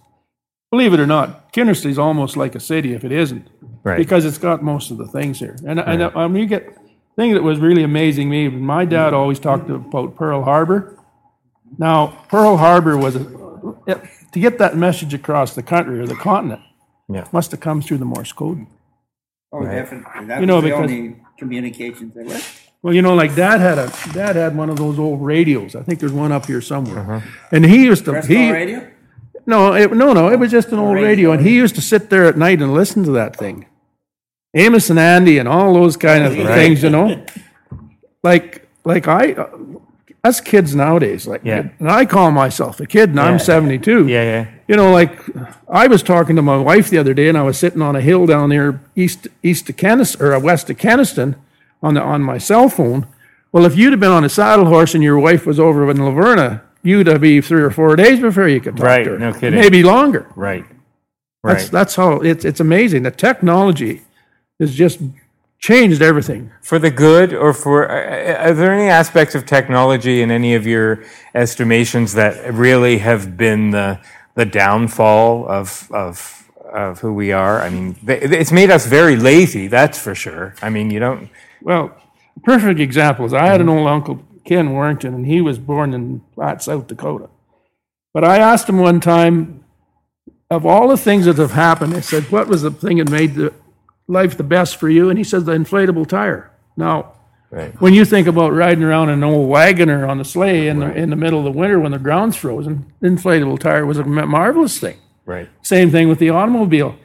believe 0.70 0.94
it 0.94 1.00
or 1.00 1.06
not, 1.06 1.52
Kindersley's 1.52 1.98
almost 1.98 2.34
like 2.36 2.54
a 2.54 2.60
city 2.60 2.94
if 2.94 3.04
it 3.04 3.12
isn't, 3.12 3.48
Right. 3.84 3.98
because 3.98 4.24
it's 4.24 4.38
got 4.38 4.62
most 4.62 4.90
of 4.90 4.96
the 4.96 5.06
things 5.06 5.38
here. 5.38 5.56
And 5.66 5.78
and 5.80 6.02
I 6.04 6.26
mean, 6.28 6.42
you 6.42 6.48
get 6.48 6.74
thing 7.18 7.34
that 7.34 7.42
was 7.42 7.58
really 7.58 7.82
amazing 7.82 8.30
me. 8.30 8.48
My 8.48 8.84
dad 8.84 9.12
always 9.12 9.38
talked 9.40 9.68
about 9.68 10.14
Pearl 10.14 10.42
Harbor. 10.44 10.96
Now, 11.76 12.24
Pearl 12.28 12.56
Harbor 12.56 12.96
was 12.96 13.16
a, 13.16 13.22
it- 13.86 14.00
to 14.32 14.38
get 14.40 14.58
that 14.58 14.76
message 14.76 15.12
across 15.14 15.54
the 15.54 15.62
country 15.62 15.98
or 16.00 16.06
the 16.06 16.14
continent. 16.14 16.62
Yeah. 17.10 17.26
must 17.32 17.50
have 17.52 17.60
come 17.60 17.80
through 17.82 17.98
the 17.98 18.04
Morse 18.04 18.32
code. 18.32 18.66
Oh, 19.52 19.62
definitely. 19.64 20.26
That 20.26 20.40
You 20.40 20.46
know, 20.46 20.56
was 20.56 20.64
the 20.64 20.70
because- 20.70 20.90
only 20.90 21.16
communications 21.38 22.14
there 22.14 22.24
were. 22.24 22.38
Well, 22.82 22.94
you 22.94 23.02
know, 23.02 23.14
like 23.14 23.34
Dad 23.34 23.60
had 23.60 23.76
a 23.78 23.90
Dad 24.12 24.36
had 24.36 24.56
one 24.56 24.70
of 24.70 24.76
those 24.76 24.98
old 25.00 25.20
radios. 25.24 25.74
I 25.74 25.82
think 25.82 25.98
there's 25.98 26.12
one 26.12 26.30
up 26.30 26.46
here 26.46 26.60
somewhere. 26.60 27.00
Uh-huh. 27.00 27.20
And 27.50 27.64
he 27.64 27.84
used 27.84 28.04
to 28.04 28.12
Bristol 28.12 28.36
he 28.36 28.50
radio? 28.52 28.88
no 29.46 29.72
it, 29.74 29.92
no 29.92 30.12
no 30.12 30.30
it 30.30 30.38
was 30.38 30.52
just 30.52 30.68
an 30.70 30.78
old 30.78 30.94
radio. 30.94 31.08
radio, 31.08 31.32
and 31.32 31.40
he 31.44 31.56
used 31.56 31.74
to 31.74 31.80
sit 31.80 32.08
there 32.08 32.24
at 32.26 32.36
night 32.36 32.62
and 32.62 32.72
listen 32.72 33.02
to 33.04 33.10
that 33.12 33.34
thing. 33.34 33.66
Amos 34.58 34.90
and 34.90 34.98
Andy 34.98 35.38
and 35.38 35.48
all 35.48 35.72
those 35.74 35.96
kind 35.96 36.24
of 36.24 36.34
things, 36.34 36.82
you 36.82 36.90
know. 36.90 37.24
Like 38.22 38.68
like 38.84 39.06
I 39.08 39.32
uh, 39.32 39.48
us 40.24 40.40
kids 40.40 40.74
nowadays, 40.74 41.26
like 41.26 41.42
Yeah. 41.44 41.68
and 41.78 41.90
I 41.90 42.04
call 42.04 42.30
myself 42.30 42.80
a 42.80 42.86
kid, 42.86 43.10
and 43.10 43.20
I'm 43.20 43.38
72. 43.38 44.08
yeah, 44.08 44.22
yeah. 44.22 44.46
You 44.66 44.76
know, 44.76 44.90
like 44.90 45.18
I 45.68 45.86
was 45.86 46.02
talking 46.02 46.36
to 46.36 46.42
my 46.42 46.56
wife 46.56 46.90
the 46.90 46.98
other 46.98 47.14
day, 47.14 47.28
and 47.28 47.38
I 47.38 47.42
was 47.42 47.56
sitting 47.58 47.80
on 47.82 47.96
a 47.96 48.00
hill 48.00 48.26
down 48.26 48.50
there 48.50 48.80
east 48.96 49.28
east 49.42 49.68
of 49.70 49.76
Keniston 49.76 50.20
or 50.20 50.38
west 50.40 50.68
of 50.70 50.78
Keniston 50.78 51.36
on 51.82 51.94
the 51.94 52.02
on 52.02 52.22
my 52.22 52.38
cell 52.38 52.68
phone. 52.68 53.06
Well, 53.52 53.64
if 53.64 53.76
you'd 53.76 53.92
have 53.92 54.00
been 54.00 54.10
on 54.10 54.24
a 54.24 54.28
saddle 54.28 54.66
horse 54.66 54.94
and 54.94 55.02
your 55.02 55.18
wife 55.18 55.46
was 55.46 55.58
over 55.58 55.88
in 55.90 55.96
Loverna, 55.96 56.60
you'd 56.82 57.06
have 57.06 57.20
be 57.22 57.40
three 57.40 57.62
or 57.62 57.70
four 57.70 57.96
days 57.96 58.20
before 58.20 58.46
you 58.48 58.60
could 58.60 58.76
talk 58.76 58.84
Right, 58.86 59.04
to 59.04 59.10
her. 59.12 59.18
no 59.18 59.32
kidding. 59.32 59.58
Maybe 59.58 59.82
longer. 59.82 60.26
Right. 60.36 60.64
Right. 61.42 61.56
That's 61.58 61.68
that's 61.70 61.94
how 61.94 62.20
it's 62.20 62.44
it's 62.44 62.60
amazing. 62.60 63.04
The 63.04 63.10
technology 63.12 64.02
has 64.60 64.74
just 64.74 65.00
changed 65.58 66.02
everything. 66.02 66.52
for 66.62 66.78
the 66.78 66.90
good 66.90 67.34
or 67.34 67.52
for 67.52 67.86
are 67.88 68.36
are 68.46 68.54
there 68.54 68.72
any 68.72 68.88
aspects 68.88 69.34
of 69.34 69.44
technology 69.44 70.22
in 70.22 70.30
any 70.30 70.54
of 70.54 70.66
your 70.66 71.02
estimations 71.34 72.12
that 72.14 72.54
really 72.54 72.98
have 72.98 73.36
been 73.36 73.70
the 73.70 73.98
the 74.34 74.46
downfall 74.46 75.48
of 75.48 75.88
of 75.90 76.48
of 76.72 77.00
who 77.00 77.12
we 77.12 77.32
are 77.32 77.60
i 77.62 77.70
mean 77.70 77.96
it's 78.06 78.52
made 78.52 78.70
us 78.70 78.86
very 78.86 79.16
lazy 79.16 79.66
that's 79.66 79.98
for 79.98 80.14
sure 80.14 80.54
i 80.62 80.68
mean 80.70 80.90
you 80.90 81.00
don't 81.00 81.28
Well, 81.62 81.96
perfect 82.44 82.80
example 82.80 83.24
is 83.26 83.32
I 83.32 83.46
had 83.46 83.60
an 83.60 83.66
mm-hmm. 83.66 83.78
old 83.78 83.88
uncle, 83.88 84.22
Ken 84.44 84.72
Warrington, 84.72 85.14
and 85.14 85.26
he 85.26 85.40
was 85.40 85.58
born 85.58 85.94
in 85.94 86.20
Platte, 86.34 86.62
South 86.62 86.86
Dakota. 86.86 87.28
But 88.14 88.24
I 88.24 88.38
asked 88.38 88.68
him 88.68 88.78
one 88.78 89.00
time, 89.00 89.64
of 90.50 90.64
all 90.64 90.88
the 90.88 90.96
things 90.96 91.26
that 91.26 91.36
have 91.36 91.52
happened, 91.52 91.94
I 91.94 92.00
said, 92.00 92.24
what 92.30 92.48
was 92.48 92.62
the 92.62 92.70
thing 92.70 92.98
that 92.98 93.10
made 93.10 93.34
the 93.34 93.52
life 94.08 94.36
the 94.36 94.42
best 94.42 94.76
for 94.76 94.88
you? 94.88 95.10
And 95.10 95.18
he 95.18 95.24
says 95.24 95.44
the 95.44 95.52
inflatable 95.52 96.08
tire. 96.08 96.50
Now, 96.76 97.12
right 97.50 97.72
when 97.80 97.94
you 97.94 98.04
think 98.04 98.26
about 98.26 98.52
riding 98.52 98.82
around 98.82 99.10
in 99.10 99.22
an 99.22 99.24
old 99.24 99.48
wagoner 99.48 100.06
on 100.06 100.20
a 100.20 100.24
sleigh 100.24 100.66
in 100.66 100.80
the, 100.80 100.92
in 100.92 101.10
the 101.10 101.16
middle 101.16 101.38
of 101.38 101.44
the 101.44 101.58
winter 101.58 101.78
when 101.78 101.92
the 101.92 101.98
ground's 101.98 102.36
frozen, 102.36 102.92
the 103.00 103.08
inflatable 103.08 103.58
tire 103.58 103.86
was 103.86 103.98
a 103.98 104.04
marvelous 104.04 104.78
thing. 104.78 104.96
right 105.24 105.48
Same 105.62 105.90
thing 105.90 106.08
with 106.08 106.18
the 106.18 106.30
automobile. 106.30 106.96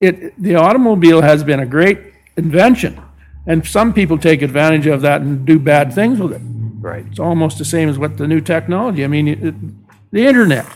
It, 0.00 0.40
the 0.40 0.54
automobile 0.54 1.22
has 1.22 1.44
been 1.44 1.60
a 1.60 1.66
great 1.66 1.98
invention. 2.36 3.02
And 3.46 3.66
some 3.66 3.94
people 3.94 4.18
take 4.18 4.42
advantage 4.42 4.86
of 4.86 5.02
that 5.02 5.20
and 5.20 5.46
do 5.46 5.58
bad 5.58 5.92
things 5.92 6.18
with 6.18 6.32
it. 6.32 6.42
Right. 6.80 7.06
It's 7.08 7.20
almost 7.20 7.58
the 7.58 7.64
same 7.64 7.88
as 7.88 7.98
what 7.98 8.16
the 8.16 8.26
new 8.26 8.40
technology, 8.40 9.04
I 9.04 9.06
mean, 9.06 9.28
it, 9.28 9.54
the 10.10 10.26
internet. 10.26 10.66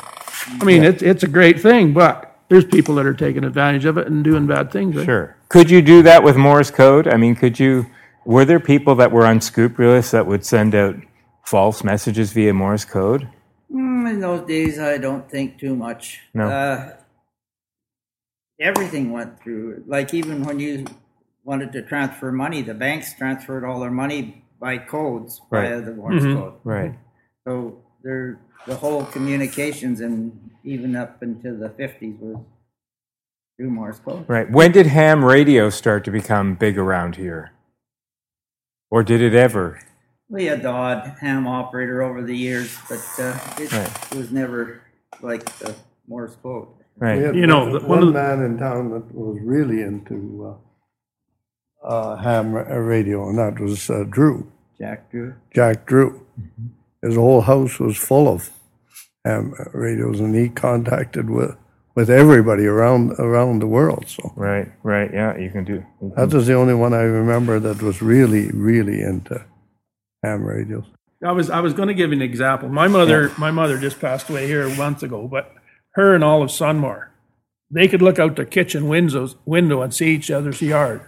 I 0.61 0.64
mean, 0.64 0.83
it's, 0.85 1.03
it's 1.03 1.22
a 1.22 1.28
great 1.28 1.61
thing, 1.61 1.93
but 1.93 2.30
there's 2.51 2.64
people 2.66 2.94
that 2.96 3.07
are 3.07 3.14
taking 3.14 3.44
advantage 3.44 3.86
of 3.86 3.96
it 3.96 4.07
and 4.07 4.22
doing 4.22 4.46
bad 4.46 4.70
things. 4.70 4.94
right? 4.96 5.07
Sure. 5.07 5.36
Could 5.48 5.70
you 5.70 5.80
do 5.80 6.03
that 6.03 6.22
with 6.22 6.36
Morse 6.36 6.70
code? 6.70 7.09
I 7.09 7.16
mean, 7.16 7.34
could 7.34 7.59
you? 7.59 7.86
Were 8.26 8.44
there 8.44 8.61
people 8.61 8.94
that 8.96 9.11
were 9.12 9.24
unscrupulous 9.24 10.11
that 10.11 10.26
would 10.26 10.44
send 10.44 10.74
out 10.74 10.96
false 11.46 11.82
messages 11.82 12.32
via 12.32 12.53
Morse 12.53 12.84
code? 12.84 13.26
Mm, 13.72 14.11
in 14.11 14.20
those 14.20 14.46
days, 14.46 14.78
I 14.78 14.98
don't 14.98 15.28
think 15.30 15.59
too 15.59 15.74
much. 15.74 16.20
No. 16.34 16.48
Uh, 16.48 16.96
everything 18.61 19.12
went 19.12 19.40
through. 19.40 19.84
Like 19.86 20.12
even 20.12 20.44
when 20.44 20.61
you 20.61 20.84
wanted 21.44 21.72
to 21.72 21.82
transfer 21.82 22.30
money, 22.30 22.62
the 22.62 22.74
banks 22.74 23.14
transferred 23.14 23.64
all 23.64 23.80
their 23.80 23.90
money 23.90 24.44
by 24.61 24.76
codes 24.78 25.40
via 25.51 25.76
Right. 25.76 25.84
the 25.84 25.94
Morse 25.94 26.22
Mhm. 26.22 26.34
code. 26.36 26.55
Right. 26.64 26.94
So 27.46 27.78
there, 28.03 28.38
the 28.66 28.74
whole 28.74 29.05
communications 29.07 30.01
and 30.01 30.49
even 30.65 30.97
up 30.97 31.23
into 31.23 31.55
the 31.57 31.69
fifties 31.71 32.17
was 32.21 32.37
through 33.57 33.71
Morse 33.71 33.99
code. 33.99 34.25
Right. 34.29 34.51
When 34.51 34.73
did 34.73 34.87
ham 34.87 35.25
radio 35.25 35.71
start 35.71 36.05
to 36.05 36.11
become 36.11 36.55
big 36.55 36.79
around 36.79 37.17
here? 37.17 37.53
Or 38.91 39.03
did 39.03 39.21
it 39.21 39.35
ever? 39.35 39.81
We 40.29 40.47
had 40.47 40.63
the 40.63 40.69
odd 40.71 41.17
ham 41.21 41.47
operator 41.47 42.03
over 42.03 42.23
the 42.23 42.37
years, 42.37 42.77
but 42.89 43.05
uh, 43.19 43.39
it 43.59 43.73
Right. 43.73 44.15
was 44.15 44.31
never 44.33 44.83
like 45.21 45.45
the 45.59 45.75
Morse 46.09 46.37
code. 46.43 46.69
We 46.97 47.07
Right. 47.07 47.23
had 47.23 47.37
You 47.37 47.47
know, 47.47 47.61
one, 47.65 47.73
the- 47.73 47.81
one 47.87 47.99
of 48.01 48.07
the- 48.09 48.13
man 48.13 48.43
in 48.43 48.59
town 48.59 48.91
that 48.91 49.15
was 49.15 49.39
really 49.43 49.83
into 49.83 50.57
uh, 51.85 51.87
uh, 51.87 52.17
ham 52.17 52.53
radio, 52.55 53.29
and 53.29 53.39
that 53.39 53.59
was 53.61 53.89
uh, 53.91 54.05
Drew, 54.09 54.51
Jack 54.79 55.11
Drew. 55.11 55.35
Jack 55.53 55.87
Drew. 55.87 56.27
His 57.03 57.17
whole 57.17 57.41
house 57.43 57.79
was 57.79 57.97
full 57.97 58.29
of 58.29 58.51
ham 59.25 59.55
radios, 59.75 60.21
and 60.21 60.35
he 60.35 60.49
contacted 60.49 61.31
with 61.31 61.57
with 61.97 62.09
everybody 62.09 62.66
around 62.66 63.12
around 63.18 63.59
the 63.61 63.66
world. 63.66 64.05
So 64.09 64.33
Right. 64.37 64.68
Right. 64.83 65.11
Yeah. 65.12 65.37
You 65.37 65.51
can 65.51 65.64
do. 65.64 65.75
you 65.75 65.85
can- 66.01 66.12
that 66.29 66.35
was 66.35 66.47
the 66.47 66.55
only 66.55 66.75
one 66.75 66.95
I 66.95 67.03
remember 67.03 67.59
that 67.61 67.83
was 67.83 68.01
really, 68.01 68.51
really 68.53 69.01
into 69.03 69.45
ham 70.23 70.45
radios. 70.45 70.85
I 71.25 71.33
was 71.33 71.51
I 71.51 71.61
was 71.61 71.75
going 71.75 71.89
to 71.89 71.95
give 71.95 72.11
you 72.11 72.16
an 72.16 72.23
example. 72.23 72.68
My 72.68 72.89
mother 72.89 73.31
my 73.39 73.51
mother 73.51 73.77
just 73.79 74.01
passed 74.01 74.31
away 74.31 74.47
here 74.47 74.68
months 74.77 75.03
ago, 75.03 75.29
but 75.29 75.53
her 75.95 76.14
and 76.14 76.25
all 76.25 76.43
of 76.43 76.51
Sunmar, 76.51 77.09
they 77.71 77.89
could 77.89 78.01
look 78.01 78.18
out 78.18 78.37
their 78.37 78.47
kitchen 78.47 78.89
windows 78.89 79.37
window 79.45 79.83
and 79.83 79.93
see 79.93 80.14
each 80.14 80.31
other's 80.31 80.62
yard. 80.62 81.03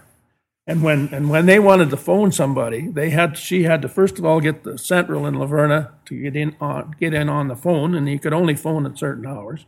And 0.65 0.81
when 0.81 1.09
and 1.11 1.29
when 1.29 1.45
they 1.45 1.59
wanted 1.59 1.89
to 1.89 1.97
phone 1.97 2.31
somebody, 2.31 2.87
they 2.87 3.09
had 3.09 3.37
she 3.37 3.63
had 3.63 3.81
to 3.81 3.89
first 3.89 4.17
of 4.17 4.25
all 4.25 4.39
get 4.39 4.63
the 4.63 4.77
central 4.77 5.25
in 5.25 5.35
Loverna 5.35 5.91
to 6.05 6.21
get 6.21 6.37
in 6.37 6.55
on 6.61 6.95
get 6.99 7.13
in 7.13 7.27
on 7.27 7.49
the 7.49 7.55
phone, 7.55 7.93
and 7.95 8.07
you 8.07 8.17
could 8.17 8.33
only 8.33 8.55
phone 8.55 8.85
at 8.85 8.97
certain 8.97 9.25
hours. 9.25 9.65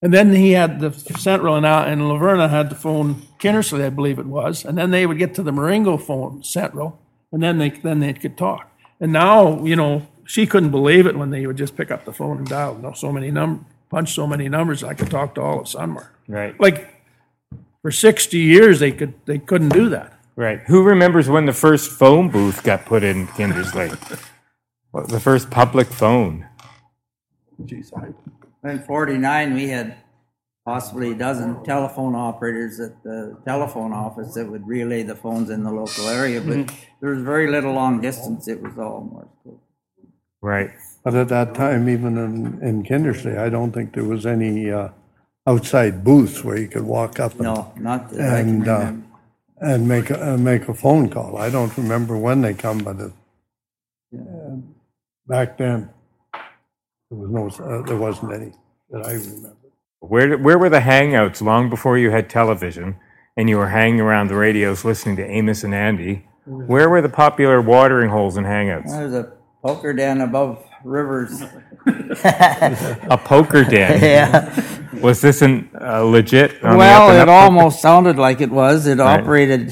And 0.00 0.12
then 0.12 0.32
he 0.34 0.52
had 0.52 0.80
the 0.80 0.92
central 0.92 1.56
in, 1.56 1.64
in 1.64 2.00
Loverna 2.00 2.50
had 2.50 2.68
to 2.70 2.76
phone 2.76 3.22
Kindersley, 3.40 3.84
I 3.84 3.90
believe 3.90 4.18
it 4.18 4.26
was, 4.26 4.64
and 4.64 4.78
then 4.78 4.90
they 4.90 5.06
would 5.06 5.18
get 5.18 5.34
to 5.34 5.42
the 5.42 5.50
Marengo 5.50 5.96
phone 5.96 6.44
central, 6.44 7.00
and 7.32 7.42
then 7.42 7.58
they 7.58 7.70
then 7.70 7.98
they 7.98 8.12
could 8.12 8.38
talk. 8.38 8.70
And 9.00 9.12
now, 9.12 9.64
you 9.64 9.74
know, 9.74 10.06
she 10.24 10.46
couldn't 10.46 10.70
believe 10.70 11.06
it 11.06 11.16
when 11.16 11.30
they 11.30 11.46
would 11.46 11.56
just 11.56 11.76
pick 11.76 11.90
up 11.90 12.04
the 12.04 12.12
phone 12.12 12.38
and 12.38 12.46
dial 12.46 12.94
so 12.94 13.10
many 13.10 13.32
num 13.32 13.66
punch 13.90 14.14
so 14.14 14.26
many 14.26 14.48
numbers. 14.48 14.84
I 14.84 14.94
could 14.94 15.10
talk 15.10 15.34
to 15.34 15.40
all 15.40 15.60
of 15.60 15.66
Sunmar. 15.66 16.08
Right. 16.28 16.58
Like 16.60 16.93
for 17.84 17.90
sixty 17.90 18.38
years, 18.38 18.80
they 18.80 18.92
could 18.92 19.12
they 19.26 19.36
couldn't 19.36 19.68
do 19.68 19.90
that. 19.90 20.18
Right. 20.36 20.60
Who 20.68 20.82
remembers 20.82 21.28
when 21.28 21.44
the 21.44 21.52
first 21.52 21.90
phone 21.90 22.30
booth 22.30 22.62
got 22.62 22.86
put 22.86 23.04
in 23.04 23.26
Kindersley? 23.26 23.90
What, 24.90 25.08
the 25.08 25.20
first 25.20 25.50
public 25.50 25.88
phone. 25.88 26.46
Jeez, 27.62 27.92
I, 27.94 28.70
In 28.70 28.78
'49, 28.78 29.52
we 29.52 29.68
had 29.68 29.96
possibly 30.64 31.12
a 31.12 31.14
dozen 31.14 31.62
telephone 31.62 32.14
operators 32.14 32.80
at 32.80 33.02
the 33.02 33.36
telephone 33.44 33.92
office 33.92 34.32
that 34.32 34.50
would 34.50 34.66
relay 34.66 35.02
the 35.02 35.14
phones 35.14 35.50
in 35.50 35.62
the 35.62 35.70
local 35.70 36.08
area, 36.08 36.40
but 36.40 36.72
there 37.02 37.10
was 37.10 37.22
very 37.22 37.50
little 37.50 37.74
long 37.74 38.00
distance. 38.00 38.48
It 38.48 38.62
was 38.62 38.78
all 38.78 39.02
Morse 39.12 39.28
code. 39.44 39.60
Right. 40.40 40.70
But 41.04 41.14
at 41.14 41.28
that 41.28 41.54
time, 41.54 41.90
even 41.90 42.16
in, 42.16 42.62
in 42.62 42.82
Kindersley, 42.82 43.36
I 43.36 43.50
don't 43.50 43.72
think 43.72 43.92
there 43.92 44.04
was 44.04 44.24
any 44.24 44.70
uh, 44.70 44.88
outside 45.46 46.04
booths 46.04 46.42
where 46.44 46.58
you 46.58 46.68
could 46.68 46.84
walk 46.84 47.20
up 47.20 47.32
and, 47.34 47.42
No, 47.42 47.72
not 47.78 48.10
that 48.10 48.20
I 48.20 48.40
can 48.42 48.48
and, 48.48 48.68
uh, 48.68 48.78
remember. 48.78 49.06
and 49.60 49.88
make 49.88 50.10
a, 50.10 50.34
uh, 50.34 50.36
make 50.36 50.68
a 50.68 50.74
phone 50.74 51.08
call. 51.10 51.36
I 51.36 51.50
don't 51.50 51.76
remember 51.76 52.16
when 52.16 52.42
they 52.42 52.54
come, 52.54 52.78
but 52.78 52.96
it, 53.00 53.12
uh, 54.18 54.56
back 55.26 55.58
then 55.58 55.90
there 57.10 57.18
was 57.18 57.30
no 57.30 57.64
uh, 57.64 57.82
there 57.82 57.96
wasn't 57.96 58.32
any 58.32 58.52
that 58.90 59.06
I 59.06 59.12
remember. 59.12 59.56
Where 60.00 60.38
where 60.38 60.58
were 60.58 60.70
the 60.70 60.80
hangouts 60.80 61.40
long 61.42 61.70
before 61.70 61.98
you 61.98 62.10
had 62.10 62.28
television 62.30 62.96
and 63.36 63.48
you 63.48 63.56
were 63.58 63.68
hanging 63.68 64.00
around 64.00 64.28
the 64.28 64.36
radios 64.36 64.84
listening 64.84 65.16
to 65.16 65.26
Amos 65.26 65.64
and 65.64 65.74
Andy? 65.74 66.26
Where 66.46 66.90
were 66.90 67.00
the 67.02 67.08
popular 67.08 67.60
watering 67.62 68.10
holes 68.10 68.36
and 68.36 68.46
hangouts? 68.46 68.90
There's 68.90 69.14
a 69.14 69.32
poker 69.62 69.94
den 69.94 70.20
above 70.20 70.62
Rivers. 70.84 71.42
A 71.86 73.18
poker 73.24 73.64
den. 73.64 74.00
yeah. 74.02 74.73
Was 75.04 75.20
this 75.20 75.42
an 75.42 75.68
uh, 75.78 76.00
legit? 76.02 76.64
on 76.64 76.78
Well, 76.78 77.10
it 77.20 77.28
almost 77.28 77.82
sounded 77.82 78.16
like 78.16 78.40
it 78.40 78.50
was. 78.50 78.86
It 78.86 78.98
Right. 78.98 79.20
operated 79.20 79.70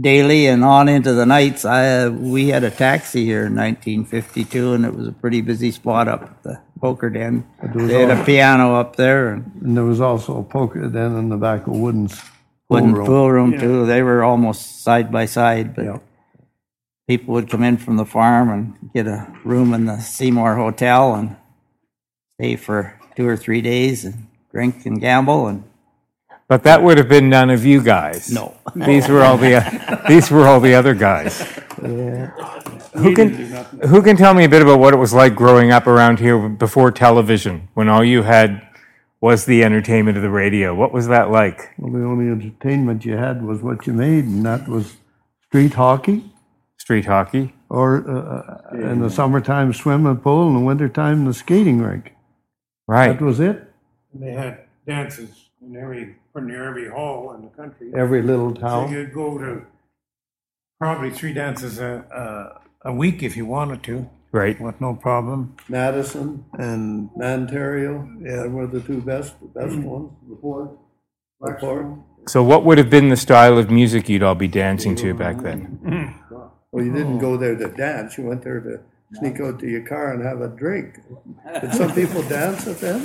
daily 0.00 0.46
and 0.48 0.64
on 0.64 0.88
into 0.88 1.12
the 1.14 1.24
nights. 1.24 1.64
I, 1.64 2.06
uh, 2.06 2.10
we 2.10 2.48
had 2.48 2.64
a 2.64 2.70
taxi 2.72 3.24
here 3.24 3.46
in 3.46 3.54
1952, 3.54 4.72
and 4.74 4.84
it 4.84 4.92
was 4.94 5.06
a 5.06 5.12
pretty 5.12 5.40
busy 5.42 5.70
spot 5.70 6.08
up 6.08 6.22
at 6.24 6.42
the 6.42 6.60
poker 6.80 7.08
den. 7.08 7.44
They 7.74 8.00
had 8.00 8.10
all- 8.10 8.20
a 8.20 8.24
piano 8.24 8.74
up 8.74 8.96
there 8.96 9.28
and 9.32 9.44
And 9.62 9.76
there 9.76 9.84
was 9.84 10.00
also 10.00 10.38
a 10.40 10.42
poker 10.42 10.88
den 10.88 11.16
in 11.16 11.28
the 11.28 11.36
back 11.36 11.68
of 11.68 11.74
Wooden's 11.76 12.20
pool 12.68 12.80
wooden 12.80 12.92
room. 12.94 13.06
pool 13.06 13.30
room 13.30 13.58
too. 13.58 13.86
They 13.86 14.02
were 14.02 14.24
almost 14.24 14.82
side 14.82 15.12
by 15.12 15.26
side, 15.26 15.76
but 15.76 15.84
Yeah. 15.84 15.98
people 17.08 17.32
would 17.34 17.48
come 17.48 17.62
in 17.62 17.76
from 17.76 17.96
the 17.96 18.04
farm 18.04 18.50
and 18.50 18.74
get 18.92 19.06
a 19.06 19.28
room 19.44 19.72
in 19.72 19.84
the 19.86 19.98
Seymour 20.00 20.56
Hotel 20.56 21.14
and 21.14 21.36
stay 22.40 22.56
for 22.56 22.94
two 23.16 23.28
or 23.28 23.36
three 23.36 23.60
days 23.62 24.04
and 24.04 24.26
drink 24.54 24.86
and 24.86 25.00
gamble 25.00 25.48
and 25.48 25.64
But 26.48 26.62
that 26.62 26.82
would 26.82 26.96
have 26.98 27.08
been 27.08 27.28
none 27.28 27.50
of 27.50 27.64
you 27.64 27.82
guys. 27.82 28.30
No. 28.32 28.54
These 28.74 29.08
were 29.08 29.22
all 29.22 29.36
the 29.36 29.52
these 30.08 30.30
were 30.30 30.46
all 30.46 30.60
the 30.60 30.74
other 30.74 30.94
guys. 30.94 31.42
Who 32.94 33.14
can 33.14 33.28
who 33.90 34.00
can 34.02 34.16
tell 34.16 34.34
me 34.34 34.44
a 34.44 34.48
bit 34.48 34.62
about 34.62 34.78
what 34.78 34.94
it 34.94 34.98
was 34.98 35.12
like 35.12 35.34
growing 35.34 35.72
up 35.72 35.86
around 35.86 36.20
here 36.20 36.48
before 36.48 36.92
television, 36.92 37.68
when 37.74 37.88
all 37.88 38.04
you 38.04 38.22
had 38.22 38.62
was 39.20 39.46
the 39.46 39.64
entertainment 39.64 40.16
of 40.16 40.22
the 40.22 40.30
radio? 40.30 40.74
What 40.74 40.92
was 40.92 41.08
that 41.08 41.30
like? 41.30 41.70
Well, 41.78 41.90
the 41.92 42.04
only 42.06 42.30
entertainment 42.30 43.04
you 43.04 43.16
had 43.16 43.42
was 43.42 43.62
what 43.62 43.86
you 43.86 43.92
made, 43.92 44.24
and 44.24 44.44
that 44.46 44.68
was 44.68 44.96
street 45.48 45.74
hockey, 45.74 46.30
Street 46.78 47.06
hockey. 47.06 47.54
or 47.68 47.88
uh, 48.08 48.76
in 48.92 49.00
the 49.00 49.10
summertime 49.10 49.72
swimming 49.72 50.18
pool, 50.18 50.46
in 50.48 50.54
the 50.54 50.60
wintertime 50.60 51.24
the 51.24 51.34
skating 51.34 51.80
rink. 51.80 52.12
Right. 52.86 53.18
That 53.18 53.24
was 53.24 53.40
it. 53.40 53.72
They 54.14 54.32
had 54.32 54.60
dances 54.86 55.48
in 55.60 55.76
every, 55.76 56.16
pretty 56.32 56.48
near 56.48 56.68
every 56.68 56.88
hall 56.88 57.34
in 57.34 57.42
the 57.42 57.48
country. 57.48 57.90
Every 57.94 58.22
little 58.22 58.54
town. 58.54 58.88
So 58.88 58.94
you'd 58.94 59.12
go 59.12 59.38
to 59.38 59.66
probably 60.78 61.10
three 61.10 61.32
dances 61.32 61.78
a, 61.78 62.60
a, 62.84 62.90
a 62.90 62.92
week 62.92 63.22
if 63.22 63.36
you 63.36 63.46
wanted 63.46 63.82
to, 63.84 64.08
Right. 64.32 64.60
with 64.60 64.80
no 64.80 64.94
problem. 64.94 65.56
Madison 65.68 66.44
and 66.58 67.10
Mantario, 67.16 68.20
yeah, 68.20 68.46
were 68.46 68.66
the 68.66 68.80
two 68.80 69.00
best, 69.00 69.40
the 69.40 69.46
best 69.46 69.74
mm-hmm. 69.74 69.84
ones 69.84 70.12
before. 70.28 70.76
Before. 71.40 72.04
So 72.26 72.42
what 72.42 72.64
would 72.64 72.78
have 72.78 72.90
been 72.90 73.10
the 73.10 73.16
style 73.16 73.58
of 73.58 73.70
music 73.70 74.08
you'd 74.08 74.22
all 74.22 74.34
be 74.34 74.48
dancing 74.48 74.96
to 74.96 75.14
back 75.14 75.42
then? 75.42 76.18
Well, 76.72 76.84
you 76.84 76.92
didn't 76.92 77.18
go 77.18 77.36
there 77.36 77.54
to 77.54 77.68
dance. 77.68 78.18
You 78.18 78.24
went 78.24 78.42
there 78.42 78.60
to 78.60 78.80
sneak 79.18 79.40
out 79.40 79.58
to 79.60 79.68
your 79.68 79.82
car 79.86 80.12
and 80.12 80.22
have 80.24 80.40
a 80.40 80.48
drink. 80.48 81.00
Did 81.60 81.72
some 81.74 81.92
people 81.94 82.22
dance 82.28 82.66
at 82.66 82.78
them? 82.78 83.02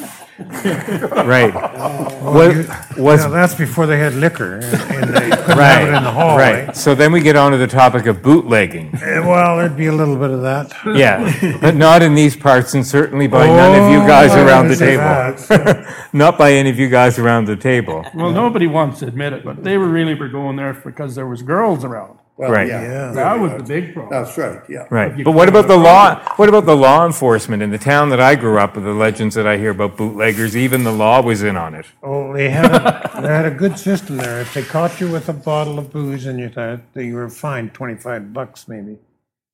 Right. 1.27 1.53
Oh, 1.81 2.33
Was, 2.33 2.55
you- 2.97 3.03
was 3.03 3.21
yeah, 3.23 3.29
that's 3.29 3.55
before 3.55 3.85
they 3.85 3.97
had 3.99 4.13
liquor, 4.15 4.55
and, 4.55 4.63
and 4.65 5.09
they 5.15 5.29
couldn't 5.29 5.57
right. 5.57 5.79
have 5.79 5.87
it 5.89 5.93
in 5.97 6.03
the 6.03 6.11
hallway. 6.19 6.65
Right. 6.65 6.75
So 6.75 6.93
then 6.93 7.11
we 7.11 7.21
get 7.21 7.35
on 7.35 7.51
to 7.51 7.57
the 7.57 7.67
topic 7.67 8.05
of 8.05 8.21
bootlegging. 8.21 8.93
Eh, 9.01 9.19
Well, 9.19 9.57
there'd 9.57 9.77
be 9.77 9.85
a 9.87 9.91
little 9.93 10.17
bit 10.17 10.29
of 10.31 10.41
that. 10.41 10.73
Yeah, 10.85 11.57
but 11.61 11.75
not 11.75 12.01
in 12.01 12.15
these 12.15 12.35
parts, 12.35 12.73
and 12.73 12.85
certainly 12.85 13.27
by 13.27 13.47
none 13.47 13.75
of 13.81 13.91
you 13.91 13.99
guys 14.07 14.31
Oh, 14.33 14.45
around 14.45 14.67
the 14.67 14.75
didn't 14.75 15.37
say 15.47 15.75
table. 15.77 15.85
not 16.13 16.37
by 16.37 16.51
any 16.53 16.69
of 16.69 16.77
you 16.79 16.89
guys 16.89 17.17
around 17.17 17.45
the 17.45 17.55
table. 17.55 18.05
well, 18.13 18.31
nobody 18.31 18.67
wants 18.67 18.99
to 18.99 19.07
admit 19.07 19.33
it, 19.33 19.43
but 19.45 19.63
they 19.63 19.77
were 19.77 19.87
really 19.87 20.15
were 20.15 20.29
going 20.29 20.55
there 20.57 20.73
because 20.73 21.15
there 21.15 21.27
was 21.27 21.41
girls 21.41 21.83
around. 21.85 22.19
Well, 22.39 22.51
Right. 22.51 22.69
yeah. 22.69 23.11
That 23.11 23.37
was 23.37 23.51
the 23.57 23.63
big 23.63 23.93
problem. 23.93 24.13
That's 24.23 24.37
right, 24.37 24.61
yeah. 24.69 24.85
Right. 24.89 25.23
But 25.25 25.33
what 25.33 25.49
about 25.49 25.67
the 25.67 25.75
law? 25.75 26.15
What 26.37 26.47
about 26.47 26.65
the 26.65 26.75
law 26.75 27.05
enforcement 27.05 27.61
in 27.61 27.69
the 27.69 27.77
town 27.77 28.07
that 28.11 28.21
I 28.21 28.35
grew 28.35 28.57
up 28.57 28.75
with? 28.75 28.85
The 28.85 28.93
legends 28.93 29.35
that 29.35 29.45
I 29.45 29.57
hear 29.57 29.71
about 29.71 29.97
bootleggers, 29.97 30.55
even 30.55 30.85
the 30.85 30.93
law 30.93 31.21
was 31.21 31.43
in 31.43 31.57
on 31.57 31.75
it. 31.75 31.85
Oh, 32.01 32.31
they 32.33 32.49
had, 32.49 32.71
a- 32.73 33.21
they 33.21 33.27
had 33.27 33.45
a 33.45 33.51
good 33.51 33.77
system 33.77 34.15
there. 34.15 34.39
If 34.39 34.53
they 34.53 34.63
caught 34.63 35.01
you 35.01 35.11
with 35.11 35.27
a 35.27 35.33
bottle 35.33 35.77
of 35.77 35.91
booze 35.91 36.25
and 36.27 36.39
you 36.39 36.47
thought 36.47 36.79
that 36.93 37.03
you 37.03 37.15
were 37.15 37.27
fined 37.29 37.73
twenty-five 37.73 38.31
bucks 38.33 38.69
maybe. 38.69 38.97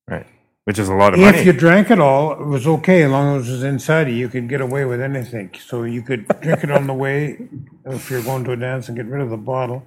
Right. 0.08 0.28
Which 0.66 0.78
is 0.78 0.88
a 0.88 0.94
lot 0.94 1.16
of 1.16 1.20
money. 1.20 1.40
If 1.40 1.46
you 1.48 1.54
drank 1.54 1.90
it 1.90 2.00
all, 2.00 2.34
it 2.34 2.46
was 2.46 2.68
okay, 2.68 3.02
as 3.02 3.10
long 3.10 3.38
as 3.40 3.50
it 3.50 3.52
was 3.52 3.64
inside 3.64 4.10
you, 4.10 4.14
you 4.16 4.30
could 4.30 4.48
get 4.48 4.62
away 4.62 4.86
with 4.86 5.02
anything. 5.02 5.50
So 5.60 5.84
you 5.86 6.04
could 6.04 6.28
drink 6.42 6.64
it 6.64 6.70
on 6.70 6.86
the 6.86 6.94
way, 6.94 7.48
if 7.86 8.12
you're 8.12 8.22
going 8.24 8.44
to 8.46 8.52
a 8.52 8.56
dance 8.58 8.88
and 8.90 8.96
get 8.98 9.08
rid 9.08 9.22
of 9.22 9.32
the 9.32 9.38
bottle, 9.38 9.84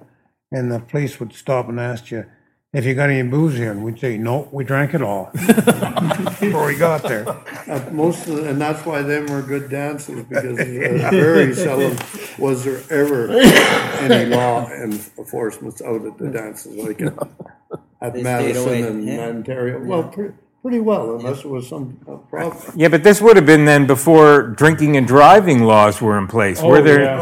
and 0.51 0.69
the 0.69 0.79
police 0.81 1.19
would 1.21 1.31
stop 1.33 1.69
and 1.69 1.79
ask 1.79 2.11
you, 2.11 2.25
if 2.71 2.85
you 2.85 2.93
got 2.93 3.09
any 3.09 3.27
booze 3.27 3.57
here, 3.57 3.71
and 3.71 3.83
we'd 3.83 3.99
say, 3.99 4.17
no, 4.17 4.47
we 4.51 4.63
drank 4.63 4.93
it 4.93 5.01
all. 5.01 5.31
Before 5.33 6.67
we 6.67 6.75
got 6.77 7.01
there. 7.03 7.27
Uh, 7.67 7.89
Most 7.91 8.27
of, 8.27 8.35
the- 8.37 8.49
and 8.49 8.61
that's 8.61 8.85
why 8.85 9.01
them 9.01 9.25
were 9.27 9.41
good 9.41 9.69
dancers, 9.69 10.23
because 10.25 10.59
uh, 10.59 10.63
very 11.11 11.53
seldom 11.55 11.97
was 12.37 12.63
there 12.63 12.81
ever 12.91 13.31
any 13.31 14.33
law 14.35 14.69
enforcement 14.69 15.81
out 15.81 16.05
at 16.05 16.17
the 16.19 16.29
dances 16.29 16.75
like 16.75 17.01
at- 17.01 17.17
at 18.01 18.13
They 18.13 18.21
stayed 18.21 18.55
away, 18.55 18.81
Madison 18.81 18.85
and 18.85 19.03
yeah. 19.07 19.17
Mantario. 19.31 19.85
Well, 19.85 20.03
pretty, 20.03 20.33
pretty 20.61 20.79
well, 20.79 21.15
unless 21.15 21.41
there 21.41 21.51
was 21.51 21.67
some 21.67 21.99
uh, 22.07 22.15
problem. 22.17 22.73
Yeah, 22.75 22.87
but 22.89 23.03
this 23.03 23.19
would 23.19 23.35
have 23.35 23.45
been 23.47 23.65
then 23.65 23.87
before 23.87 24.43
drinking 24.43 24.95
and 24.95 25.07
driving 25.07 25.63
laws 25.63 26.01
were 26.01 26.17
in 26.19 26.27
place. 26.27 26.61
were 26.61 26.77
Oh, 26.77 26.81
there 26.83 27.01
yeah. 27.03 27.19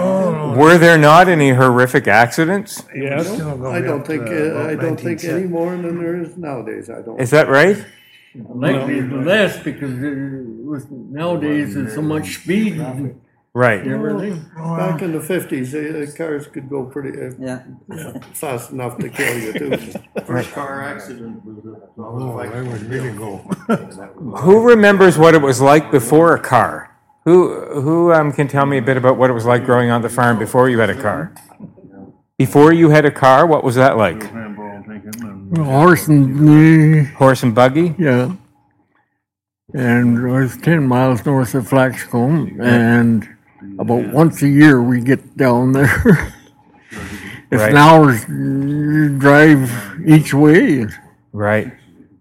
Were 0.58 0.78
there 0.78 0.98
not 0.98 1.28
any 1.28 1.50
horrific 1.52 2.08
accidents? 2.08 2.84
Yes. 2.96 3.28
I 3.78 3.82
don't 3.82 4.06
think, 4.06 4.24
uh, 4.28 4.68
I 4.72 4.76
don't 4.76 5.00
think 5.00 5.24
any 5.24 5.48
more 5.48 5.72
than 5.76 5.98
there 6.02 6.22
is 6.24 6.38
nowadays, 6.38 6.90
I 6.90 7.02
don't. 7.02 7.20
Is 7.20 7.30
that 7.32 7.48
right? 7.48 7.78
Likely 8.36 9.02
less 9.02 9.58
because 9.64 9.94
uh, 9.94 10.44
with 10.72 10.92
nowadays 10.92 11.74
there's 11.74 11.94
so 11.96 12.02
much 12.02 12.28
speed 12.44 12.74
and 12.80 13.20
Right. 13.54 13.82
everything. 13.88 14.46
Back 14.56 15.02
in 15.02 15.14
the 15.14 15.20
fifties, 15.20 15.74
uh, 15.74 16.06
cars 16.16 16.46
could 16.46 16.70
go 16.70 16.84
pretty, 16.86 17.20
uh, 17.20 17.32
Yeah. 17.40 17.60
fast 18.34 18.72
enough 18.72 19.00
to 19.00 19.10
kill 19.10 19.36
you 19.40 19.52
too. 19.54 19.78
First 20.28 20.52
car 20.52 20.84
accident 20.84 21.44
was 21.44 21.66
a. 21.66 21.76
Oh, 21.98 22.38
I 22.38 22.62
would 22.62 22.84
really 22.84 23.14
go. 23.18 23.38
Who 24.44 24.62
remembers 24.74 25.18
what 25.18 25.34
it 25.34 25.42
was 25.42 25.60
like 25.60 25.90
before 25.90 26.36
a 26.36 26.40
car? 26.40 26.87
Who 27.28 27.82
who 27.82 28.14
um, 28.14 28.32
can 28.32 28.48
tell 28.48 28.66
me 28.66 28.78
a 28.78 28.82
bit 28.82 28.96
about 28.96 29.18
what 29.18 29.30
it 29.30 29.34
was 29.34 29.46
like 29.46 29.66
growing 29.66 29.90
on 29.92 30.02
the 30.02 30.08
farm 30.08 30.40
before 30.40 30.70
you 30.70 30.80
had 30.80 30.90
a 30.90 30.96
car? 30.96 31.34
Before 32.38 32.72
you 32.72 32.90
had 32.90 33.04
a 33.04 33.12
car, 33.12 33.46
what 33.46 33.66
was 33.66 33.76
that 33.76 33.98
like? 33.98 34.22
Horse 35.58 36.08
and, 36.08 37.08
Horse 37.20 37.44
and 37.44 37.54
buggy? 37.54 37.96
yeah. 38.00 38.32
And 39.74 40.18
I 40.20 40.40
was 40.42 40.56
ten 40.58 40.88
miles 40.88 41.26
north 41.26 41.54
of 41.54 41.68
Flaxcombe 41.68 42.62
and 42.62 43.28
about 43.78 44.08
once 44.14 44.42
a 44.42 44.48
year 44.48 44.82
we 44.82 45.02
get 45.02 45.36
down 45.36 45.74
there. 45.74 46.34
It's 47.50 47.62
Right. 47.62 47.72
an 47.72 47.78
hour's 47.78 48.26
drive 49.20 49.72
each 50.06 50.34
way. 50.34 50.86
Right. 51.32 51.72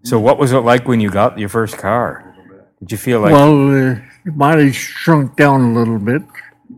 So 0.03 0.19
what 0.19 0.37
was 0.39 0.53
it 0.53 0.59
like 0.71 0.87
when 0.87 1.01
you 1.01 1.09
got 1.09 1.37
your 1.37 1.49
first 1.49 1.77
car? 1.77 2.33
Did 2.79 2.91
you 2.93 2.97
feel 2.97 3.19
like 3.19 3.33
Well, 3.33 3.55
uh, 3.91 3.95
mileage 4.35 4.75
shrunk 4.75 5.35
down 5.35 5.61
a 5.61 5.73
little 5.73 5.99
bit. 5.99 6.21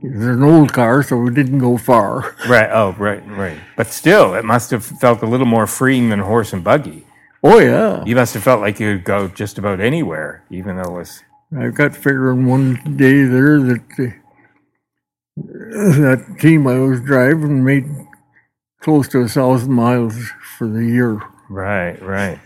It 0.04 0.16
was 0.16 0.26
an 0.28 0.44
old 0.44 0.72
car, 0.72 1.04
so 1.04 1.18
we 1.18 1.32
didn't 1.34 1.60
go 1.60 1.78
far. 1.78 2.36
right? 2.48 2.70
Oh, 2.72 2.96
right, 2.98 3.26
right. 3.28 3.58
But 3.76 3.88
still, 3.88 4.34
it 4.36 4.46
must 4.46 4.72
have 4.72 4.86
felt 4.86 5.22
a 5.24 5.26
little 5.26 5.48
more 5.48 5.68
freeing 5.68 6.10
than 6.10 6.20
horse 6.20 6.54
and 6.54 6.64
buggy. 6.64 7.06
Oh 7.42 7.60
yeah, 7.60 8.04
You 8.06 8.16
must 8.16 8.34
have 8.34 8.44
felt 8.44 8.60
like 8.62 8.80
you 8.82 8.96
could 8.98 9.06
go 9.06 9.28
just 9.30 9.58
about 9.58 9.80
anywhere, 9.80 10.44
even 10.52 10.76
though 10.76 10.96
it 10.96 11.00
was. 11.00 11.24
I 11.58 11.70
got 11.70 11.96
figuring 11.96 12.46
one 12.46 12.76
day 12.98 13.24
there 13.24 13.60
that 13.62 13.86
uh, 13.98 14.12
that 15.38 16.38
team 16.40 16.68
I 16.68 16.78
was 16.80 17.00
driving 17.02 17.64
made 17.64 17.86
close 18.82 19.08
to 19.10 19.20
a 19.20 19.28
thousand 19.28 19.72
miles 19.72 20.16
for 20.58 20.68
the 20.68 20.86
year. 20.86 21.22
Right, 21.50 22.00
right. 22.02 22.40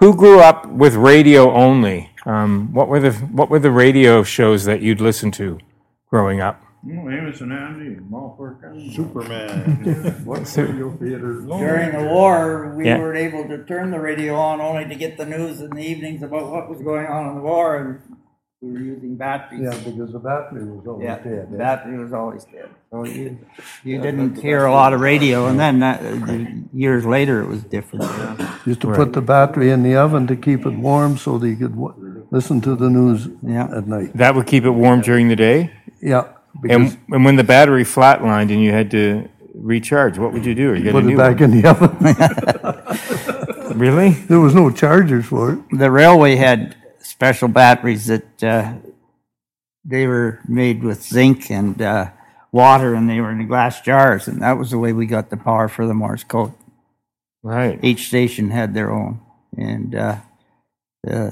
Who 0.00 0.14
grew 0.16 0.40
up 0.40 0.66
with 0.66 0.94
radio 0.96 1.52
only? 1.52 2.07
Um, 2.32 2.72
what 2.74 2.88
were 2.88 3.00
the 3.00 3.12
what 3.38 3.48
were 3.48 3.58
the 3.58 3.70
radio 3.70 4.22
shows 4.22 4.64
that 4.66 4.82
you'd 4.82 5.00
listen 5.00 5.30
to 5.32 5.58
growing 6.10 6.40
up? 6.40 6.60
Amos 6.88 7.40
and 7.40 7.52
Andy, 7.52 7.96
Malford, 8.12 8.60
Superman. 8.94 10.22
What 10.24 10.40
radio 10.56 10.90
theater? 10.96 11.32
During 11.40 11.90
the 11.98 12.04
war, 12.12 12.72
we 12.76 12.84
Yeah. 12.86 12.98
were 12.98 13.14
able 13.14 13.48
to 13.48 13.64
turn 13.64 13.90
the 13.90 13.98
radio 14.00 14.34
on 14.36 14.60
only 14.60 14.84
to 14.86 14.94
get 14.94 15.16
the 15.16 15.26
news 15.26 15.60
in 15.60 15.70
the 15.70 15.82
evenings 15.82 16.22
about 16.22 16.50
what 16.52 16.68
was 16.70 16.80
going 16.82 17.06
on 17.06 17.22
in 17.30 17.34
the 17.36 17.40
war, 17.42 17.76
and 17.76 18.16
we 18.60 18.72
were 18.72 18.78
using 18.94 19.16
batteries. 19.16 19.62
Yeah, 19.64 19.76
because 19.90 20.12
the 20.12 20.18
battery 20.20 20.64
was 20.70 20.86
always 20.86 21.04
Yeah, 21.04 21.18
dead. 21.18 21.50
the 21.52 21.58
battery 21.58 21.98
was 21.98 22.12
always 22.12 22.44
dead. 22.44 22.68
So 22.90 23.04
you, 23.04 23.38
you 23.84 24.00
didn't 24.00 24.40
hear 24.40 24.64
a 24.64 24.72
lot 24.72 24.92
of 24.92 25.00
radio, 25.00 25.46
and 25.46 25.58
then 25.58 25.80
that, 25.80 26.00
years 26.72 27.04
later 27.04 27.40
it 27.42 27.48
was 27.48 27.62
different. 27.64 28.04
Used 28.66 28.80
to 28.82 28.92
put 28.94 29.12
the 29.14 29.20
battery 29.22 29.70
in 29.70 29.82
the 29.82 29.96
oven 29.96 30.26
to 30.28 30.36
keep 30.36 30.64
it 30.64 30.74
warm 30.74 31.18
so 31.18 31.38
that 31.38 31.48
you 31.48 31.56
could 31.56 31.74
wa- 31.76 31.94
listen 32.30 32.60
to 32.62 32.74
the 32.76 32.88
news 32.90 33.28
Yeah. 33.42 33.68
at 33.76 33.86
night. 33.86 34.12
That 34.16 34.34
would 34.34 34.46
keep 34.46 34.64
it 34.64 34.70
warm 34.70 35.00
during 35.00 35.28
the 35.28 35.36
day. 35.36 35.70
Yeah, 36.00 36.28
And 36.68 36.96
and 37.10 37.24
when 37.24 37.36
the 37.36 37.44
battery 37.44 37.84
flatlined 37.84 38.50
and 38.52 38.62
you 38.62 38.70
had 38.72 38.90
to 38.92 39.28
recharge, 39.54 40.18
what 40.18 40.32
would 40.32 40.44
you 40.46 40.54
do? 40.54 40.70
Or 40.70 40.74
you 40.76 40.84
get 40.84 40.94
a 40.94 41.00
put 41.00 41.10
it 41.12 41.16
back 41.16 41.40
one? 41.40 41.52
in 41.52 41.60
the 41.60 41.68
oven. 41.68 43.08
Really? 43.78 44.10
There 44.10 44.40
was 44.40 44.54
no 44.54 44.70
chargers 44.70 45.26
for 45.26 45.52
it. 45.52 45.58
The 45.78 45.90
railway 45.90 46.36
had 46.36 46.74
special 47.00 47.48
batteries 47.48 48.06
that 48.06 48.42
uh, 48.42 48.74
they 49.84 50.06
were 50.06 50.40
made 50.48 50.82
with 50.82 51.02
zinc 51.04 51.50
and 51.50 51.80
uh, 51.80 52.10
water, 52.50 52.94
and 52.94 53.08
they 53.08 53.20
were 53.20 53.30
in 53.30 53.46
glass 53.46 53.80
jars, 53.82 54.26
and 54.26 54.40
that 54.42 54.56
was 54.58 54.70
the 54.70 54.78
way 54.78 54.92
we 54.92 55.06
got 55.06 55.28
the 55.30 55.36
power 55.36 55.68
for 55.68 55.86
the 55.86 55.94
Morse 55.94 56.24
code. 56.24 56.54
Right. 57.42 57.78
Each 57.84 58.08
station 58.08 58.50
had 58.50 58.72
their 58.74 58.90
own, 58.90 59.20
and 59.56 59.94
uh, 59.94 60.16
uh, 61.08 61.30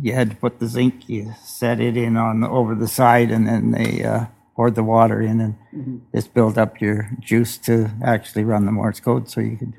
you 0.00 0.12
had 0.14 0.30
to 0.30 0.36
put 0.36 0.58
the 0.60 0.66
zinc. 0.66 1.08
You 1.08 1.34
set 1.44 1.80
it 1.80 1.96
in 1.96 2.16
on 2.16 2.44
over 2.44 2.74
the 2.74 2.88
side, 2.88 3.30
and 3.30 3.46
then 3.46 3.70
they 3.72 4.04
uh, 4.04 4.26
poured 4.56 4.74
the 4.74 4.84
water 4.84 5.20
in, 5.20 5.40
and 5.40 6.02
this 6.12 6.26
built 6.28 6.56
up 6.58 6.80
your 6.80 7.10
juice 7.20 7.58
to 7.58 7.90
actually 8.04 8.44
run 8.44 8.66
the 8.66 8.72
Morse 8.72 9.00
code, 9.00 9.28
so 9.30 9.40
you 9.40 9.56
could, 9.56 9.72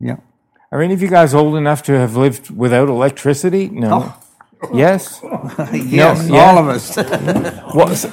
yeah. 0.00 0.16
Are 0.70 0.80
any 0.80 0.94
of 0.94 1.02
you 1.02 1.08
guys 1.08 1.34
old 1.34 1.54
enough 1.56 1.82
to 1.84 1.92
have 1.92 2.16
lived 2.16 2.50
without 2.50 2.88
electricity? 2.88 3.68
No. 3.68 4.14
Yes. 4.72 5.20
Yes, 5.72 6.28
yeah. 6.28 6.40
all 6.40 6.56
of 6.58 6.68
us. 6.68 6.96
Well, 7.74 7.88
s- 7.90 8.06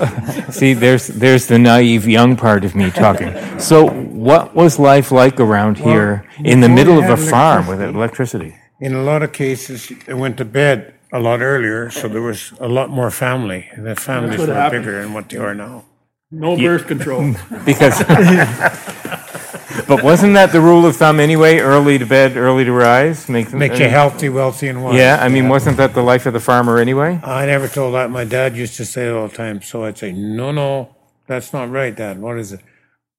see, 0.55 0.73
there's 0.73 1.07
there's 1.07 1.47
the 1.47 1.59
naive 1.59 2.07
young 2.07 2.35
part 2.35 2.65
of 2.65 2.75
me 2.75 2.89
talking. 2.91 3.31
So, 3.59 3.87
what 3.89 4.55
was 4.55 4.79
life 4.79 5.11
like 5.11 5.39
around 5.39 5.77
here 5.77 6.25
in 6.43 6.59
the 6.61 6.69
middle 6.69 6.97
of 6.97 7.09
a 7.09 7.17
farm 7.17 7.67
without 7.67 7.93
electricity? 7.93 8.55
In 8.81 8.93
a 8.95 9.03
lot 9.03 9.21
of 9.21 9.31
cases, 9.31 9.91
they 10.05 10.13
went 10.13 10.37
to 10.37 10.45
bed 10.45 10.93
a 11.11 11.19
lot 11.19 11.41
earlier, 11.41 11.89
so 11.89 12.07
there 12.07 12.21
was 12.21 12.53
a 12.59 12.67
lot 12.67 12.89
more 12.89 13.11
family. 13.11 13.69
The 13.77 13.95
families 13.95 14.39
were 14.39 14.53
happened. 14.53 14.85
bigger 14.85 15.01
than 15.01 15.13
what 15.13 15.29
they 15.29 15.37
are 15.37 15.55
now. 15.55 15.85
No 16.31 16.55
birth 16.55 16.85
control. 16.87 17.33
Because, 17.65 18.03
but 19.87 20.03
wasn't 20.03 20.35
that 20.35 20.51
the 20.51 20.61
rule 20.61 20.85
of 20.85 20.95
thumb 20.95 21.19
anyway? 21.19 21.57
Early 21.57 21.97
to 21.97 22.05
bed, 22.05 22.37
early 22.37 22.63
to 22.65 22.71
rise, 22.71 23.27
make 23.27 23.51
Makes 23.53 23.79
you 23.79 23.89
healthy, 23.89 24.29
wealthy, 24.29 24.67
and 24.67 24.83
wise. 24.83 24.95
Yeah, 24.95 25.17
I 25.19 25.29
mean, 25.29 25.49
wasn't 25.49 25.77
that 25.77 25.95
the 25.95 26.03
life 26.03 26.27
of 26.27 26.33
the 26.33 26.39
farmer 26.39 26.77
anyway? 26.77 27.19
I 27.23 27.47
never 27.47 27.67
told 27.67 27.95
that. 27.95 28.11
My 28.11 28.25
dad 28.25 28.55
used 28.55 28.75
to 28.77 28.85
say 28.85 29.07
it 29.07 29.13
all 29.13 29.27
the 29.27 29.35
time. 29.35 29.61
So 29.63 29.85
I'd 29.85 29.97
say, 29.97 30.11
no, 30.11 30.51
no, 30.51 30.95
that's 31.25 31.51
not 31.51 31.71
right, 31.71 31.95
Dad. 31.95 32.19
What 32.21 32.37
is 32.37 32.51
it? 32.51 32.59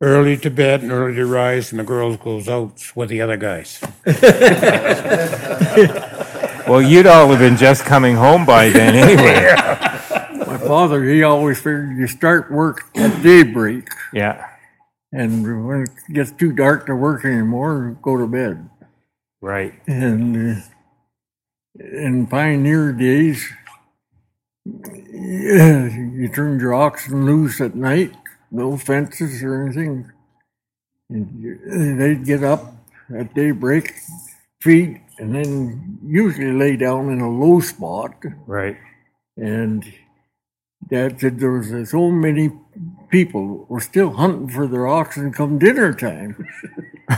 Early 0.00 0.36
to 0.38 0.50
bed 0.50 0.82
and 0.82 0.92
early 0.92 1.14
to 1.16 1.26
rise, 1.26 1.72
and 1.72 1.80
the 1.80 1.84
girls 1.84 2.16
goes 2.16 2.48
out 2.48 2.80
with 2.94 3.08
the 3.10 3.20
other 3.20 3.36
guys. 3.36 3.80
Well, 6.70 6.80
you'd 6.80 7.06
all 7.08 7.28
have 7.30 7.40
been 7.40 7.56
just 7.56 7.84
coming 7.84 8.14
home 8.14 8.46
by 8.46 8.68
then 8.70 8.94
anyway. 9.04 9.54
My 10.46 10.56
father, 10.56 11.02
he 11.02 11.24
always 11.24 11.58
figured 11.58 11.96
you 11.96 12.06
start 12.06 12.48
work 12.48 12.84
at 12.94 13.22
daybreak, 13.24 13.88
Yeah, 14.12 14.46
and 15.10 15.66
when 15.66 15.82
it 15.82 15.90
gets 16.12 16.30
too 16.30 16.52
dark 16.52 16.86
to 16.86 16.94
work 16.94 17.24
anymore, 17.24 17.98
go 18.00 18.16
to 18.16 18.28
bed. 18.28 18.70
right. 19.40 19.74
And 19.88 20.58
uh, 20.58 20.60
in 21.80 22.28
pioneer 22.28 22.92
days, 22.92 23.44
yeah, 24.64 25.88
you 25.88 26.28
turned 26.32 26.60
your 26.60 26.74
oxen 26.74 27.26
loose 27.26 27.60
at 27.60 27.74
night, 27.74 28.12
no 28.52 28.76
fences 28.76 29.42
or 29.42 29.64
anything. 29.64 30.08
And 31.08 31.42
you- 31.42 31.96
they'd 31.96 32.24
get 32.24 32.44
up 32.44 32.74
at 33.12 33.34
daybreak, 33.34 33.92
feed, 34.60 35.00
and 35.20 35.34
then 35.34 35.98
usually 36.02 36.52
lay 36.52 36.76
down 36.76 37.10
in 37.10 37.20
a 37.20 37.30
low 37.30 37.60
spot. 37.60 38.14
Right. 38.46 38.78
And 39.36 39.84
Dad 40.88 41.20
said 41.20 41.38
there 41.38 41.52
was 41.52 41.72
uh, 41.72 41.84
so 41.84 42.10
many 42.10 42.50
people 43.10 43.66
were 43.68 43.80
still 43.80 44.12
hunting 44.12 44.48
for 44.48 44.66
their 44.66 44.86
oxen 44.86 45.32
come 45.32 45.58
dinner 45.58 45.92
time. 45.92 46.48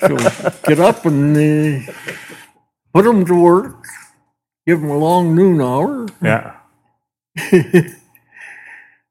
so 0.00 0.16
get 0.64 0.80
up 0.80 1.06
and 1.06 1.36
uh, 1.36 1.92
put 2.92 3.04
them 3.04 3.24
to 3.24 3.34
work, 3.34 3.84
give 4.66 4.80
them 4.80 4.90
a 4.90 4.98
long 4.98 5.34
noon 5.34 5.60
hour. 5.60 6.06
Yeah. 6.22 6.56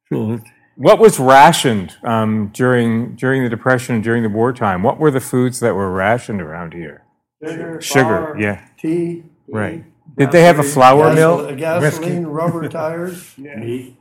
So 0.10 0.40
What 0.76 1.00
was 1.00 1.20
rationed 1.20 1.98
um, 2.04 2.50
during 2.54 3.16
during 3.16 3.44
the 3.44 3.50
depression 3.50 3.96
and 3.96 4.04
during 4.04 4.22
the 4.22 4.30
wartime? 4.30 4.84
What 4.84 5.00
were 5.00 5.10
the 5.10 5.20
foods 5.20 5.60
that 5.62 5.74
were 5.74 5.92
rationed 5.92 6.42
around 6.44 6.74
here? 6.74 7.05
Sugar, 7.44 7.82
Sugar, 7.82 8.04
flour, 8.04 8.40
yeah. 8.40 8.68
tea, 8.78 9.24
Right. 9.48 9.84
Did 10.18 10.32
they 10.32 10.44
have 10.44 10.60
a 10.60 10.64
flour 10.64 11.14
mill? 11.14 11.54
Gasoline, 11.56 12.26
rubber 12.28 12.68
tires. 12.70 13.38
Meat. 13.38 13.98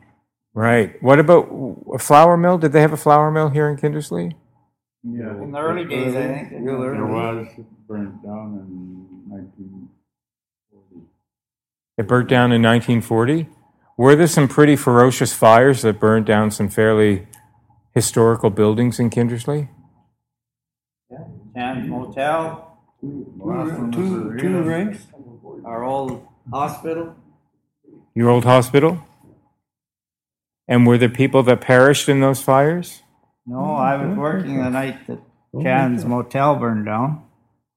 Right. 0.55 1.03
What 1.03 1.19
about 1.19 1.49
a 1.93 1.99
flour 1.99 2.37
mill? 2.37 2.59
Did 2.59 2.73
they 2.73 2.81
have 2.81 2.93
a 2.93 2.97
flour 2.97 3.31
mill 3.33 3.49
here 3.49 3.69
in 3.69 3.77
Kindersley? 3.77 4.35
Yeah. 5.03 5.31
In 5.43 5.51
the 5.51 5.59
early 5.59 5.85
days, 5.85 6.15
I 6.15 6.49
think. 6.49 6.65
There 6.65 6.79
was 6.79 7.49
burnt 7.89 8.23
down 8.23 8.59
in 8.59 9.29
nineteen 9.29 9.89
forty. 10.71 11.07
It 11.99 12.07
burnt 12.09 12.29
down 12.29 12.53
in 12.53 12.63
1940. 12.63 13.49
Were 13.97 14.17
there 14.17 14.27
some 14.27 14.49
pretty 14.49 14.77
ferocious 14.77 15.33
fires 15.33 15.83
that 15.83 16.01
burned 16.01 16.27
down 16.27 16.51
some 16.51 16.69
fairly 16.69 17.27
historical 17.93 18.51
buildings 18.51 18.99
in 18.99 19.11
Kindersley? 19.11 19.69
Chan's 21.55 21.89
Motel, 21.89 22.64
Two, 23.05 24.37
two 24.39 24.63
rings. 24.63 25.07
our 25.65 25.85
old 25.85 26.27
hospital. 26.51 27.15
Your 28.15 28.31
old 28.31 28.45
hospital? 28.45 29.07
And 30.67 30.87
were 30.87 30.97
there 30.97 31.09
people 31.09 31.43
that 31.43 31.61
perished 31.61 32.09
in 32.09 32.21
those 32.21 32.41
fires? 32.41 33.03
No, 33.47 33.75
I 33.75 33.97
was 33.97 34.17
oh, 34.17 34.21
working 34.21 34.63
the 34.63 34.71
night 34.71 35.07
that 35.07 35.21
Chan's 35.63 36.05
Motel 36.05 36.57
burned 36.57 36.87
down. 36.87 37.25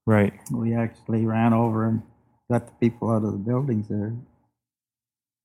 Right. 0.06 0.34
We 0.52 0.74
actually 0.74 1.26
ran 1.26 1.54
over 1.54 1.86
and 1.86 2.04
got 2.50 2.68
the 2.68 2.74
people 2.80 3.10
out 3.10 3.26
of 3.26 3.34
the 3.34 3.38
buildings 3.38 3.90
there. 3.90 4.14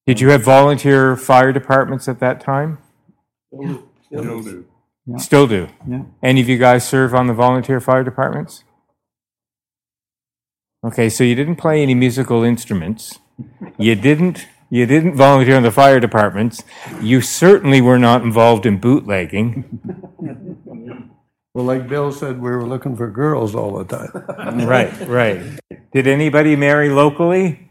Did 0.06 0.20
you 0.20 0.30
have 0.30 0.42
volunteer 0.42 1.16
fire 1.16 1.52
departments 1.52 2.06
at 2.08 2.20
that 2.20 2.40
time? 2.40 2.78
Still 4.06 4.42
do. 4.42 4.66
Yeah. 5.06 5.16
Still 5.16 5.46
do. 5.48 5.68
Yeah. 5.88 6.02
Any 6.22 6.40
of 6.40 6.48
you 6.48 6.58
guys 6.58 6.88
serve 6.88 7.14
on 7.14 7.26
the 7.26 7.34
volunteer 7.34 7.80
fire 7.80 8.04
departments? 8.04 8.62
Okay, 10.84 11.08
so 11.08 11.22
you 11.24 11.34
didn't 11.34 11.56
play 11.56 11.82
any 11.82 11.94
musical 11.94 12.42
instruments. 12.42 13.18
You 13.78 13.94
didn't 13.94 14.46
you 14.70 14.86
didn't 14.86 15.16
volunteer 15.16 15.56
in 15.56 15.62
the 15.62 15.70
fire 15.70 16.00
departments. 16.00 16.62
You 17.00 17.20
certainly 17.20 17.80
were 17.80 17.98
not 17.98 18.22
involved 18.22 18.64
in 18.66 18.78
bootlegging. 18.78 19.80
Well, 21.54 21.66
like 21.66 21.86
Bill 21.86 22.10
said, 22.10 22.40
we 22.40 22.50
were 22.50 22.66
looking 22.66 22.96
for 22.96 23.10
girls 23.10 23.54
all 23.54 23.76
the 23.76 23.84
time. 23.84 24.66
right, 24.66 24.90
right. 25.06 25.42
Did 25.92 26.06
anybody 26.06 26.56
marry 26.56 26.88
locally? 26.88 27.68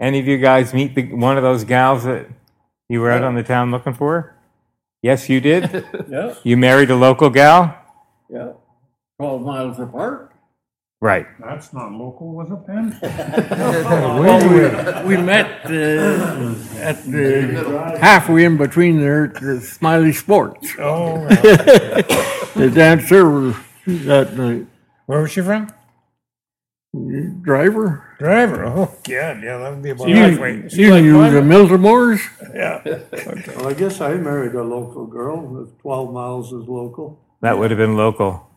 Any 0.00 0.18
of 0.18 0.26
you 0.26 0.38
guys 0.38 0.74
meet 0.74 0.96
the, 0.96 1.14
one 1.14 1.36
of 1.36 1.44
those 1.44 1.62
gals 1.62 2.02
that 2.04 2.26
you 2.88 3.00
were 3.00 3.10
out 3.12 3.22
on 3.22 3.36
the 3.36 3.44
town 3.44 3.70
looking 3.70 3.94
for? 3.94 4.34
Yes, 5.02 5.28
you 5.28 5.40
did. 5.40 5.84
yeah, 6.08 6.34
You 6.42 6.56
married 6.56 6.90
a 6.90 6.96
local 6.96 7.30
gal? 7.30 7.76
yeah, 8.28 8.52
twelve 9.18 9.42
miles 9.42 9.78
apart. 9.78 10.29
Right. 11.02 11.26
That's 11.40 11.72
not 11.72 11.92
local 11.92 12.34
with 12.34 12.52
a 12.52 12.58
pen. 12.58 12.94
Well, 13.00 15.02
we, 15.06 15.16
we 15.16 15.22
met 15.22 15.64
uh, 15.64 16.54
at 16.78 17.02
the 17.06 17.96
halfway 17.98 18.44
in 18.44 18.58
between 18.58 19.00
there 19.00 19.24
at 19.24 19.40
the 19.40 19.62
Smiley 19.62 20.12
Sports. 20.12 20.74
Oh, 20.78 21.26
The 22.54 22.70
dancer 22.74 23.54
that 23.86 24.36
night. 24.36 24.66
Where 25.06 25.22
was 25.22 25.30
she 25.30 25.40
from? 25.40 25.72
Driver. 27.42 28.16
Driver. 28.18 28.64
Oh, 28.66 28.86
God. 29.04 29.42
Yeah, 29.42 29.58
that 29.58 29.70
would 29.70 29.82
be 29.82 29.90
about 29.90 30.08
You, 30.08 30.16
halfway. 30.16 30.54
you 30.70 31.00
knew 31.00 31.30
the 31.30 31.40
Miltimores? 31.40 32.20
Yeah. 32.52 32.82
Well, 33.56 33.68
I 33.68 33.74
guess 33.74 34.00
I 34.00 34.14
married 34.14 34.54
a 34.54 34.62
local 34.64 35.06
girl. 35.06 35.62
If 35.62 35.78
Twelve 35.80 36.12
miles 36.12 36.52
is 36.52 36.68
local. 36.68 37.20
That 37.40 37.58
would 37.58 37.70
have 37.70 37.78
been 37.78 37.96
local. 37.96 38.49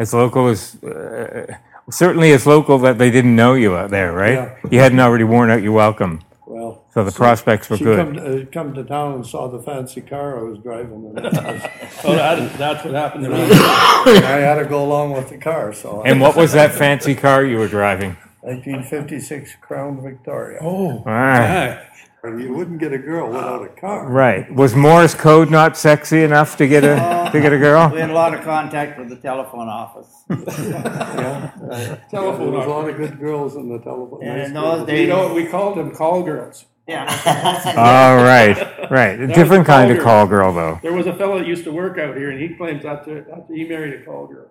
As 0.00 0.14
local 0.14 0.46
as, 0.46 0.76
uh, 0.84 1.56
certainly 1.90 2.30
as 2.32 2.46
local 2.46 2.78
that 2.78 2.98
they 2.98 3.10
didn't 3.10 3.34
know 3.34 3.54
you 3.54 3.76
out 3.76 3.90
there, 3.90 4.12
right? 4.12 4.34
Yeah. 4.34 4.54
You 4.70 4.78
hadn't 4.78 5.00
already 5.00 5.24
worn 5.24 5.50
out 5.50 5.60
your 5.60 5.72
welcome. 5.72 6.20
Well, 6.46 6.84
So 6.94 7.02
the 7.02 7.10
prospects 7.10 7.68
were 7.68 7.76
she 7.76 7.84
good. 7.84 7.96
come 7.98 8.14
to, 8.14 8.42
uh, 8.42 8.44
come 8.52 8.74
to 8.74 8.84
town 8.84 9.14
and 9.14 9.26
saw 9.26 9.48
the 9.48 9.58
fancy 9.60 10.00
car 10.00 10.38
I 10.38 10.42
was 10.42 10.58
driving, 10.60 11.12
and 11.16 11.26
I 11.26 11.70
Oh, 12.04 12.12
that, 12.14 12.56
that's 12.58 12.84
what 12.84 12.94
happened 12.94 13.24
to 13.24 13.30
me. 13.30 13.36
I 13.42 14.38
had 14.38 14.54
to 14.54 14.66
go 14.66 14.84
along 14.84 15.14
with 15.14 15.30
the 15.30 15.38
car. 15.38 15.72
So 15.72 16.02
And 16.04 16.20
what 16.20 16.36
was 16.36 16.52
that 16.52 16.72
fancy 16.74 17.16
car 17.16 17.44
you 17.44 17.58
were 17.58 17.68
driving? 17.68 18.16
1956 18.42 19.56
Crown 19.60 20.00
Victoria. 20.00 20.60
Oh, 20.62 21.02
And 21.06 21.80
you 22.24 22.52
wouldn't 22.54 22.80
get 22.80 22.92
a 22.92 22.98
girl 22.98 23.28
without 23.28 23.62
a 23.64 23.68
car. 23.80 24.08
right. 24.08 24.52
Was 24.52 24.74
Morse 24.74 25.14
code 25.14 25.50
not 25.50 25.76
sexy 25.76 26.22
enough 26.22 26.56
to 26.56 26.66
get 26.66 26.82
a 26.84 27.30
to 27.32 27.40
get 27.40 27.52
a 27.52 27.58
girl? 27.58 27.90
We 27.92 28.00
had 28.00 28.10
a 28.10 28.14
lot 28.14 28.34
of 28.34 28.42
contact 28.42 28.98
with 28.98 29.08
the 29.08 29.16
telephone 29.16 29.68
office. 29.68 30.12
Yeah, 30.28 31.50
uh, 31.70 31.96
Telephone 32.10 32.50
There 32.50 32.58
was 32.58 32.66
a 32.66 32.70
lot 32.70 32.88
of 32.88 32.96
good 32.96 33.18
girls 33.18 33.56
in 33.56 33.68
the 33.68 33.78
telephone. 33.78 34.22
And 34.22 34.38
nice 34.38 34.46
in 34.48 34.52
girls. 34.54 34.86
those 34.86 34.98
You 34.98 35.06
know, 35.06 35.32
we 35.34 35.46
called 35.46 35.78
them 35.78 35.94
call 35.94 36.22
girls. 36.22 36.66
yeah. 36.86 37.04
All 37.76 38.16
right, 38.16 38.90
right. 38.90 39.20
A 39.20 39.26
different 39.28 39.62
a 39.62 39.66
kind 39.66 39.90
of 39.90 39.98
call 39.98 40.04
call 40.04 40.26
girl, 40.26 40.52
though. 40.54 40.78
There 40.82 40.92
was 40.92 41.06
a 41.06 41.14
fellow 41.14 41.38
that 41.38 41.46
used 41.46 41.64
to 41.64 41.72
work 41.72 41.98
out 41.98 42.16
here, 42.16 42.30
and 42.30 42.40
he 42.40 42.48
claims 42.56 42.82
that 42.82 43.04
that 43.06 43.46
he 43.52 43.64
married 43.64 44.00
a 44.00 44.04
call 44.04 44.26
girl. 44.26 44.48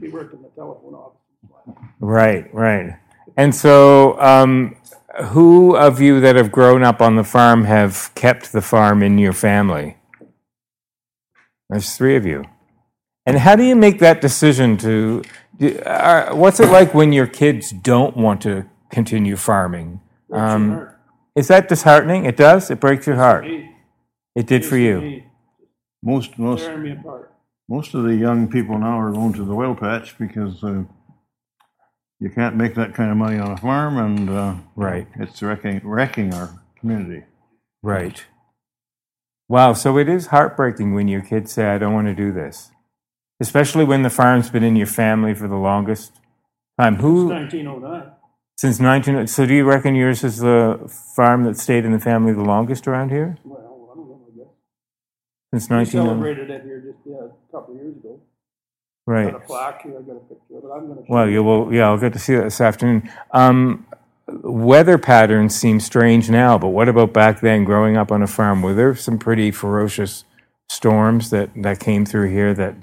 He 0.00 0.08
worked 0.08 0.34
in 0.34 0.42
the 0.42 0.48
telephone 0.50 0.94
office. 0.94 1.18
Right, 2.00 2.52
right. 2.54 2.98
And 3.36 3.54
so, 3.54 4.18
um, 4.20 4.76
who 5.26 5.76
of 5.76 6.00
you 6.00 6.20
that 6.20 6.36
have 6.36 6.52
grown 6.52 6.82
up 6.82 7.00
on 7.00 7.16
the 7.16 7.24
farm 7.24 7.64
have 7.64 8.10
kept 8.14 8.52
the 8.52 8.60
farm 8.62 9.02
in 9.02 9.18
your 9.18 9.32
family? 9.32 9.96
There's 11.70 11.96
three 11.96 12.16
of 12.16 12.24
you. 12.26 12.44
And 13.26 13.38
how 13.38 13.56
do 13.56 13.62
you 13.62 13.76
make 13.76 13.98
that 13.98 14.20
decision 14.20 14.76
to? 14.78 15.22
do- 15.58 15.78
uh, 15.80 16.34
What's 16.34 16.60
it 16.60 16.70
like 16.70 16.94
when 16.94 17.12
your 17.12 17.26
kids 17.26 17.70
don't 17.72 18.16
want 18.16 18.40
to 18.42 18.66
continue 18.90 19.36
farming? 19.36 20.00
Um, 20.32 20.88
is 21.36 21.48
that 21.48 21.68
disheartening? 21.68 22.24
It 22.24 22.36
does. 22.36 22.70
It 22.70 22.80
breaks 22.80 23.06
your 23.06 23.16
heart. 23.16 23.46
It 24.34 24.46
did 24.46 24.64
for 24.64 24.76
you. 24.76 25.22
Most, 26.02 26.38
most, 26.38 26.64
Tearing 26.64 26.82
me 26.84 26.92
apart. 26.92 27.32
most 27.68 27.92
of 27.94 28.04
the 28.04 28.14
young 28.14 28.48
people 28.48 28.78
now 28.78 28.98
are 29.00 29.10
going 29.12 29.32
to 29.34 29.44
the 29.44 29.52
oil 29.52 29.74
patch 29.74 30.16
because 30.16 30.62
uh, 30.62 30.84
you 32.20 32.30
can't 32.30 32.56
make 32.56 32.74
that 32.74 32.94
kind 32.94 33.10
of 33.10 33.16
money 33.16 33.38
on 33.38 33.50
a 33.52 33.56
farm, 33.56 33.96
and 33.98 34.30
uh, 34.30 34.54
Right. 34.76 35.06
it's 35.16 35.42
wrecking, 35.42 35.80
wrecking 35.84 36.34
our 36.34 36.50
community. 36.80 37.24
Right. 37.82 38.24
Wow. 39.48 39.72
So 39.72 39.96
it 39.98 40.08
is 40.08 40.26
heartbreaking 40.26 40.94
when 40.94 41.08
your 41.08 41.22
kids 41.22 41.52
say, 41.52 41.66
"I 41.66 41.78
don't 41.78 41.94
want 41.94 42.06
to 42.08 42.14
do 42.14 42.32
this," 42.32 42.70
especially 43.40 43.84
when 43.84 44.02
the 44.02 44.10
farm's 44.10 44.50
been 44.50 44.64
in 44.64 44.76
your 44.76 44.86
family 44.86 45.34
for 45.34 45.48
the 45.48 45.56
longest 45.56 46.20
time. 46.78 46.96
Who? 46.96 47.28
1909. 47.28 48.12
Since 48.56 48.80
19. 48.80 49.26
So 49.28 49.46
do 49.46 49.54
you 49.54 49.64
reckon 49.64 49.94
yours 49.94 50.24
is 50.24 50.38
the 50.38 50.80
farm 51.14 51.44
that 51.44 51.56
stayed 51.56 51.84
in 51.84 51.92
the 51.92 52.00
family 52.00 52.32
the 52.32 52.42
longest 52.42 52.88
around 52.88 53.10
here? 53.10 53.38
Well, 53.44 53.58
I 53.60 53.94
don't 53.94 54.08
know, 54.08 54.20
I 54.26 54.36
guess. 54.36 54.48
Since 55.66 55.70
We 55.70 55.84
celebrated 55.84 56.50
it 56.50 56.62
here 56.64 56.80
just 56.80 56.98
yeah, 57.06 57.28
a 57.28 57.52
couple 57.52 57.74
of 57.76 57.80
years 57.80 57.96
ago. 57.96 58.20
Right. 59.08 59.32
Got 59.32 59.42
a 59.42 59.46
plaque 59.46 59.82
here, 59.84 59.98
I 59.98 60.02
got 60.02 60.16
a 60.16 60.20
picture 60.20 60.58
of 60.58 60.64
it. 60.64 60.68
I'm 60.70 60.88
gonna. 60.88 61.00
show 61.00 61.06
Well, 61.08 61.30
you 61.30 61.42
will. 61.42 61.72
Yeah, 61.72 61.86
I'll 61.88 61.96
get 61.98 62.12
to 62.12 62.18
see 62.18 62.34
that 62.34 62.42
this 62.44 62.60
afternoon. 62.60 63.10
Um, 63.32 63.86
weather 64.26 64.98
patterns 64.98 65.54
seem 65.54 65.80
strange 65.80 66.28
now, 66.28 66.58
but 66.58 66.68
what 66.68 66.90
about 66.90 67.14
back 67.14 67.40
then, 67.40 67.64
growing 67.64 67.96
up 67.96 68.12
on 68.12 68.22
a 68.22 68.26
farm? 68.26 68.60
Were 68.60 68.74
there 68.74 68.94
some 68.94 69.18
pretty 69.18 69.50
ferocious 69.50 70.24
storms 70.68 71.30
that 71.30 71.48
that 71.62 71.80
came 71.80 72.04
through 72.04 72.28
here 72.28 72.52
that 72.52 72.74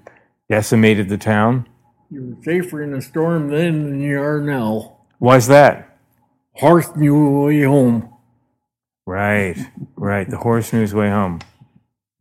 decimated 0.49 1.09
the 1.09 1.17
town? 1.19 1.69
You 2.09 2.35
were 2.35 2.43
safer 2.43 2.81
in 2.81 2.95
a 2.95 3.01
storm 3.03 3.49
then 3.49 3.83
than 3.83 4.01
you 4.01 4.19
are 4.19 4.41
now. 4.41 4.97
Why's 5.19 5.45
that 5.47 5.95
Horse 6.55 6.95
knew 6.95 7.47
his 7.49 7.59
way 7.59 7.61
home. 7.65 8.09
right? 9.05 9.57
Right. 9.95 10.27
The 10.27 10.37
horse 10.37 10.73
knew 10.73 10.81
his 10.81 10.95
way 10.95 11.09
home. 11.11 11.39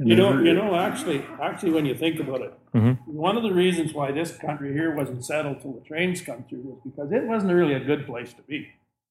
You 0.05 0.17
know, 0.17 0.39
you 0.39 0.53
know, 0.53 0.75
actually, 0.75 1.25
actually, 1.41 1.73
when 1.73 1.87
you 1.87 1.95
think 1.95 2.21
about 2.21 2.43
it, 2.43 2.53
Mhm. 2.75 2.99
one 3.07 3.37
of 3.37 3.43
the 3.43 3.53
reasons 3.53 3.95
why 3.95 4.13
this 4.13 4.37
country 4.37 4.73
here 4.73 4.95
wasn't 4.95 5.25
settled 5.25 5.61
till 5.61 5.73
the 5.73 5.81
trains 5.81 6.21
come 6.21 6.45
through 6.49 6.61
was 6.61 6.79
because 6.85 7.11
it 7.13 7.25
wasn't 7.27 7.53
really 7.53 7.75
a 7.75 7.81
good 7.81 8.05
place 8.07 8.33
to 8.35 8.43
be. 8.43 8.69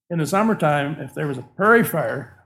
In 0.10 0.20
the 0.20 0.28
summertime, 0.28 0.98
if 1.00 1.14
there 1.14 1.26
was 1.28 1.38
a 1.38 1.46
prairie 1.56 1.84
fire, 1.84 2.38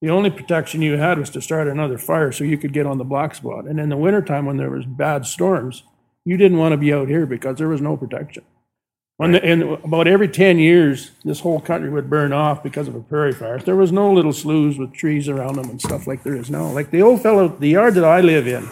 the 0.00 0.10
only 0.10 0.30
protection 0.30 0.82
you 0.82 0.96
had 0.96 1.18
was 1.18 1.30
to 1.30 1.40
start 1.40 1.68
another 1.68 1.96
fire 1.98 2.32
so 2.32 2.42
you 2.42 2.58
could 2.58 2.72
get 2.72 2.86
on 2.86 2.98
the 2.98 3.04
black 3.04 3.34
spot. 3.36 3.66
And 3.66 3.78
in 3.78 3.88
the 3.88 3.96
wintertime, 3.96 4.46
when 4.46 4.56
there 4.56 4.70
was 4.70 4.84
bad 4.84 5.24
storms, 5.24 5.84
you 6.24 6.36
didn't 6.36 6.58
want 6.58 6.72
to 6.72 6.76
be 6.78 6.92
out 6.92 7.08
here 7.08 7.26
because 7.26 7.58
there 7.58 7.68
was 7.68 7.80
no 7.80 7.96
protection. 7.96 8.42
When 9.18 9.32
the, 9.32 9.44
and 9.44 9.62
about 9.62 10.08
every 10.08 10.28
10 10.28 10.58
years, 10.58 11.12
this 11.24 11.40
whole 11.40 11.60
country 11.60 11.90
would 11.90 12.10
burn 12.10 12.32
off 12.32 12.62
because 12.62 12.88
of 12.88 12.94
a 12.96 13.00
prairie 13.00 13.32
fire. 13.32 13.58
There 13.58 13.76
was 13.76 13.92
no 13.92 14.12
little 14.12 14.32
sloughs 14.32 14.78
with 14.78 14.92
trees 14.92 15.28
around 15.28 15.56
them 15.56 15.70
and 15.70 15.80
stuff 15.80 16.06
like 16.06 16.24
there 16.24 16.36
is 16.36 16.50
now. 16.50 16.66
Like 16.66 16.90
the 16.90 17.02
old 17.02 17.22
fellow, 17.22 17.48
the 17.48 17.68
yard 17.68 17.94
that 17.94 18.04
I 18.04 18.20
live 18.20 18.48
in, 18.48 18.68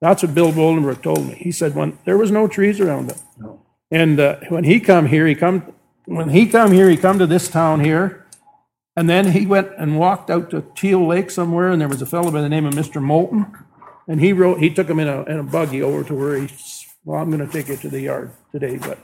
That's 0.00 0.22
what 0.22 0.34
Bill 0.34 0.52
Boldenbrook 0.52 1.02
told 1.02 1.26
me. 1.26 1.34
He 1.34 1.52
said 1.52 1.74
when 1.74 1.98
there 2.04 2.18
was 2.18 2.30
no 2.30 2.48
trees 2.48 2.80
around 2.80 3.10
them. 3.10 3.18
And 3.90 4.20
uh, 4.20 4.40
when 4.48 4.64
he 4.64 4.80
come 4.80 5.06
here, 5.06 5.26
he 5.26 5.34
come 5.34 5.74
when 6.06 6.30
he 6.30 6.46
come 6.46 6.72
here, 6.72 6.90
he 6.90 6.96
come 6.96 7.18
to 7.18 7.26
this 7.26 7.48
town 7.48 7.80
here, 7.80 8.26
and 8.96 9.08
then 9.10 9.32
he 9.32 9.46
went 9.46 9.70
and 9.78 9.98
walked 9.98 10.30
out 10.30 10.50
to 10.50 10.64
Teal 10.76 11.06
Lake 11.06 11.30
somewhere, 11.30 11.70
and 11.70 11.80
there 11.80 11.88
was 11.88 12.02
a 12.02 12.06
fellow 12.06 12.30
by 12.30 12.40
the 12.42 12.48
name 12.48 12.66
of 12.66 12.74
Mr. 12.74 13.02
Moulton, 13.02 13.46
and 14.08 14.20
he 14.20 14.32
wrote 14.32 14.60
he 14.60 14.70
took 14.74 14.88
him 14.88 15.00
in 15.00 15.08
a 15.08 15.22
in 15.24 15.38
a 15.38 15.44
buggy 15.44 15.82
over 15.82 16.04
to 16.04 16.14
where 16.14 16.36
he's 16.36 16.86
well, 17.04 17.22
I'm 17.22 17.30
going 17.30 17.46
to 17.46 17.52
take 17.52 17.68
you 17.68 17.76
to 17.76 17.88
the 17.88 18.00
yard 18.02 18.32
today, 18.52 18.78
but 18.78 18.98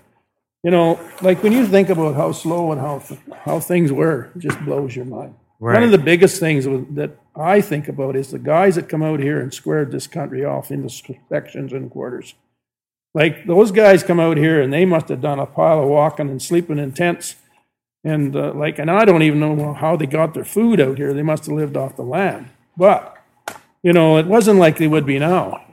you 0.67 0.73
know, 0.73 0.99
like 1.23 1.45
when 1.45 1.53
you 1.53 1.65
think 1.65 1.91
about 1.91 2.17
how 2.17 2.33
slow 2.33 2.73
and 2.73 2.81
how 2.81 3.01
how 3.45 3.61
things 3.61 3.93
were, 3.93 4.33
it 4.35 4.41
just 4.41 4.59
blows 4.65 4.97
your 4.97 5.05
mind. 5.05 5.37
One 5.59 5.85
of 5.85 5.93
the 5.93 5.99
biggest 5.99 6.41
things 6.41 6.65
that 6.65 7.13
I 7.37 7.61
think 7.61 7.87
about 7.87 8.17
is 8.17 8.33
the 8.33 8.41
guys 8.41 8.75
that 8.75 8.89
come 8.89 9.01
out 9.01 9.21
here 9.21 9.41
and 9.41 9.55
squared 9.55 9.93
this 9.93 10.09
country 10.09 10.45
off 10.45 10.73
into 10.73 10.89
sections 11.29 11.73
and 11.73 11.89
quarters. 11.89 12.35
Like 13.15 13.47
those 13.47 13.71
guys 13.71 14.03
come 14.03 14.19
out 14.19 14.39
here 14.39 14.61
and 14.61 14.73
they 14.73 14.85
must 14.85 15.09
have 15.09 15.21
done 15.21 15.39
a 15.39 15.47
pile 15.47 15.85
of 15.85 15.89
walking 15.89 16.29
and 16.31 16.43
sleeping 16.43 16.81
in 16.81 16.91
tents. 16.91 17.37
And 18.03 18.35
uh, 18.35 18.53
like, 18.53 18.81
and 18.81 18.91
I 18.91 19.05
don't 19.05 19.23
even 19.23 19.39
know 19.39 19.73
how 19.73 19.95
they 19.95 20.07
got 20.07 20.35
their 20.35 20.45
food 20.45 20.81
out 20.81 20.99
here. 20.99 21.15
They 21.15 21.23
must 21.23 21.47
have 21.47 21.55
lived 21.55 21.77
off 21.77 21.95
the 21.95 22.03
land. 22.03 22.49
But, 22.77 23.17
you 23.85 23.93
know, 23.93 24.19
it 24.19 24.27
wasn't 24.27 24.59
like 24.59 24.79
they 24.79 24.89
would 24.89 25.07
be 25.07 25.21
now. 25.21 25.65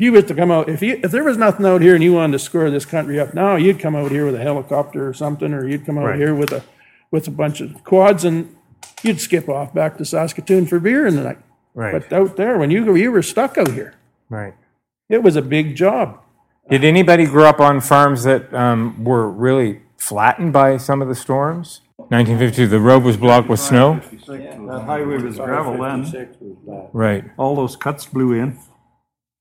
If 0.00 0.04
you 0.04 0.12
was 0.12 0.24
to 0.24 0.34
come 0.34 0.50
out, 0.50 0.70
if 0.70 0.80
you, 0.80 0.98
if 1.04 1.10
there 1.10 1.22
was 1.24 1.36
nothing 1.36 1.66
out 1.66 1.82
here 1.82 1.94
and 1.94 2.02
you 2.02 2.14
wanted 2.14 2.32
to 2.32 2.38
square 2.38 2.70
this 2.70 2.86
country 2.86 3.20
up 3.20 3.34
now, 3.34 3.56
you'd 3.56 3.78
come 3.78 3.94
out 3.94 4.10
here 4.10 4.24
with 4.24 4.34
a 4.34 4.38
helicopter 4.38 5.06
or 5.06 5.12
something, 5.12 5.52
or 5.52 5.68
you'd 5.68 5.84
come 5.84 5.98
out 5.98 6.06
Right. 6.06 6.18
here 6.18 6.34
with 6.34 6.52
a, 6.52 6.64
with 7.10 7.28
a 7.28 7.30
bunch 7.30 7.60
of 7.60 7.84
quads 7.84 8.24
and 8.24 8.56
you'd 9.02 9.20
skip 9.20 9.46
off 9.46 9.74
back 9.74 9.98
to 9.98 10.06
Saskatoon 10.06 10.64
for 10.64 10.80
beer 10.80 11.06
in 11.06 11.16
the 11.16 11.22
night. 11.22 11.38
Right. 11.74 11.92
But 11.92 12.10
out 12.14 12.38
there, 12.38 12.56
when 12.56 12.70
you, 12.70 12.96
you 12.96 13.12
were 13.12 13.20
stuck 13.20 13.58
out 13.58 13.72
here, 13.72 13.92
Right. 14.30 14.54
it 15.10 15.22
was 15.22 15.36
a 15.36 15.42
big 15.42 15.76
job. 15.76 16.18
Did 16.70 16.82
anybody 16.82 17.26
grow 17.26 17.44
up 17.44 17.60
on 17.60 17.82
farms 17.82 18.24
that 18.24 18.54
um, 18.54 19.04
were 19.04 19.28
really 19.30 19.82
flattened 19.98 20.54
by 20.54 20.78
some 20.78 21.02
of 21.02 21.08
the 21.08 21.14
storms? 21.14 21.82
1952, 21.98 22.68
the 22.68 22.80
road 22.80 23.02
was 23.02 23.18
blocked 23.18 23.50
with 23.50 23.60
snow? 23.60 24.00
That 24.26 24.82
highway 24.86 25.18
was 25.18 25.36
gravel 25.36 25.76
then. 25.76 26.88
Right, 26.94 27.24
All 27.36 27.54
those 27.54 27.76
cuts 27.76 28.06
blew 28.06 28.32
in. 28.32 28.58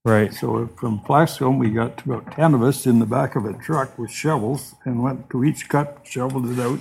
Right. 0.09 0.33
So 0.33 0.67
from 0.77 0.97
Blackstone, 1.07 1.57
we 1.59 1.69
got 1.69 2.05
about 2.05 2.31
ten 2.31 2.53
of 2.53 2.61
us 2.63 2.85
in 2.85 2.99
the 2.99 3.05
back 3.05 3.35
of 3.35 3.45
a 3.45 3.53
truck 3.53 3.97
with 3.97 4.11
shovels 4.11 4.75
and 4.85 5.01
went 5.03 5.29
to 5.31 5.43
each 5.43 5.69
cut, 5.69 5.99
shoveled 6.03 6.49
it 6.49 6.59
out. 6.59 6.79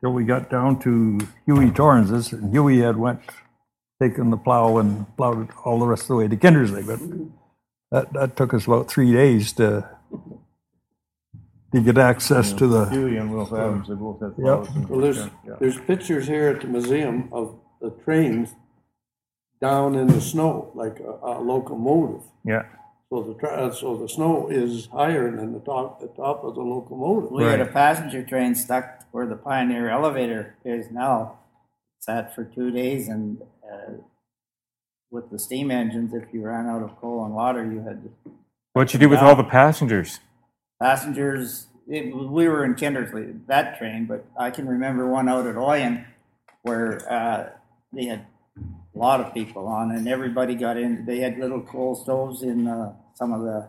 Till 0.00 0.12
we 0.12 0.24
got 0.24 0.48
down 0.48 0.78
to 0.80 1.18
Huey 1.46 1.70
Torrance's, 1.72 2.32
and 2.32 2.52
Huey 2.52 2.78
had 2.78 2.96
went, 2.96 3.20
taken 4.00 4.30
the 4.30 4.36
plow 4.36 4.78
and 4.78 5.04
plowed 5.16 5.42
it 5.48 5.56
all 5.64 5.80
the 5.80 5.86
rest 5.86 6.02
of 6.02 6.08
the 6.08 6.16
way 6.16 6.28
to 6.28 6.36
Kindersley, 6.36 6.86
but 6.86 7.00
that, 7.90 8.12
that 8.12 8.36
took 8.36 8.54
us 8.54 8.66
about 8.66 8.88
three 8.88 9.12
days 9.12 9.52
to, 9.54 9.88
to 11.74 11.80
get 11.82 11.98
access 11.98 12.52
to 12.52 12.68
the, 12.68 12.84
Huey 12.90 13.16
and 13.16 13.32
Will 13.34 13.42
Adams, 13.56 13.88
they 13.88 13.94
both 13.94 14.20
had 14.20 14.34
Yep. 14.38 14.38
plows. 14.38 14.68
and- 14.76 14.88
Well, 14.88 15.00
there's, 15.00 15.26
there's 15.58 15.78
pictures 15.80 16.28
here 16.28 16.48
at 16.50 16.60
the 16.60 16.68
museum 16.68 17.28
of 17.32 17.58
the 17.80 17.90
trains 18.04 18.54
down 19.60 19.94
in 19.94 20.06
the 20.06 20.20
snow, 20.20 20.70
like 20.74 21.00
a, 21.00 21.18
a 21.26 21.40
locomotive. 21.40 22.22
Yeah. 22.44 22.64
So 23.10 23.22
the, 23.22 23.34
tra- 23.34 23.74
so 23.74 23.96
the 23.96 24.08
snow 24.08 24.48
is 24.48 24.86
higher 24.92 25.34
than 25.34 25.52
the 25.52 25.60
top, 25.60 26.00
the 26.00 26.08
top 26.08 26.44
of 26.44 26.54
the 26.54 26.60
locomotive. 26.60 27.30
We 27.30 27.44
had 27.44 27.60
a 27.60 27.66
passenger 27.66 28.22
train 28.22 28.54
stuck 28.54 29.04
where 29.12 29.26
the 29.26 29.36
Pioneer 29.36 29.88
elevator 29.88 30.56
is 30.64 30.90
now. 30.90 31.38
Sat 32.00 32.34
for 32.34 32.44
two 32.44 32.70
days 32.70 33.08
and 33.08 33.42
uh, 33.64 33.94
with 35.10 35.30
the 35.30 35.38
steam 35.38 35.70
engines, 35.70 36.12
if 36.14 36.32
you 36.32 36.42
ran 36.42 36.66
out 36.66 36.82
of 36.82 36.96
coal 37.00 37.24
and 37.24 37.34
water, 37.34 37.64
you 37.64 37.80
had 37.80 38.02
to 38.04 38.32
What'd 38.74 38.92
you 38.92 39.00
do 39.00 39.08
with 39.08 39.18
all 39.18 39.34
the 39.34 39.42
passengers? 39.42 40.20
passengers. 40.80 41.66
It, 41.88 42.14
we 42.14 42.46
were 42.46 42.64
in 42.64 42.74
Kindersley, 42.74 43.46
that 43.46 43.78
train, 43.78 44.04
but 44.04 44.26
I 44.38 44.50
can 44.50 44.68
remember 44.68 45.08
one 45.08 45.28
out 45.28 45.46
at 45.46 45.54
Oyen 45.54 46.04
where 46.62 47.10
uh, 47.10 47.48
they 47.92 48.04
had 48.04 48.26
a 48.98 49.00
lot 49.00 49.20
of 49.20 49.32
people 49.32 49.66
on, 49.68 49.92
and 49.92 50.08
everybody 50.08 50.54
got 50.56 50.76
in. 50.76 51.04
They 51.06 51.20
had 51.20 51.38
little 51.38 51.60
coal 51.60 51.94
stoves 51.94 52.42
in 52.42 52.66
uh, 52.66 52.94
some 53.14 53.32
of 53.32 53.42
the 53.42 53.68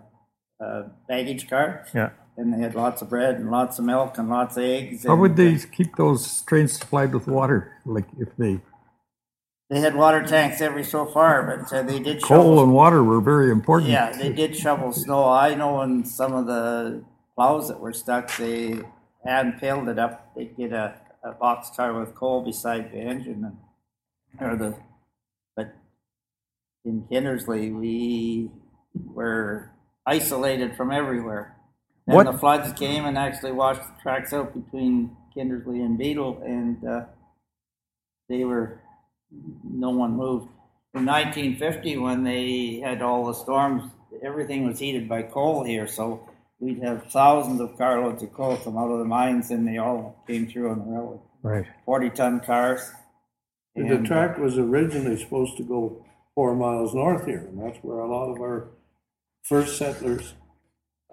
uh, 0.66 0.84
baggage 1.08 1.48
car, 1.48 1.86
Yeah. 1.94 2.10
and 2.36 2.52
they 2.54 2.60
had 2.60 2.74
lots 2.74 3.02
of 3.04 3.10
bread 3.10 3.36
and 3.36 3.52
lots 3.52 3.78
of 3.78 3.86
milk 3.86 4.18
and 4.18 4.28
lots 4.30 4.58
of 4.58 4.64
eggs. 4.64 5.06
how 5.06 5.14
and, 5.14 5.22
would 5.22 5.36
they 5.36 5.54
uh, 5.56 5.60
keep 5.72 5.96
those 5.98 6.42
trains 6.42 6.74
supplied 6.74 7.14
with 7.14 7.28
water? 7.28 7.74
Like 7.86 8.08
if 8.18 8.30
they, 8.38 8.60
They 9.70 9.80
had 9.82 9.96
water 9.96 10.26
tanks 10.26 10.62
every 10.62 10.84
so 10.84 11.06
far, 11.06 11.44
but 11.44 11.72
uh, 11.72 11.84
they 11.84 12.00
did 12.00 12.24
coal 12.24 12.38
shovel. 12.38 12.64
and 12.64 12.74
water 12.74 13.04
were 13.04 13.22
very 13.22 13.52
important. 13.52 13.92
Yeah, 13.92 14.12
they 14.12 14.34
did 14.34 14.56
shovel 14.56 14.92
snow. 14.92 15.26
I 15.30 15.54
know 15.54 15.82
in 15.84 16.06
some 16.06 16.34
of 16.34 16.48
the 16.48 17.04
plows 17.36 17.68
that 17.68 17.80
were 17.80 17.94
stuck, 17.94 18.36
they 18.38 18.80
hand 19.24 19.60
filled 19.60 19.88
it 19.90 20.00
up. 20.00 20.34
They'd 20.36 20.58
get 20.58 20.74
a, 20.74 20.96
a 21.24 21.34
box 21.34 21.70
car 21.76 21.94
with 21.94 22.16
coal 22.16 22.42
beside 22.42 22.92
the 22.92 22.98
engine 22.98 23.46
and 23.46 23.58
or 24.42 24.56
the 24.56 24.76
in 26.86 27.04
Kindersley 27.12 27.72
we 27.78 28.52
were 29.14 29.72
isolated 30.06 30.76
from 30.76 30.92
everywhere. 30.92 31.56
Then 32.08 32.16
What- 32.16 32.26
the 32.32 32.38
floods 32.38 32.74
came 32.74 33.06
and 33.06 33.18
actually 33.18 33.52
washed 33.52 33.82
the 33.82 34.02
tracks 34.02 34.34
out 34.34 34.54
between 34.54 35.16
Kindersley 35.36 35.84
and 35.86 35.98
Beadle 35.98 36.42
and 36.44 36.84
uh, 36.86 37.06
they 38.28 38.44
were 38.46 38.80
no 39.64 39.92
one 39.92 40.16
moved. 40.16 40.48
In 40.96 41.06
1950, 41.06 41.98
when 41.98 42.24
they 42.24 42.80
had 42.84 43.02
all 43.04 43.26
the 43.26 43.34
storms, 43.34 43.84
everything 44.24 44.66
was 44.66 44.80
heated 44.80 45.08
by 45.08 45.22
coal 45.22 45.64
here, 45.64 45.86
so 45.86 46.28
we'd 46.60 46.82
have 46.82 47.12
thousands 47.12 47.62
of 47.62 47.78
carloads 47.78 48.24
of 48.24 48.34
coal 48.34 48.58
come 48.58 48.76
out 48.76 48.90
of 48.90 48.98
the 48.98 49.06
mines, 49.06 49.52
and 49.52 49.68
they 49.68 49.78
all 49.78 50.16
came 50.26 50.48
through 50.48 50.72
on 50.72 50.80
the 50.80 50.86
railroad. 50.86 51.20
Right. 51.44 51.66
40 51.86 52.10
ton 52.10 52.40
cars. 52.40 52.92
The 53.76 53.84
And, 53.84 54.04
uh, 54.06 54.08
track 54.08 54.40
was 54.40 54.58
originally 54.58 55.16
supposed 55.22 55.58
to 55.58 55.64
go 55.64 56.04
four 56.36 56.56
miles 56.56 56.94
north 56.94 57.26
here, 57.26 57.46
and 57.50 57.60
that's 57.62 57.78
where 57.84 58.00
a 58.00 58.10
lot 58.12 58.30
of 58.34 58.40
our 58.42 58.70
first 59.44 59.78
settlers 59.78 60.34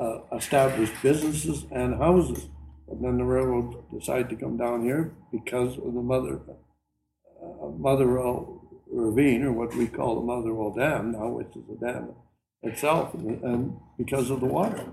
uh, 0.01 0.19
established 0.35 0.93
businesses 1.03 1.67
and 1.71 1.97
houses. 1.97 2.49
And 2.89 3.03
then 3.05 3.19
the 3.19 3.25
railroad 3.25 3.75
decided 3.93 4.29
to 4.31 4.37
come 4.37 4.57
down 4.57 4.83
here 4.83 5.13
because 5.33 5.77
of 5.79 5.93
the 5.95 6.03
Mother, 6.03 6.41
uh, 7.43 7.69
Motherwell 7.77 8.63
Ravine, 8.91 9.43
or 9.43 9.53
what 9.53 9.75
we 9.75 9.87
call 9.89 10.15
the 10.15 10.21
Motherwell 10.21 10.73
Dam 10.73 11.13
now, 11.13 11.29
which 11.29 11.49
is 11.57 11.63
the 11.69 11.85
dam 11.85 12.11
itself, 12.63 13.15
and- 13.15 13.43
and 13.43 13.77
because 13.99 14.31
of 14.31 14.41
the 14.41 14.47
water. 14.47 14.85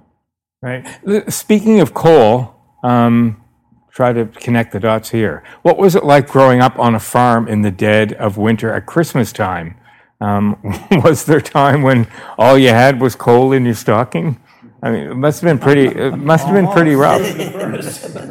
Right. 0.62 0.88
Speaking 1.32 1.80
of 1.82 1.94
coal, 1.94 2.56
um, 2.84 3.44
try 3.92 4.14
to 4.14 4.26
connect 4.26 4.72
the 4.72 4.80
dots 4.80 5.10
here. 5.12 5.44
What 5.62 5.78
was 5.78 5.96
it 5.96 6.04
like 6.04 6.28
growing 6.28 6.62
up 6.62 6.80
on 6.80 6.96
a 6.96 7.00
farm 7.00 7.48
in 7.48 7.62
the 7.62 7.72
dead 7.72 8.14
of 8.14 8.38
winter 8.38 8.74
at 8.74 8.86
Christmas 8.88 9.32
time? 9.32 9.76
Um, 10.24 10.58
was 11.04 11.26
there 11.26 11.38
a 11.38 11.42
time 11.42 11.82
when 11.82 12.08
all 12.38 12.58
you 12.58 12.70
had 12.70 13.02
was 13.02 13.16
coal 13.16 13.52
in 13.52 13.66
your 13.66 13.74
stocking? 13.74 14.40
I 14.82 14.92
mean, 14.92 15.08
it 15.08 15.16
must 15.16 15.42
have 15.42 15.50
been 15.50 15.60
pretty. 15.60 15.88
It 15.88 16.16
must 16.18 16.46
have 16.46 16.56
been 16.56 16.72
pretty 16.72 16.96
rough. 16.96 17.22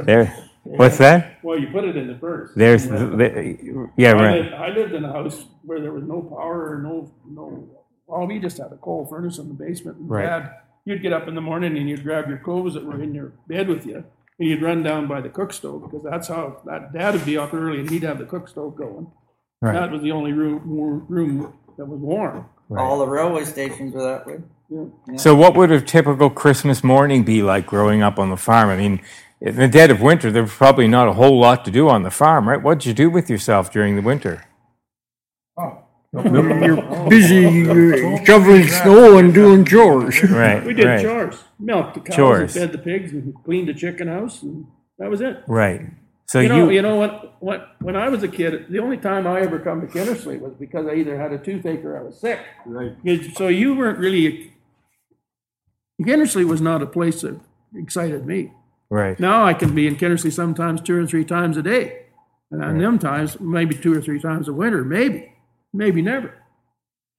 There. 0.07 0.36
What's 0.64 0.99
that? 0.99 1.38
Well, 1.43 1.59
you 1.59 1.68
put 1.68 1.84
it 1.84 1.97
in 1.97 2.07
the 2.07 2.16
furnace. 2.18 2.53
There's 2.55 2.86
the, 2.86 3.07
the 3.07 3.90
yeah 3.97 4.11
I 4.11 4.14
right. 4.14 4.43
lived, 4.43 4.55
I 4.55 4.68
lived 4.68 4.93
in 4.95 5.05
a 5.05 5.12
house 5.12 5.45
where 5.62 5.80
there 5.80 5.93
was 5.93 6.05
no 6.05 6.22
power 6.22 6.76
or 6.76 6.82
no, 6.82 7.12
no, 7.28 7.68
well, 8.07 8.26
we 8.26 8.38
just 8.38 8.59
had 8.59 8.72
a 8.72 8.76
coal 8.76 9.07
furnace 9.07 9.38
in 9.38 9.49
the 9.49 9.55
basement. 9.55 9.99
And 9.99 10.11
Right. 10.11 10.24
Dad, 10.24 10.55
you'd 10.84 11.03
get 11.03 11.12
up 11.12 11.26
in 11.26 11.34
the 11.34 11.40
morning 11.40 11.76
and 11.76 11.88
you'd 11.88 12.05
grab 12.05 12.28
your 12.28 12.38
clothes 12.38 12.74
that 12.74 12.84
were 12.84 13.03
in 13.03 13.14
your 13.14 13.32
bed 13.49 13.68
with 13.68 13.86
you, 13.86 14.05
and 14.38 14.49
you'd 14.49 14.62
run 14.62 14.82
down 14.82 15.09
by 15.09 15.20
the 15.20 15.28
cook 15.28 15.53
stove, 15.53 15.82
because 15.82 16.05
that's 16.05 16.28
how, 16.28 16.62
that, 16.64 16.93
Dad 16.93 17.14
would 17.14 17.26
be 17.26 17.36
up 17.36 17.53
early 17.53 17.80
and 17.80 17.90
he'd 17.90 18.05
have 18.05 18.18
the 18.18 18.24
cook 18.24 18.49
stove 18.49 18.76
going. 18.76 19.09
Right. 19.61 19.74
That 19.74 19.90
was 19.90 20.03
the 20.03 20.12
only 20.12 20.32
room, 20.32 21.07
room 21.09 21.55
that 21.82 21.88
was 21.88 21.98
warm. 22.00 22.46
all 22.78 22.98
the 23.00 23.06
railway 23.06 23.44
stations 23.44 23.92
were 23.92 24.02
that 24.04 24.24
way. 24.24 24.38
So, 25.16 25.34
what 25.34 25.56
would 25.56 25.72
a 25.72 25.80
typical 25.80 26.30
Christmas 26.30 26.84
morning 26.84 27.24
be 27.24 27.42
like 27.42 27.66
growing 27.66 28.02
up 28.02 28.18
on 28.20 28.30
the 28.30 28.36
farm? 28.36 28.70
I 28.70 28.76
mean, 28.76 29.00
in 29.40 29.56
the 29.56 29.66
dead 29.68 29.90
of 29.90 30.00
winter, 30.00 30.30
there 30.30 30.42
was 30.42 30.52
probably 30.52 30.86
not 30.86 31.08
a 31.08 31.12
whole 31.12 31.38
lot 31.40 31.64
to 31.64 31.70
do 31.72 31.88
on 31.88 32.04
the 32.04 32.10
farm, 32.10 32.48
right? 32.48 32.62
What'd 32.62 32.86
you 32.86 32.94
do 32.94 33.10
with 33.10 33.28
yourself 33.28 33.72
during 33.72 33.96
the 33.96 34.02
winter? 34.02 34.44
Oh, 35.58 35.78
you're 36.12 37.08
busy 37.10 37.68
uh, 37.68 38.24
shoveling 38.24 38.68
snow 38.68 39.18
and 39.18 39.34
doing 39.34 39.64
chores. 39.64 40.22
Right. 40.30 40.64
We 40.64 40.72
did 40.72 40.86
right, 40.86 41.02
chores, 41.02 41.42
milked 41.58 41.94
the 41.94 42.00
cows 42.00 42.16
Chores. 42.16 42.56
and 42.56 42.64
fed 42.70 42.72
the 42.72 42.78
pigs 42.78 43.12
and 43.12 43.34
cleaned 43.44 43.68
the 43.68 43.74
chicken 43.74 44.06
house, 44.06 44.42
and 44.42 44.66
that 44.98 45.10
was 45.10 45.20
it. 45.20 45.42
Right. 45.48 45.80
So 46.32 46.40
You 46.40 46.48
you, 46.48 46.48
know, 46.48 46.70
you 46.70 46.80
know 46.80 46.96
what, 46.96 47.36
what, 47.42 47.76
when 47.80 47.94
I 47.94 48.08
was 48.08 48.22
a 48.22 48.28
kid, 48.28 48.64
the 48.70 48.78
only 48.78 48.96
time 48.96 49.26
I 49.26 49.42
ever 49.42 49.58
come 49.58 49.82
to 49.82 49.86
Kindersley 49.86 50.40
was 50.40 50.54
because 50.54 50.86
I 50.86 50.94
either 50.94 51.14
had 51.20 51.30
a 51.30 51.36
toothache 51.36 51.84
or 51.84 51.98
I 51.98 52.02
was 52.02 52.18
sick. 52.18 52.40
Right. 52.64 52.96
So 53.36 53.48
you 53.48 53.74
weren't 53.74 53.98
really, 53.98 54.54
Kindersley 56.00 56.46
was 56.46 56.62
not 56.62 56.80
a 56.80 56.86
place 56.86 57.20
that 57.20 57.38
excited 57.74 58.24
me. 58.24 58.50
right. 58.88 59.20
Now 59.20 59.44
I 59.44 59.52
can 59.52 59.74
be 59.74 59.86
in 59.86 59.96
Kindersley 59.96 60.32
sometimes 60.32 60.80
two 60.80 60.96
or 60.96 61.06
three 61.06 61.26
times 61.26 61.58
a 61.58 61.62
day. 61.62 61.98
And 62.50 62.64
on 62.64 62.78
them 62.78 62.98
times, 62.98 63.38
maybe 63.38 63.74
two 63.74 63.92
or 63.92 64.00
three 64.00 64.18
times 64.18 64.48
a 64.48 64.54
winter, 64.54 64.84
maybe, 64.84 65.34
maybe 65.74 66.00
never. 66.00 66.32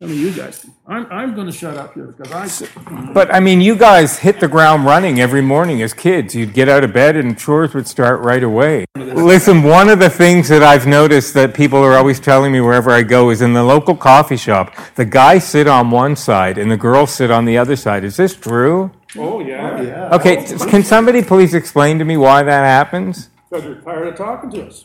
Some 0.03 0.11
of 0.11 0.17
you 0.17 0.33
guys. 0.33 0.65
I'm, 0.85 1.05
I'm 1.09 1.33
gonna 1.33 1.53
shut 1.53 1.77
up 1.77 1.93
here 1.93 2.07
because 2.07 2.29
I, 2.59 3.13
But 3.13 3.33
I 3.33 3.39
mean, 3.39 3.61
you 3.61 3.73
guys 3.73 4.19
hit 4.19 4.41
the 4.41 4.49
ground 4.49 4.83
running 4.83 5.21
every 5.21 5.41
morning 5.41 5.81
as 5.81 5.93
kids. 5.93 6.35
You'd 6.35 6.53
get 6.53 6.67
out 6.67 6.83
of 6.83 6.91
bed 6.91 7.15
and 7.15 7.39
chores 7.39 7.73
would 7.73 7.87
start 7.87 8.19
right 8.19 8.43
away. 8.43 8.83
Listen, 8.97 9.63
one 9.63 9.87
of 9.87 9.99
the 9.99 10.09
things 10.09 10.49
that 10.49 10.61
I've 10.61 10.85
noticed 10.85 11.33
that 11.35 11.53
people 11.53 11.79
are 11.79 11.93
always 11.93 12.19
telling 12.19 12.51
me 12.51 12.59
wherever 12.59 12.91
I 12.91 13.03
go 13.03 13.29
is 13.29 13.41
in 13.41 13.53
the 13.53 13.63
local 13.63 13.95
coffee 13.95 14.35
shop, 14.35 14.75
the 14.95 15.05
guys 15.05 15.47
sit 15.47 15.67
on 15.67 15.89
one 15.89 16.17
side 16.17 16.57
and 16.57 16.69
the 16.69 16.75
girls 16.75 17.13
sit 17.13 17.31
on 17.31 17.45
the 17.45 17.57
other 17.57 17.77
side. 17.77 18.03
Is 18.03 18.17
this 18.17 18.35
true? 18.35 18.91
oh, 19.17 19.39
yeah. 19.39 19.77
Oh, 19.79 19.81
yeah. 19.81 20.15
Okay, 20.15 20.45
t- 20.45 20.57
can 20.69 20.83
somebody 20.83 21.23
please 21.23 21.53
explain 21.53 21.97
to 21.99 22.03
me 22.03 22.17
why 22.17 22.43
that 22.43 22.65
happens? 22.65 23.29
Because 23.49 23.63
you're 23.63 23.75
tired 23.75 24.09
of 24.09 24.17
talking 24.17 24.49
to 24.51 24.67
us. 24.67 24.83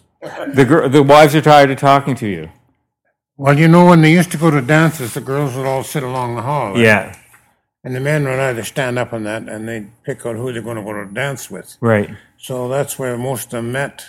The 0.55 0.65
gir- 0.65 0.89
the 0.89 1.03
wives 1.03 1.35
are 1.35 1.41
tired 1.41 1.73
of 1.73 1.79
talking 1.79 2.15
to 2.15 2.29
you. 2.29 2.51
Well, 3.39 3.57
you 3.59 3.69
know, 3.69 3.87
when 3.87 4.01
they 4.03 4.11
used 4.13 4.33
to 4.33 4.37
go 4.37 4.51
to 4.51 4.61
dances, 4.61 5.15
the 5.15 5.21
girls 5.21 5.55
would 5.57 5.65
all 5.65 5.85
sit 5.85 6.03
along 6.03 6.35
the 6.35 6.43
hall. 6.43 6.73
right? 6.73 6.81
Yeah, 6.81 7.17
And 7.85 7.95
the 7.95 8.01
men 8.01 8.25
would 8.25 8.41
either 8.41 8.65
stand 8.65 8.99
up 8.99 9.13
on 9.13 9.23
that 9.25 9.49
and 9.49 9.69
they'd 9.69 9.89
pick 10.03 10.27
out 10.27 10.35
who 10.37 10.53
they're 10.53 10.61
going 10.63 10.77
to 10.77 10.83
go 10.83 10.93
to 10.93 11.07
dance 11.07 11.49
with. 11.51 11.77
right. 11.81 12.11
So 12.41 12.69
that's 12.69 12.99
where 12.99 13.17
most 13.17 13.47
of 13.47 13.51
them 13.53 13.73
met. 13.73 14.07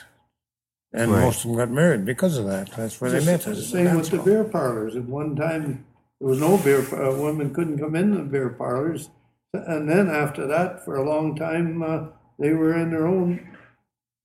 And 0.93 1.11
Right. 1.11 1.21
most 1.21 1.45
of 1.45 1.51
them 1.51 1.57
got 1.59 1.69
married 1.69 2.05
because 2.05 2.37
of 2.39 2.45
that. 2.47 2.71
That's 2.71 2.99
where 2.99 3.11
they 3.11 3.23
met. 3.23 3.47
at 3.47 3.55
the 3.55 3.61
Same 3.61 3.85
dance 3.85 4.09
with 4.11 4.11
the 4.11 4.17
hall. 4.17 4.25
beer 4.25 4.43
parlors. 4.43 4.95
At 4.95 5.05
one 5.05 5.35
time, 5.35 5.85
there 6.19 6.27
was 6.27 6.39
no 6.39 6.57
beer, 6.57 6.79
uh, 6.95 7.15
women 7.15 7.53
couldn't 7.53 7.77
come 7.77 7.95
in 7.95 8.11
the 8.15 8.23
beer 8.23 8.49
parlors. 8.49 9.09
And 9.53 9.87
then 9.89 10.09
after 10.09 10.47
that, 10.47 10.83
for 10.85 10.95
a 10.97 11.03
long 11.07 11.35
time, 11.35 11.81
uh, 11.83 12.07
they 12.39 12.53
were 12.53 12.75
in 12.75 12.89
their 12.91 13.07
own 13.07 13.47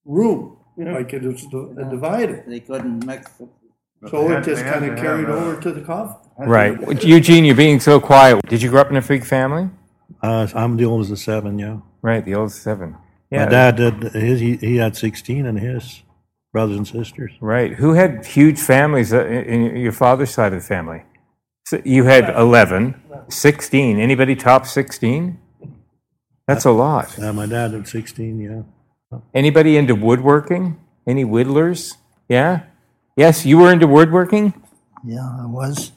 room, 0.05 0.57
like 0.77 1.13
it 1.13 1.21
was 1.23 1.43
di- 1.45 1.89
divided. 1.89 2.43
They 2.47 2.59
couldn't 2.61 3.05
mix. 3.05 3.31
It. 4.03 4.09
So 4.09 4.27
They 4.27 4.33
it 4.33 4.35
had- 4.35 4.43
just 4.43 4.61
they 4.61 4.67
had 4.67 4.73
kind 4.73 4.85
to 4.85 4.91
of 4.91 4.97
have 4.97 5.05
carried 5.05 5.29
a- 5.29 5.33
over 5.33 5.61
to 5.61 5.71
the 5.71 5.81
coffee. 5.81 6.19
Right. 6.37 7.03
Eugene, 7.03 7.45
you're 7.45 7.55
being 7.55 7.79
so 7.79 7.99
quiet. 7.99 8.41
Did 8.49 8.61
you 8.61 8.69
grow 8.69 8.81
up 8.81 8.89
in 8.89 8.97
a 8.97 9.01
big 9.01 9.23
family? 9.23 9.69
Uh, 10.21 10.47
I'm 10.53 10.75
the 10.77 10.85
oldest 10.85 11.11
of 11.11 11.19
seven, 11.19 11.57
yeah. 11.59 11.77
Right, 12.01 12.23
the 12.25 12.35
oldest 12.35 12.61
seven. 12.61 12.97
My 13.31 13.45
dad 13.45 13.75
did 13.77 14.03
his, 14.13 14.39
he, 14.39 14.55
he 14.57 14.75
had 14.77 14.95
16 14.95 15.45
and 15.45 15.59
his 15.59 16.03
brothers 16.53 16.77
and 16.77 16.87
sisters. 16.87 17.31
Right. 17.41 17.73
Who 17.73 17.93
had 17.93 18.25
huge 18.25 18.59
families 18.59 19.13
uh, 19.13 19.25
in 19.25 19.71
in 19.71 19.77
your 19.77 19.91
father's 19.91 20.29
side 20.29 20.53
of 20.53 20.61
the 20.61 20.65
family? 20.67 21.03
So 21.65 21.81
you 21.83 22.03
had 22.05 22.29
11, 22.29 22.95
16. 23.29 23.99
Anybody 23.99 24.35
top 24.35 24.65
16? 24.67 25.37
That's 26.47 26.65
a 26.65 26.71
lot. 26.71 27.17
Uh, 27.19 27.33
my 27.33 27.45
dad 27.47 27.71
had 27.71 27.87
16, 27.87 28.39
yeah. 28.39 29.19
Anybody 29.33 29.75
into 29.77 29.95
woodworking? 29.95 30.79
Any 31.07 31.25
whittlers? 31.25 31.95
Yeah? 32.29 32.63
Yes, 33.15 33.45
you 33.45 33.57
were 33.57 33.71
into 33.71 33.87
woodworking? 33.87 34.53
Yeah, 35.05 35.21
I 35.41 35.45
was. 35.45 35.91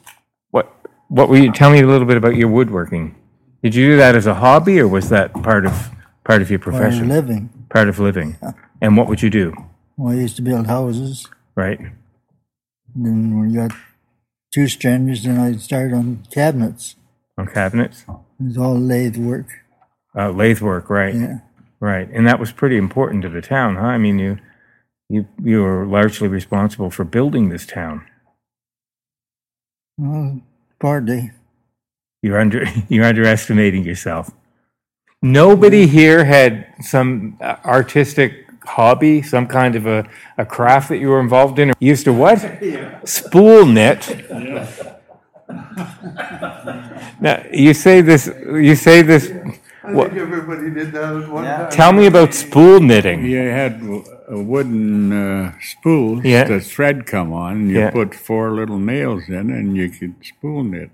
What 0.51 0.73
what 1.09 1.29
were 1.29 1.37
you 1.37 1.51
tell 1.51 1.69
me 1.69 1.81
a 1.81 1.87
little 1.87 2.07
bit 2.07 2.17
about 2.17 2.35
your 2.35 2.47
woodworking? 2.49 3.15
Did 3.63 3.75
you 3.75 3.87
do 3.91 3.97
that 3.97 4.15
as 4.15 4.25
a 4.25 4.35
hobby 4.35 4.79
or 4.79 4.87
was 4.87 5.09
that 5.09 5.33
part 5.33 5.65
of 5.65 5.89
part 6.23 6.41
of 6.41 6.49
your 6.49 6.59
For 6.59 6.69
a 6.69 6.73
profession? 6.73 7.09
living. 7.09 7.49
Part 7.69 7.89
of 7.89 7.99
living. 7.99 8.37
And 8.81 8.95
what 8.95 9.07
would 9.07 9.21
you 9.21 9.29
do? 9.29 9.53
Well, 9.97 10.13
I 10.13 10.21
used 10.21 10.37
to 10.37 10.41
build 10.41 10.67
houses. 10.67 11.27
Right? 11.55 11.79
Then 12.95 13.37
when 13.37 13.49
you 13.49 13.67
got 13.67 13.77
two 14.53 14.67
strangers, 14.67 15.23
then 15.23 15.37
I 15.37 15.57
started 15.57 15.93
on 15.93 16.25
cabinets. 16.31 16.95
On 17.37 17.45
cabinets? 17.47 18.05
It 18.07 18.43
was 18.45 18.57
all 18.57 18.79
lathe 18.79 19.17
work. 19.17 19.47
Uh, 20.17 20.31
lathe 20.31 20.61
work, 20.61 20.89
right? 20.89 21.13
Yeah. 21.13 21.39
Right, 21.81 22.09
and 22.11 22.27
that 22.27 22.39
was 22.39 22.51
pretty 22.51 22.75
important 22.77 23.21
to 23.23 23.29
the 23.29 23.41
town, 23.41 23.75
huh? 23.75 23.83
I 23.85 23.97
mean, 23.97 24.19
you 24.19 24.39
you 25.09 25.27
you 25.43 25.61
were 25.63 25.85
largely 25.85 26.27
responsible 26.27 26.89
for 26.91 27.03
building 27.03 27.49
this 27.49 27.65
town. 27.65 28.05
Well, 29.97 30.41
partly. 30.79 31.31
You're 32.21 32.39
under 32.39 32.65
you're 32.89 33.05
underestimating 33.05 33.83
yourself. 33.85 34.31
Nobody 35.21 35.87
here 35.87 36.25
had 36.25 36.67
some 36.81 37.37
uh, 37.41 37.57
artistic 37.65 38.45
hobby, 38.63 39.21
some 39.21 39.47
kind 39.47 39.75
of 39.75 39.87
a, 39.87 40.07
a 40.37 40.45
craft 40.45 40.89
that 40.89 40.97
you 40.99 41.09
were 41.09 41.19
involved 41.19 41.59
in. 41.59 41.69
You 41.79 41.89
used 41.89 42.05
to 42.05 42.13
what? 42.13 42.39
Spool 43.05 43.65
knit. 43.65 44.07
Now 47.19 47.43
you 47.51 47.73
say 47.73 48.01
this. 48.01 48.27
You 48.47 48.75
say 48.75 49.01
this. 49.01 49.31
I 49.83 49.91
What, 49.93 50.09
think 50.09 50.21
everybody 50.21 50.69
did 50.71 50.91
that 50.93 51.15
at 51.15 51.29
one 51.29 51.43
time. 51.45 51.69
tell 51.71 51.91
me 51.93 52.05
about 52.07 52.33
spool 52.33 52.79
knitting. 52.79 53.25
You 53.25 53.39
had 53.39 53.81
a 54.29 54.39
wooden 54.39 55.11
uh, 55.11 55.53
spool, 55.61 56.25
Yeah. 56.25 56.43
the 56.45 56.59
thread 56.59 57.05
come 57.05 57.33
on, 57.33 57.53
and 57.53 57.69
you 57.71 57.79
Yeah. 57.79 57.91
put 57.91 58.13
four 58.13 58.51
little 58.51 58.77
nails 58.79 59.23
in, 59.27 59.49
and 59.49 59.75
you 59.75 59.89
could 59.89 60.15
spool 60.23 60.63
knit. 60.63 60.91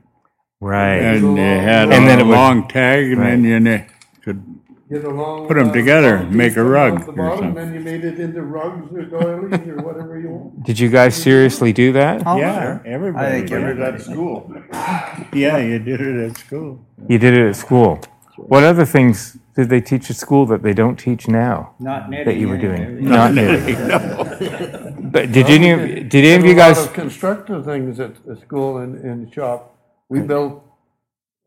Right. 0.61 0.95
And 1.01 1.37
you 1.37 1.43
had 1.43 1.91
And 1.91 2.03
a 2.05 2.07
then 2.07 2.19
it 2.19 2.25
would- 2.25 2.31
long 2.33 2.67
tag, 2.67 3.11
and 3.11 3.21
then 3.21 3.43
you 3.43 3.59
kn- 3.59 3.85
could 4.23 4.41
Get 4.87 5.03
a 5.03 5.09
long, 5.09 5.47
Put 5.47 5.57
'em 5.57 5.69
uh, 5.69 5.73
together, 5.73 6.17
long 6.19 6.37
make 6.37 6.55
a 6.55 6.63
rug 6.63 7.07
the 7.07 7.11
or 7.19 7.37
something. 7.37 7.55
Then 7.55 7.73
you 7.73 7.79
made 7.79 8.03
it 8.05 8.19
into 8.19 8.43
rugs 8.43 8.93
or 8.95 9.01
doilies 9.01 9.67
or 9.67 9.77
whatever 9.83 10.19
you 10.19 10.29
want. 10.29 10.63
Did 10.63 10.79
you 10.79 10.89
guys 10.89 11.15
seriously 11.15 11.73
do 11.73 11.91
that? 11.93 12.21
Oh, 12.23 12.37
yeah, 12.37 12.61
sure. 12.61 12.81
everybody 12.85 13.25
I 13.25 13.31
think 13.31 13.47
did 13.49 13.63
everybody- 13.63 13.95
it 13.95 13.95
at 13.95 14.01
school. 14.01 14.53
Yeah, 15.33 15.57
you 15.57 15.79
did 15.79 15.99
it 16.01 16.29
at 16.29 16.37
school. 16.37 16.85
You 17.07 17.17
did 17.17 17.33
it 17.33 17.47
at 17.49 17.55
school. 17.55 17.99
What 18.37 18.63
other 18.63 18.85
things 18.85 19.37
did 19.55 19.69
they 19.69 19.81
teach 19.81 20.09
at 20.09 20.15
school 20.17 20.45
that 20.47 20.61
they 20.63 20.73
don't 20.73 20.97
teach 20.97 21.27
now? 21.27 21.73
Not 21.79 22.09
knitting. 22.09 22.25
That 22.25 22.39
you 22.39 22.49
were 22.49 22.55
anyway. 22.55 22.77
doing? 22.77 23.05
Not 23.09 23.33
knitting. 23.33 23.75
But 25.15 25.31
did 25.31 25.45
any, 25.47 25.69
of- 25.71 26.09
did 26.09 26.25
any 26.25 26.35
of 26.35 26.43
you 26.45 26.53
Did 26.55 26.57
a 26.57 26.67
lot 26.67 26.75
guys, 26.75 26.85
of 26.85 26.93
constructive 26.93 27.63
things 27.63 27.99
at 27.99 28.23
the 28.25 28.35
school 28.35 28.77
and 28.79 29.03
in 29.03 29.25
the 29.25 29.31
shop. 29.31 29.75
We 30.09 30.19
built, 30.21 30.61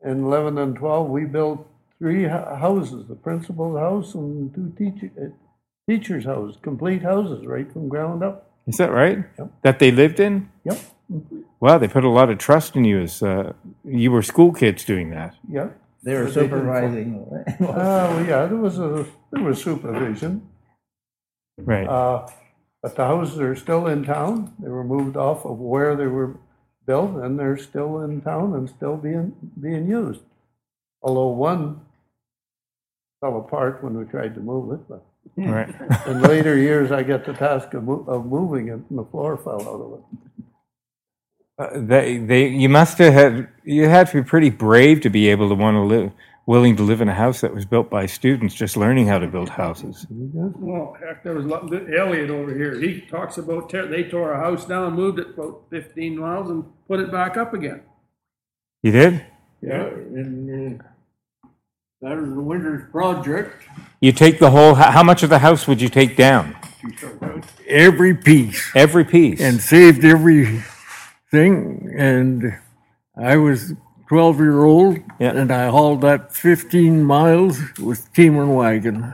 in 0.03 0.23
eleven 0.23 0.57
and 0.57 0.75
twelve, 0.75 1.09
we 1.09 1.25
built 1.25 1.67
three 1.99 2.23
hou- 2.23 2.55
houses, 2.55 3.05
the 3.07 3.15
principal's 3.15 3.77
house 3.77 4.15
and 4.15 4.53
two 4.55 4.73
teacher, 4.77 5.11
uh, 5.21 5.27
teacher's 5.87 6.25
house, 6.25 6.57
complete 6.61 7.03
houses, 7.03 7.45
right 7.45 7.71
from 7.71 7.89
ground 7.89 8.23
up. 8.23 8.49
is 8.65 8.77
that 8.77 8.91
right? 8.91 9.19
Yep. 9.37 9.51
That 9.63 9.79
they 9.79 9.91
lived 9.91 10.19
in? 10.19 10.49
Yep, 10.65 10.79
Wow, 11.59 11.77
they 11.77 11.87
put 11.87 12.03
a 12.05 12.09
lot 12.09 12.29
of 12.29 12.37
trust 12.37 12.75
in 12.75 12.85
you 12.85 13.01
as, 13.01 13.21
uh, 13.21 13.53
you 13.83 14.09
were 14.11 14.21
school 14.23 14.51
kids 14.53 14.83
doing 14.85 15.09
that. 15.11 15.35
yeah. 15.49 15.67
They 16.03 16.13
were 16.15 16.25
But 16.25 16.33
supervising. 16.33 17.25
Oh, 17.61 17.65
well, 17.65 18.25
yeah, 18.25 18.45
there 18.45 18.57
was 18.57 18.79
a, 18.79 19.05
there 19.31 19.43
was 19.43 19.61
supervision. 19.61 20.47
Right. 21.57 21.87
Uh, 21.87 22.27
But 22.81 22.95
the 22.95 23.05
houses 23.05 23.39
are 23.39 23.55
still 23.55 23.87
in 23.87 24.03
town. 24.05 24.53
They 24.59 24.69
were 24.69 24.85
moved 24.85 25.17
off 25.17 25.45
of 25.45 25.59
where 25.59 25.95
they 25.97 26.07
were 26.07 26.37
built 26.85 27.11
and 27.23 27.37
they're 27.37 27.57
still 27.57 28.01
in 28.01 28.21
town 28.21 28.55
and 28.55 28.69
still 28.69 28.95
being, 28.95 29.35
being 29.59 29.87
used. 29.89 30.21
Although 31.01 31.27
one 31.35 31.81
fell 33.19 33.37
apart 33.37 33.83
when 33.83 33.97
we 33.97 34.05
tried 34.05 34.33
to 34.35 34.41
move 34.41 34.71
it, 34.73 34.87
but 34.87 35.03
Right. 35.35 35.69
in 36.07 36.21
later 36.21 36.55
years, 36.57 36.91
I 36.91 37.03
get 37.03 37.25
the 37.25 37.33
task 37.33 37.73
of, 37.73 37.83
mo- 37.83 38.05
of 38.07 38.25
moving 38.25 38.69
it 38.69 38.79
and 38.89 38.97
the 38.97 39.03
floor 39.03 39.35
fell 39.37 39.61
out 39.61 39.81
of 39.81 39.93
it. 39.99 40.28
Uh, 41.59 41.67
They, 41.75 42.17
they, 42.17 42.47
you 42.47 42.69
must 42.69 42.97
have 42.99 43.13
had, 43.13 43.49
you 43.63 43.89
had 43.89 44.07
to 44.07 44.21
be 44.21 44.23
pretty 44.23 44.49
brave 44.49 45.01
to 45.01 45.09
be 45.09 45.27
able 45.27 45.49
to 45.49 45.55
want 45.55 45.75
to 45.75 45.81
live, 45.81 46.11
willing 46.45 46.75
to 46.77 46.83
live 46.83 47.01
in 47.01 47.09
a 47.09 47.13
house 47.13 47.41
that 47.41 47.53
was 47.53 47.65
built 47.65 47.89
by 47.89 48.05
students 48.05 48.55
just 48.55 48.77
learning 48.77 49.07
how 49.07 49.19
to 49.19 49.27
build 49.27 49.49
houses. 49.49 50.07
Well, 50.09 50.97
heck, 50.99 51.23
there 51.23 51.35
was 51.35 51.45
lo- 51.45 51.67
Elliot 51.95 52.29
over 52.29 52.53
here. 52.55 52.79
He 52.79 53.01
talks 53.01 53.37
about 53.37 53.69
tear, 53.69 53.85
they 53.87 54.03
tore 54.03 54.33
a 54.33 54.39
house 54.39 54.65
down, 54.65 54.93
moved 54.93 55.19
it 55.19 55.31
about 55.37 55.65
fifteen 55.69 56.17
miles 56.17 56.49
and 56.49 56.63
put 56.87 56.99
it 57.01 57.11
back 57.11 57.35
up 57.37 57.53
again. 57.53 57.81
You 58.81 58.91
did? 58.93 59.25
Yeah, 59.61 59.87
and 59.87 60.79
uh, 60.79 60.83
that 62.01 62.17
was 62.17 62.29
the 62.29 62.41
winter's 62.41 62.89
project. 62.89 63.63
You 63.99 64.13
take 64.13 64.39
the 64.39 64.49
whole, 64.49 64.75
how 64.75 64.91
how 64.91 65.03
much 65.03 65.21
of 65.23 65.29
the 65.29 65.39
house 65.39 65.67
would 65.67 65.81
you 65.81 65.89
take 65.89 66.15
down? 66.15 66.55
Every 67.67 68.15
piece. 68.15 68.71
Every 68.73 69.03
piece? 69.03 69.41
And 69.41 69.59
saved 69.59 70.05
everything. 71.33 71.93
And 71.97 72.57
I 73.17 73.37
was 73.37 73.73
12 74.09 74.39
year 74.39 74.63
old 74.63 74.99
and 75.19 75.51
I 75.51 75.67
hauled 75.69 76.01
that 76.01 76.33
15 76.33 77.03
miles 77.03 77.59
with 77.79 78.11
team 78.13 78.37
and 78.39 78.55
wagon. 78.55 79.13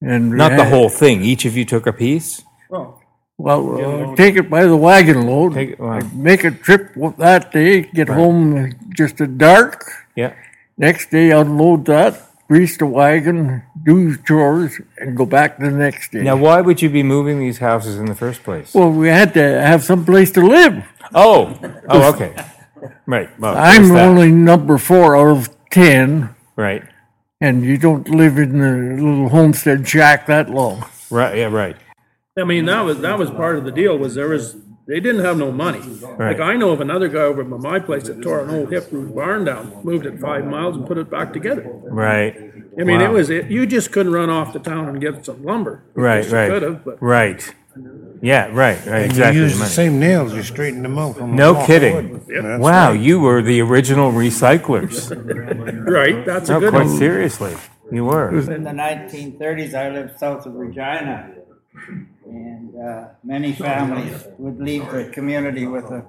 And 0.00 0.30
we 0.32 0.36
Not 0.36 0.50
the 0.56 0.64
had- 0.64 0.72
whole 0.72 0.88
thing. 0.88 1.22
Each 1.22 1.44
of 1.44 1.56
you 1.56 1.64
took 1.64 1.86
a 1.86 1.92
piece? 1.92 2.42
Well, 2.70 3.00
Well, 3.38 4.12
uh, 4.12 4.16
take 4.16 4.36
it 4.36 4.48
by 4.48 4.64
the 4.66 4.76
wagon 4.76 5.26
load. 5.26 5.54
Take 5.54 5.70
it- 5.70 5.80
wow. 5.80 5.98
Make 6.14 6.44
a 6.44 6.50
trip 6.50 6.92
that 7.18 7.50
day, 7.52 7.82
get 7.94 8.08
home 8.08 8.72
just 8.96 9.20
at 9.20 9.36
dark. 9.38 9.84
Yeah. 10.14 10.32
Next 10.78 11.10
day, 11.10 11.30
unload 11.30 11.84
that, 11.86 12.14
grease 12.52 12.76
the 12.76 12.84
wagon, 12.84 13.62
do 13.82 14.14
chores, 14.28 14.78
and 14.98 15.16
go 15.16 15.24
back 15.24 15.56
to 15.56 15.64
the 15.64 15.70
next 15.70 16.12
day. 16.12 16.22
Now, 16.22 16.36
why 16.36 16.60
would 16.60 16.82
you 16.82 16.90
be 16.90 17.02
moving 17.02 17.38
these 17.38 17.58
houses 17.58 17.98
in 17.98 18.04
the 18.04 18.14
first 18.14 18.42
place? 18.42 18.74
well, 18.74 18.90
we 18.90 19.08
had 19.08 19.32
to 19.32 19.40
have 19.40 19.82
some 19.82 20.04
place 20.04 20.30
to 20.32 20.42
live. 20.46 20.84
Oh, 21.14 21.58
oh, 21.88 22.12
okay. 22.12 22.34
Right. 23.06 23.30
Well, 23.40 23.56
I'm 23.56 23.84
there's 23.84 23.94
that. 23.94 24.06
only 24.08 24.30
number 24.30 24.76
four 24.76 25.16
out 25.16 25.34
of 25.38 25.48
ten, 25.70 26.34
Right. 26.54 26.82
and 27.40 27.64
you 27.64 27.78
don't 27.78 28.06
live 28.10 28.36
in 28.36 28.60
a 28.60 29.02
little 29.02 29.30
homestead 29.30 29.88
shack 29.88 30.26
that 30.26 30.50
long. 30.50 30.84
Right. 31.10 31.38
Yeah, 31.38 31.46
right. 31.46 31.76
I 32.36 32.44
mean, 32.44 32.66
that 32.66 32.82
was, 32.82 33.00
that 33.00 33.18
was 33.18 33.30
part 33.30 33.56
of 33.56 33.64
the 33.64 33.72
deal 33.72 33.96
was 33.96 34.14
there 34.14 34.28
was 34.28 34.56
They 34.86 34.98
didn't 35.00 35.24
have 35.24 35.38
no 35.38 35.52
money. 35.52 35.80
Like 36.18 36.40
I 36.40 36.56
know 36.56 36.70
of 36.70 36.80
another 36.80 37.08
guy 37.08 37.20
over 37.20 37.44
by 37.44 37.56
my 37.56 37.78
place 37.78 38.04
that 38.08 38.20
tore 38.20 38.40
an 38.44 38.50
old 38.50 38.72
hip 38.72 38.88
roof 38.90 39.14
barn 39.14 39.44
down, 39.44 39.80
moved 39.84 40.06
it 40.06 40.18
five 40.18 40.44
miles 40.44 40.76
and 40.76 40.86
put 40.86 40.98
it 40.98 41.08
back 41.10 41.32
together. 41.32 41.62
Right. 41.84 42.36
I 42.80 42.84
mean, 42.84 43.00
it 43.00 43.10
was, 43.10 43.30
it, 43.30 43.50
you 43.50 43.66
just 43.66 43.92
couldn't 43.92 44.12
run 44.12 44.28
off 44.30 44.52
to 44.54 44.58
town 44.58 44.88
and 44.88 45.00
get 45.00 45.24
some 45.24 45.44
lumber. 45.44 45.84
Right, 45.94 46.24
You 46.26 46.32
right. 46.34 46.48
Could 46.50 46.62
have, 46.62 46.84
but. 46.84 47.02
Right. 47.02 47.54
Yeah, 48.20 48.46
right, 48.48 48.78
right, 48.86 49.02
And 49.02 49.04
exactly. 49.06 49.36
you 49.38 49.42
use 49.44 49.52
the 49.54 49.58
money. 49.60 49.70
same 49.70 49.98
nails, 50.00 50.34
you 50.34 50.42
straighten 50.42 50.82
them 50.82 50.98
out. 50.98 51.16
from 51.16 51.34
No 51.36 51.54
block 51.54 51.66
kidding. 51.66 52.12
wood. 52.12 52.22
That's 52.28 52.60
Wow, 52.62 52.90
right. 52.90 53.00
you 53.00 53.20
were 53.20 53.42
the 53.42 53.60
original 53.62 54.10
recyclers. 54.12 55.10
Right, 55.90 56.24
that's 56.24 56.48
a 56.48 56.52
No, 56.54 56.60
good 56.60 56.70
quite 56.70 56.86
one. 56.86 56.96
seriously, 56.98 57.54
you 57.90 58.04
were. 58.04 58.28
In 58.38 58.62
the 58.64 58.70
1930s, 58.70 59.74
I 59.74 59.90
lived 59.90 60.18
south 60.18 60.46
of 60.46 60.54
Regina, 60.54 61.30
and 62.26 62.74
uh, 62.76 63.08
many 63.24 63.52
families 63.52 64.26
would 64.38 64.58
leave 64.60 64.90
the 64.90 65.04
community 65.12 65.66
with 65.66 65.88
the 65.88 66.04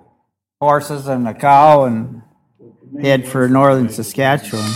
horses 0.62 1.08
and 1.08 1.28
a 1.28 1.34
cow 1.34 1.86
and 1.86 2.22
head 3.02 3.28
for 3.28 3.48
northern 3.50 3.90
Saskatchewan. 3.90 4.70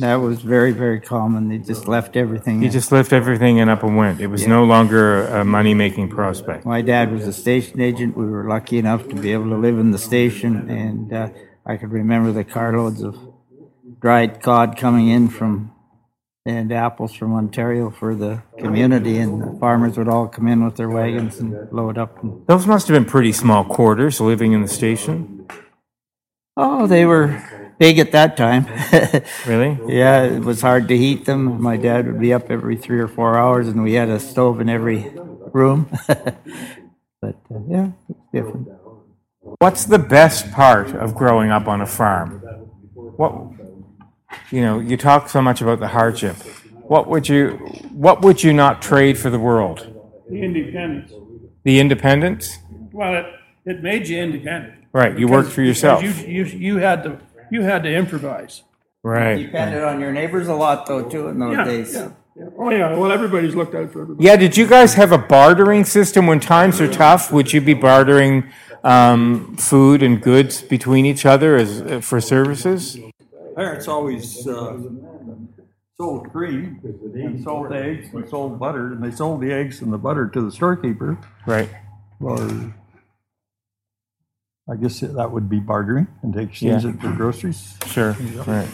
That 0.00 0.16
was 0.16 0.40
very, 0.42 0.72
very 0.72 1.00
common. 1.00 1.48
They 1.48 1.58
just 1.58 1.86
left 1.88 2.16
everything. 2.16 2.62
You 2.62 2.68
just 2.68 2.92
left 2.92 3.12
everything 3.12 3.60
and 3.60 3.68
up 3.70 3.82
and 3.82 3.96
went. 3.96 4.20
It 4.20 4.28
was 4.28 4.42
Yeah. 4.42 4.48
no 4.48 4.64
longer 4.64 5.26
a 5.26 5.44
money-making 5.44 6.08
prospect. 6.08 6.64
My 6.64 6.82
dad 6.82 7.12
was 7.12 7.26
a 7.26 7.32
station 7.32 7.80
agent. 7.80 8.16
We 8.16 8.26
were 8.26 8.44
lucky 8.48 8.78
enough 8.78 9.08
to 9.08 9.14
be 9.14 9.32
able 9.32 9.50
to 9.50 9.56
live 9.56 9.78
in 9.78 9.90
the 9.90 9.98
station, 9.98 10.68
and 10.70 11.12
uh, 11.12 11.28
I 11.66 11.76
could 11.76 11.92
remember 11.92 12.32
the 12.32 12.44
carloads 12.44 13.02
of 13.02 13.16
dried 14.00 14.40
cod 14.42 14.76
coming 14.76 15.08
in 15.08 15.28
from 15.28 15.72
and 16.46 16.70
apples 16.72 17.14
from 17.14 17.32
Ontario 17.34 17.90
for 17.90 18.14
the 18.14 18.42
community, 18.58 19.18
and 19.18 19.40
the 19.42 19.58
farmers 19.58 19.96
would 19.96 20.08
all 20.08 20.28
come 20.28 20.46
in 20.46 20.64
with 20.64 20.76
their 20.76 20.90
wagons 20.90 21.38
and 21.40 21.70
load 21.72 21.96
up. 21.96 22.22
And, 22.22 22.46
Those 22.46 22.66
must 22.66 22.86
have 22.88 22.94
been 22.94 23.06
pretty 23.06 23.32
small 23.32 23.64
quarters 23.64 24.20
living 24.20 24.52
in 24.52 24.60
the 24.62 24.68
station. 24.68 25.46
oh, 26.56 26.86
they 26.86 27.06
were 27.06 27.42
big 27.78 27.98
at 27.98 28.12
that 28.12 28.36
time. 28.36 28.66
Really? 29.46 29.78
yeah, 29.88 30.22
it 30.24 30.40
was 30.40 30.60
hard 30.60 30.88
to 30.88 30.96
heat 30.96 31.24
them. 31.24 31.60
My 31.62 31.76
dad 31.76 32.06
would 32.06 32.20
be 32.20 32.32
up 32.32 32.50
every 32.50 32.76
three 32.76 33.00
or 33.00 33.08
four 33.08 33.38
hours, 33.38 33.68
and 33.68 33.82
we 33.82 33.94
had 33.94 34.08
a 34.08 34.20
stove 34.20 34.60
in 34.60 34.68
every 34.68 35.10
room. 35.52 35.88
but 36.08 37.36
uh, 37.50 37.60
yeah, 37.68 37.88
it's 38.08 38.20
different. 38.32 38.68
What's 39.60 39.84
the 39.86 39.98
best 39.98 40.50
part 40.52 40.94
of 40.94 41.14
growing 41.14 41.50
up 41.50 41.68
on 41.68 41.80
a 41.80 41.86
farm? 41.86 42.40
What 42.94 43.32
you 44.50 44.60
know, 44.60 44.78
you 44.80 44.96
talk 44.96 45.28
so 45.28 45.40
much 45.42 45.60
about 45.60 45.80
the 45.80 45.88
hardship. 45.88 46.36
What 46.86 47.08
would 47.08 47.28
you 47.28 47.50
what 47.92 48.22
would 48.22 48.42
you 48.42 48.52
not 48.52 48.82
trade 48.82 49.16
for 49.18 49.30
the 49.30 49.38
world? 49.38 49.78
The 50.28 50.42
independence. 50.42 51.12
The 51.64 51.80
independence? 51.80 52.58
Well, 52.92 53.14
it, 53.14 53.26
it 53.64 53.82
made 53.82 54.08
you 54.08 54.22
independent. 54.22 54.74
Right, 54.92 55.18
you 55.18 55.26
worked 55.26 55.50
for 55.50 55.62
yourself. 55.62 56.02
You, 56.02 56.10
you, 56.10 56.44
you 56.44 56.76
had 56.76 57.02
to, 57.02 57.18
you 57.50 57.62
had 57.62 57.82
to 57.82 57.92
improvise. 57.92 58.62
Right. 59.02 59.36
Depended 59.46 59.82
on 59.82 60.00
your 60.00 60.12
neighbors 60.12 60.46
a 60.46 60.54
lot, 60.54 60.86
though, 60.86 61.08
too, 61.08 61.28
in 61.28 61.38
those 61.38 61.52
Yeah, 61.52 61.64
days. 61.64 61.94
yeah, 61.94 62.10
yeah. 62.36 62.44
Oh, 62.56 62.70
yeah, 62.70 62.96
well, 62.96 63.10
everybody's 63.10 63.54
looked 63.54 63.74
out 63.74 63.92
for 63.92 64.02
everybody. 64.02 64.24
Yeah, 64.24 64.36
did 64.36 64.56
you 64.56 64.66
guys 64.66 64.94
have 64.94 65.10
a 65.10 65.18
bartering 65.18 65.84
system 65.84 66.26
when 66.26 66.38
times 66.38 66.80
are 66.80 66.90
tough? 66.90 67.32
Would 67.32 67.52
you 67.52 67.60
be 67.60 67.74
bartering 67.74 68.50
um, 68.84 69.56
food 69.56 70.02
and 70.02 70.22
goods 70.22 70.62
between 70.62 71.06
each 71.06 71.26
other 71.26 71.56
as 71.56 71.82
uh, 71.82 72.00
for 72.00 72.20
services? 72.20 72.98
Parents 73.54 73.88
always 73.88 74.46
uh, 74.46 74.78
sold 75.96 76.30
cream 76.32 76.80
and 77.14 77.42
sold 77.42 77.72
eggs 77.72 78.12
and 78.12 78.28
sold 78.28 78.58
butter, 78.58 78.92
and 78.92 79.02
they 79.02 79.10
sold 79.10 79.40
the 79.40 79.52
eggs 79.52 79.80
and 79.80 79.92
the 79.92 79.98
butter 79.98 80.28
to 80.28 80.42
the 80.42 80.50
storekeeper. 80.50 81.18
Right. 81.46 81.70
Or 82.20 82.74
I 84.70 84.76
guess 84.76 85.00
that 85.00 85.30
would 85.30 85.50
be 85.50 85.60
bartering 85.60 86.06
and 86.22 86.32
to 86.32 86.40
exchange 86.40 86.84
Yeah. 86.84 86.90
it 86.90 87.00
for 87.00 87.10
groceries. 87.12 87.76
Sure. 87.86 88.12
Right. 88.46 88.66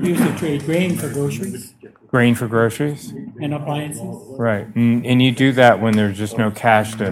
We 0.00 0.08
used 0.08 0.22
to 0.24 0.36
trade 0.36 0.64
grain 0.64 0.96
for 0.96 1.08
groceries 1.08 1.74
Grain 2.08 2.34
for 2.34 2.48
groceries? 2.48 3.12
and 3.40 3.54
appliances. 3.54 4.02
Right. 4.38 4.66
And, 4.74 5.06
and 5.06 5.22
you 5.22 5.30
do 5.32 5.52
that 5.52 5.80
when 5.80 5.94
there's 5.96 6.18
just 6.18 6.36
no 6.38 6.50
cash 6.50 6.96
to. 6.96 7.10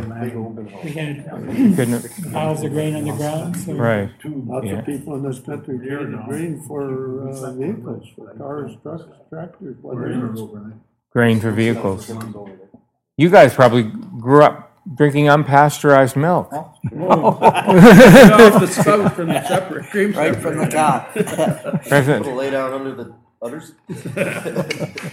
We 0.82 0.90
had 0.90 1.24
Couldn't, 1.76 2.32
piles 2.32 2.64
of 2.64 2.72
grain 2.72 2.96
on 2.96 3.04
the 3.04 3.12
ground. 3.12 3.56
So 3.58 3.74
right. 3.74 4.10
Lots 4.24 4.66
Yeah. 4.66 4.78
of 4.80 4.86
people 4.86 5.14
in 5.14 5.22
this 5.22 5.38
country 5.40 5.78
traded 5.78 6.14
grain 6.26 6.60
for 6.66 7.28
uh, 7.28 7.52
vehicles, 7.52 8.08
for 8.16 8.34
cars, 8.34 8.72
trucks, 8.82 9.04
tractors, 9.30 9.76
whatever. 9.82 10.34
Grain 11.12 11.38
for 11.38 11.52
vehicles. 11.52 12.10
You 13.16 13.30
guys 13.30 13.54
probably 13.54 13.84
grew 14.18 14.42
up 14.42 14.63
drinking 14.94 15.26
unpasteurized 15.26 16.16
milk. 16.16 16.52
Off 16.52 16.80
the 18.60 18.66
spout 18.66 19.14
from 19.14 19.28
the 19.28 19.42
separate 19.46 19.86
cream 19.90 20.12
Right 20.12 20.36
from 20.36 20.58
the 20.58 20.66
top. 20.66 21.12
President. 21.12 22.24
Little 22.24 22.34
laid 22.38 22.54
out 22.54 22.72
under 22.72 22.94
the 22.94 23.14
butters. 23.40 23.72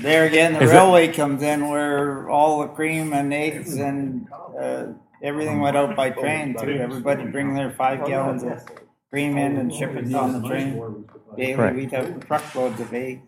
There 0.01 0.25
again, 0.25 0.53
the 0.53 0.61
Is 0.63 0.71
it- 0.71 0.73
railway 0.73 1.07
comes 1.09 1.41
in 1.43 1.67
where 1.69 2.29
all 2.29 2.59
the 2.61 2.67
cream 2.69 3.13
and 3.13 3.33
eggs 3.33 3.77
and 3.77 4.27
uh, 4.59 4.85
everything 5.23 5.59
went 5.61 5.77
out 5.77 5.95
by 5.95 6.09
train 6.09 6.55
too. 6.59 6.71
Everybody 6.71 7.25
bring 7.25 7.53
their 7.53 7.71
five 7.71 8.05
gallons 8.07 8.43
of 8.43 8.63
cream 9.09 9.37
in 9.37 9.57
and 9.57 9.73
ship 9.73 9.91
it 9.95 10.13
on 10.13 10.41
the 10.41 10.47
train. 10.47 11.05
Daily, 11.37 11.55
Right. 11.55 11.75
we'd 11.75 11.91
have 11.91 12.25
truckloads 12.27 12.79
of 12.81 12.93
eggs. 12.93 13.21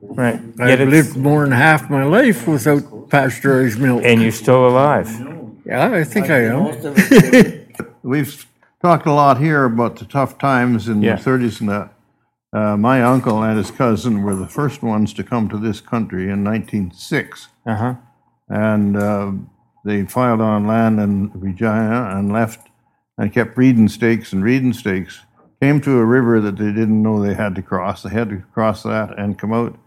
Right. 0.00 0.40
I've 0.60 0.80
it's- 0.80 0.88
lived 0.88 1.16
more 1.16 1.42
than 1.44 1.52
half 1.52 1.88
my 1.90 2.04
life 2.04 2.46
without 2.48 3.08
pasteurized 3.10 3.78
milk. 3.78 4.02
And 4.04 4.20
you're 4.22 4.32
still 4.32 4.66
alive. 4.66 5.08
Yeah, 5.66 5.90
I 5.92 6.04
think 6.04 6.30
I 6.30 6.44
am. 6.44 6.66
Of 6.66 6.76
it. 6.96 7.76
We've 8.02 8.46
talked 8.82 9.06
a 9.06 9.12
lot 9.12 9.38
here 9.38 9.64
about 9.64 9.96
the 9.96 10.04
tough 10.04 10.38
times 10.38 10.88
in 10.88 11.02
Yeah. 11.02 11.16
the 11.16 11.22
30s 11.30 11.60
and 11.60 11.68
that. 11.70 11.90
Uh, 12.52 12.76
my 12.76 13.02
uncle 13.02 13.42
and 13.42 13.58
his 13.58 13.70
cousin 13.70 14.22
were 14.22 14.36
the 14.36 14.46
first 14.46 14.82
ones 14.82 15.12
to 15.14 15.24
come 15.24 15.48
to 15.48 15.58
this 15.58 15.80
country 15.80 16.24
in 16.30 16.44
1906. 16.44 17.48
Uh 17.66 17.74
huh. 17.76 17.94
And 18.48 18.96
uh, 18.96 19.32
they 19.84 20.04
filed 20.04 20.40
on 20.40 20.66
land 20.66 21.00
in 21.00 21.30
Regina 21.34 22.10
and 22.16 22.32
left 22.32 22.68
and 23.18 23.32
kept 23.32 23.56
reading 23.56 23.88
stakes 23.88 24.32
and 24.32 24.44
reading 24.44 24.72
stakes. 24.72 25.20
Came 25.62 25.80
to 25.80 25.98
a 25.98 26.04
river 26.04 26.40
that 26.42 26.56
they 26.58 26.72
didn't 26.72 27.02
know 27.02 27.20
they 27.22 27.34
had 27.34 27.54
to 27.54 27.62
cross. 27.62 28.02
They 28.02 28.10
had 28.10 28.28
to 28.28 28.42
cross 28.52 28.82
that 28.82 29.18
and 29.18 29.38
come 29.38 29.52
out 29.52 29.78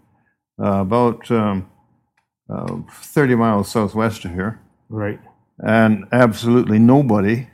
uh, 0.62 0.82
about 0.82 1.30
um, 1.30 1.70
uh, 2.50 2.78
30 2.92 3.36
miles 3.36 3.70
southwest 3.70 4.26
of 4.26 4.32
here 4.32 4.60
Right. 4.90 5.20
And 5.64 6.06
absolutely 6.12 6.80
nobody, 6.80 7.48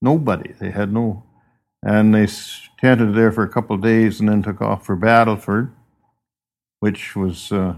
nobody. 0.00 0.52
They 0.52 0.70
had 0.70 0.92
no, 0.92 1.24
and 1.82 2.14
they 2.14 2.26
tented 2.78 3.14
there 3.14 3.32
for 3.32 3.44
a 3.44 3.48
couple 3.48 3.76
of 3.76 3.82
days 3.82 4.20
and 4.20 4.28
then 4.28 4.42
took 4.42 4.60
off 4.60 4.86
for 4.86 4.96
Battleford, 4.96 5.72
which 6.80 7.16
was 7.16 7.50
uh, 7.50 7.74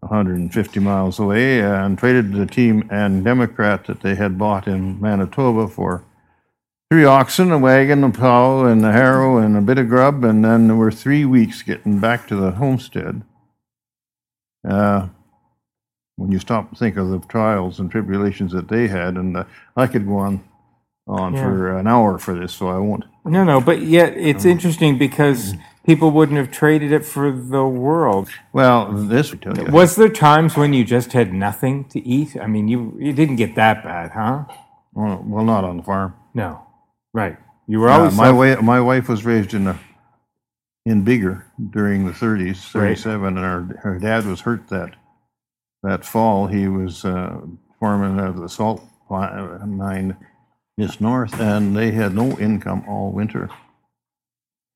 150 0.00 0.80
miles 0.80 1.18
away, 1.18 1.60
and 1.60 1.98
traded 1.98 2.32
the 2.32 2.46
team 2.46 2.88
and 2.90 3.24
Democrat 3.24 3.86
that 3.86 4.00
they 4.00 4.14
had 4.14 4.38
bought 4.38 4.66
in 4.66 5.00
Manitoba 5.00 5.68
for 5.68 6.04
three 6.90 7.04
oxen, 7.04 7.50
a 7.50 7.58
wagon, 7.58 8.04
a 8.04 8.10
plow, 8.10 8.66
and 8.66 8.84
a 8.84 8.92
harrow, 8.92 9.38
and 9.38 9.56
a 9.56 9.62
bit 9.62 9.78
of 9.78 9.88
grub, 9.88 10.22
and 10.24 10.44
then 10.44 10.66
there 10.66 10.76
were 10.76 10.90
three 10.90 11.24
weeks 11.24 11.62
getting 11.62 11.98
back 11.98 12.28
to 12.28 12.36
the 12.36 12.50
homestead. 12.50 13.22
Uh, 14.68 15.08
when 16.16 16.30
you 16.30 16.38
stop 16.38 16.68
and 16.68 16.78
think 16.78 16.96
of 16.96 17.08
the 17.10 17.18
trials 17.20 17.80
and 17.80 17.90
tribulations 17.90 18.52
that 18.52 18.68
they 18.68 18.88
had, 18.88 19.16
and 19.16 19.36
uh, 19.36 19.44
I 19.76 19.86
could 19.86 20.06
go 20.06 20.18
on 20.18 20.44
on 21.08 21.34
Yeah. 21.34 21.42
for 21.42 21.78
an 21.78 21.86
hour 21.88 22.16
for 22.18 22.32
this, 22.38 22.52
so 22.52 22.68
I 22.68 22.78
won't. 22.78 23.04
No, 23.24 23.42
no, 23.44 23.60
but 23.60 23.82
yet 23.82 24.14
it's 24.16 24.44
interesting 24.44 24.98
because 24.98 25.54
people 25.84 26.12
wouldn't 26.12 26.38
have 26.38 26.52
traded 26.52 26.92
it 26.92 27.04
for 27.04 27.32
the 27.32 27.64
world. 27.66 28.28
Well, 28.52 28.92
this 28.92 29.30
would 29.32 29.42
tell 29.42 29.56
you. 29.58 29.64
Was 29.72 29.96
there 29.96 30.08
times 30.08 30.56
when 30.56 30.72
you 30.72 30.84
just 30.84 31.12
had 31.12 31.32
nothing 31.32 31.86
to 31.86 32.00
eat? 32.06 32.36
I 32.40 32.46
mean, 32.46 32.68
you 32.68 32.96
you 33.00 33.12
didn't 33.12 33.36
get 33.36 33.56
that 33.56 33.82
bad, 33.82 34.12
huh? 34.12 34.44
Well, 34.92 35.24
well, 35.26 35.44
not 35.44 35.64
on 35.64 35.78
the 35.78 35.82
farm. 35.82 36.14
No, 36.34 36.60
right. 37.12 37.36
You 37.66 37.80
were 37.80 37.88
Uh, 37.88 37.98
always 37.98 38.16
my 38.16 38.26
self- 38.26 38.38
way. 38.38 38.56
My 38.62 38.80
wife 38.80 39.08
was 39.08 39.24
raised 39.24 39.54
in 39.54 39.66
a 39.66 39.78
in 40.86 41.04
Biggar 41.04 41.44
during 41.70 42.06
the 42.06 42.12
30s, 42.12 42.72
Right. 42.74 42.96
37, 42.98 43.36
and 43.38 43.38
her 43.38 43.80
her 43.82 43.98
dad 43.98 44.24
was 44.26 44.40
hurt 44.42 44.68
that 44.68 44.90
that 45.82 46.04
fall. 46.04 46.46
He 46.46 46.68
was 46.68 47.04
uh, 47.04 47.40
foreman 47.78 48.18
of 48.18 48.38
the 48.40 48.48
salt 48.48 48.82
mine 49.10 50.16
just 50.78 51.00
north, 51.00 51.38
and 51.40 51.76
they 51.76 51.90
had 51.90 52.14
no 52.14 52.38
income 52.38 52.84
all 52.88 53.12
winter. 53.12 53.50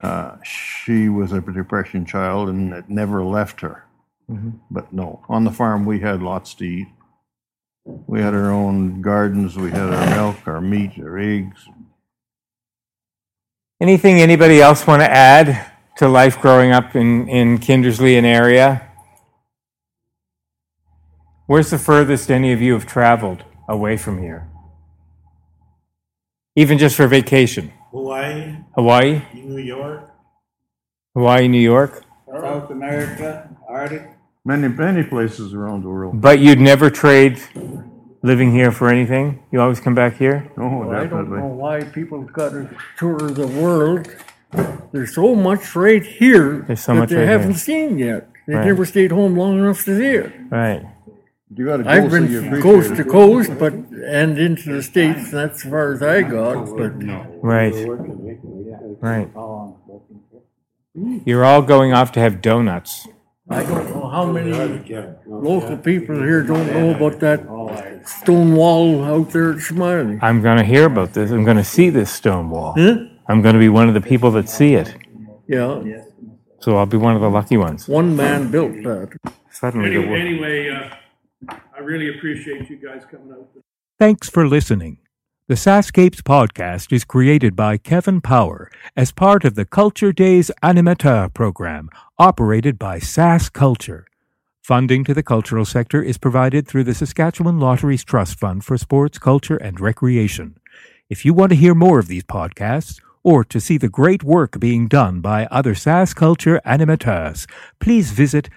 Uh, 0.03 0.37
she 0.43 1.09
was 1.09 1.33
a 1.33 1.41
depression 1.41 2.05
child, 2.05 2.49
and 2.49 2.73
it 2.73 2.91
never 2.91 3.25
left 3.25 3.61
her. 3.63 3.85
Mhm. 4.31 4.59
But 4.71 4.93
no, 4.93 5.25
on 5.29 5.45
the 5.45 5.51
farm 5.51 5.87
we 5.87 6.01
had 6.01 6.23
lots 6.23 6.55
to 6.55 6.65
eat. 6.65 6.89
We 7.85 8.21
had 8.21 8.35
our 8.35 8.51
own 8.51 9.01
gardens. 9.01 9.57
We 9.57 9.71
had 9.71 9.93
our 9.95 10.07
milk, 10.11 10.47
our 10.47 10.61
meat, 10.61 10.99
our 10.99 11.19
eggs. 11.19 11.69
Anything 13.81 14.21
anybody 14.21 14.61
else 14.61 14.87
want 14.87 15.03
to 15.03 15.11
add 15.11 15.71
to 15.99 16.09
life 16.09 16.41
growing 16.41 16.73
up 16.73 16.97
in, 16.97 17.29
in 17.29 17.59
Kindersley 17.59 18.19
and 18.19 18.27
area? 18.27 18.86
Where's 21.47 21.71
the 21.71 21.79
furthest 21.79 22.31
any 22.31 22.53
of 22.53 22.61
you 22.61 22.73
have 22.75 22.87
traveled 22.87 23.45
away 23.69 23.97
from 23.97 24.21
here? 24.21 24.49
Even 26.57 26.79
just 26.79 26.97
for 26.97 27.07
vacation. 27.07 27.73
Hawaii, 27.93 28.57
Hawaii? 28.75 29.23
New 29.35 29.59
York, 29.59 30.11
Hawaii, 31.15 31.49
New 31.49 31.61
York? 31.61 32.05
South 32.41 32.71
America, 32.71 33.49
Arctic. 33.69 34.11
Many, 34.45 34.69
many 34.69 35.03
places 35.03 35.55
around 35.55 35.83
the 35.83 35.89
world. 35.89 36.21
But 36.21 36.39
you'd 36.39 36.61
never 36.61 36.91
trade 36.91 37.41
living 38.23 38.53
here 38.53 38.71
for 38.73 38.89
anything? 38.89 39.43
You 39.53 39.61
always 39.61 39.81
come 39.81 39.95
back 39.95 40.17
here? 40.17 40.51
Oh, 40.59 40.91
I 40.91 41.07
don't 41.07 41.31
know 41.31 41.47
why 41.47 41.83
people 41.85 42.23
got 42.23 42.51
to 42.51 42.69
tour 42.99 43.19
the 43.19 43.47
world. 43.47 44.09
There's 44.93 45.15
so 45.15 45.35
much 45.35 45.75
right 45.75 46.05
here 46.05 46.65
There's 46.67 46.81
so 46.81 46.95
that 46.95 47.01
much 47.01 47.11
they 47.11 47.17
right 47.17 47.29
haven't 47.29 47.51
here. 47.53 47.59
seen 47.59 47.99
yet. 47.99 48.29
They 48.47 48.55
Right. 48.55 48.67
never 48.67 48.85
stayed 48.85 49.11
home 49.11 49.37
long 49.37 49.59
enough 49.59 49.85
to 49.85 49.97
see 49.99 50.07
it. 50.07 50.33
Right. 50.51 50.85
You 51.57 51.65
gotta 51.65 51.83
go 51.85 51.91
I've 51.91 52.11
so 52.11 52.17
you 52.19 52.41
been 52.41 52.47
appreciate 52.49 52.63
coast 52.63 52.91
it. 52.93 52.97
to 52.97 53.05
coast, 53.05 53.51
but 53.59 53.73
and 53.73 54.39
into 54.39 54.75
the 54.75 54.83
states. 54.83 55.31
That's 55.31 55.65
as 55.65 55.71
far 55.71 55.93
as 55.95 56.03
I 56.03 56.23
got. 56.23 56.67
But 56.77 56.93
Right. 57.43 57.75
Right. 59.01 59.29
You're 61.25 61.45
all 61.45 61.63
going 61.63 61.93
off 61.93 62.13
to 62.13 62.21
have 62.21 62.41
donuts. 62.41 63.07
I 63.49 63.63
don't 63.63 63.91
know 63.95 64.09
how 64.09 64.25
many 64.33 64.51
local 65.27 65.77
people 65.77 66.17
here 66.17 66.43
don't 66.43 66.67
know 66.73 66.95
about 66.97 67.21
that 67.21 67.41
stone 68.07 68.55
wall 68.57 69.05
out 69.05 69.31
there 69.31 69.53
at 69.53 69.61
Smiley. 69.61 70.19
I'm 70.21 70.43
going 70.43 70.59
to 70.59 70.65
hear 70.65 70.87
about 70.87 71.13
this. 71.15 71.31
I'm 71.31 71.45
going 71.45 71.57
to 71.59 71.65
see 71.65 71.89
this 71.91 72.11
stone 72.11 72.51
wall. 72.51 72.75
Huh? 72.77 72.97
I'm 73.29 73.43
going 73.43 73.55
to 73.55 73.59
be 73.61 73.69
one 73.69 73.89
of 73.89 73.95
the 73.95 74.01
people 74.01 74.31
that 74.33 74.49
see 74.49 74.75
it. 74.75 74.95
Yeah, 75.49 75.81
So 76.61 76.77
I'll 76.77 76.87
be 76.87 76.97
one 76.97 77.15
of 77.15 77.21
the 77.23 77.31
lucky 77.31 77.57
ones. 77.57 77.87
one 77.87 78.17
man 78.17 78.51
built 78.51 78.73
that. 78.83 79.17
Suddenly 79.53 79.91
the 79.91 79.97
Anyway, 79.97 80.11
world. 80.11 80.21
anyway 80.27 80.71
uh, 80.71 80.97
I 81.49 81.81
really 81.81 82.17
appreciate 82.17 82.71
you 82.71 82.77
guys 82.77 83.05
coming 83.11 83.33
out. 83.33 83.49
Thanks 83.99 84.29
for 84.29 84.47
listening. 84.47 84.99
The 85.49 85.55
Sascapes 85.55 86.23
podcast 86.23 86.93
is 86.93 87.05
created 87.05 87.55
by 87.55 87.77
Kevin 87.77 88.21
Power 88.21 88.71
as 88.97 89.13
part 89.13 89.45
of 89.45 89.55
the 89.55 89.65
Culture 89.65 90.13
Days 90.13 90.51
Animateur 90.63 91.33
program 91.33 91.89
operated 92.19 92.79
by 92.79 92.99
SaskCulture. 92.99 94.05
Funding 94.63 95.05
to 95.05 95.15
the 95.15 95.23
cultural 95.23 95.65
sector 95.65 96.03
is 96.03 96.19
provided 96.19 96.67
through 96.67 96.83
the 96.85 96.95
Saskatchewan 96.95 97.61
Lotteries 97.61 98.03
Trust 98.03 98.41
Fund 98.41 98.65
for 98.65 98.77
Sports, 98.77 99.19
Culture, 99.19 99.57
and 99.57 99.79
Recreation. 99.79 100.59
If 101.09 101.25
you 101.25 101.33
want 101.33 101.51
to 101.51 101.57
hear 101.57 101.75
more 101.75 102.01
of 102.01 102.09
these 102.09 102.25
podcasts, 102.25 103.01
or 103.23 103.45
to 103.45 103.61
see 103.61 103.79
the 103.79 103.89
great 103.89 104.25
work 104.25 104.59
being 104.59 104.89
done 104.89 105.21
by 105.21 105.47
other 105.47 105.75
SaskCulture 105.75 106.61
animateurs, 106.63 107.49
please 107.79 108.11
visit 108.11 108.49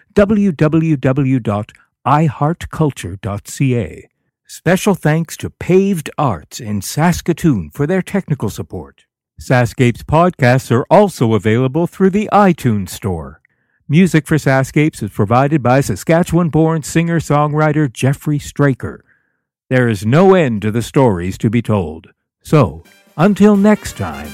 www.iheartculture.ca. 2.05 4.09
Special 4.47 4.95
thanks 4.95 5.37
to 5.37 5.49
Paved 5.49 6.09
Arts 6.17 6.59
in 6.59 6.81
Saskatoon 6.81 7.69
for 7.71 7.85
their 7.85 8.01
technical 8.01 8.49
support. 8.49 9.05
Sascapes 9.39 10.03
podcasts 10.03 10.71
are 10.71 10.85
also 10.89 11.33
available 11.33 11.87
through 11.87 12.09
the 12.09 12.29
iTunes 12.33 12.89
Store. 12.89 13.41
Music 13.87 14.27
for 14.27 14.37
Sascapes 14.37 15.03
is 15.03 15.11
provided 15.11 15.63
by 15.63 15.81
Saskatchewan 15.81 16.49
born 16.49 16.83
singer 16.83 17.19
songwriter 17.19 17.91
Jeffrey 17.91 18.39
Straker. 18.39 19.03
There 19.69 19.87
is 19.87 20.05
no 20.05 20.33
end 20.33 20.61
to 20.63 20.71
the 20.71 20.81
stories 20.81 21.37
to 21.39 21.49
be 21.49 21.61
told. 21.61 22.07
So, 22.41 22.83
until 23.17 23.55
next 23.55 23.97
time, 23.97 24.29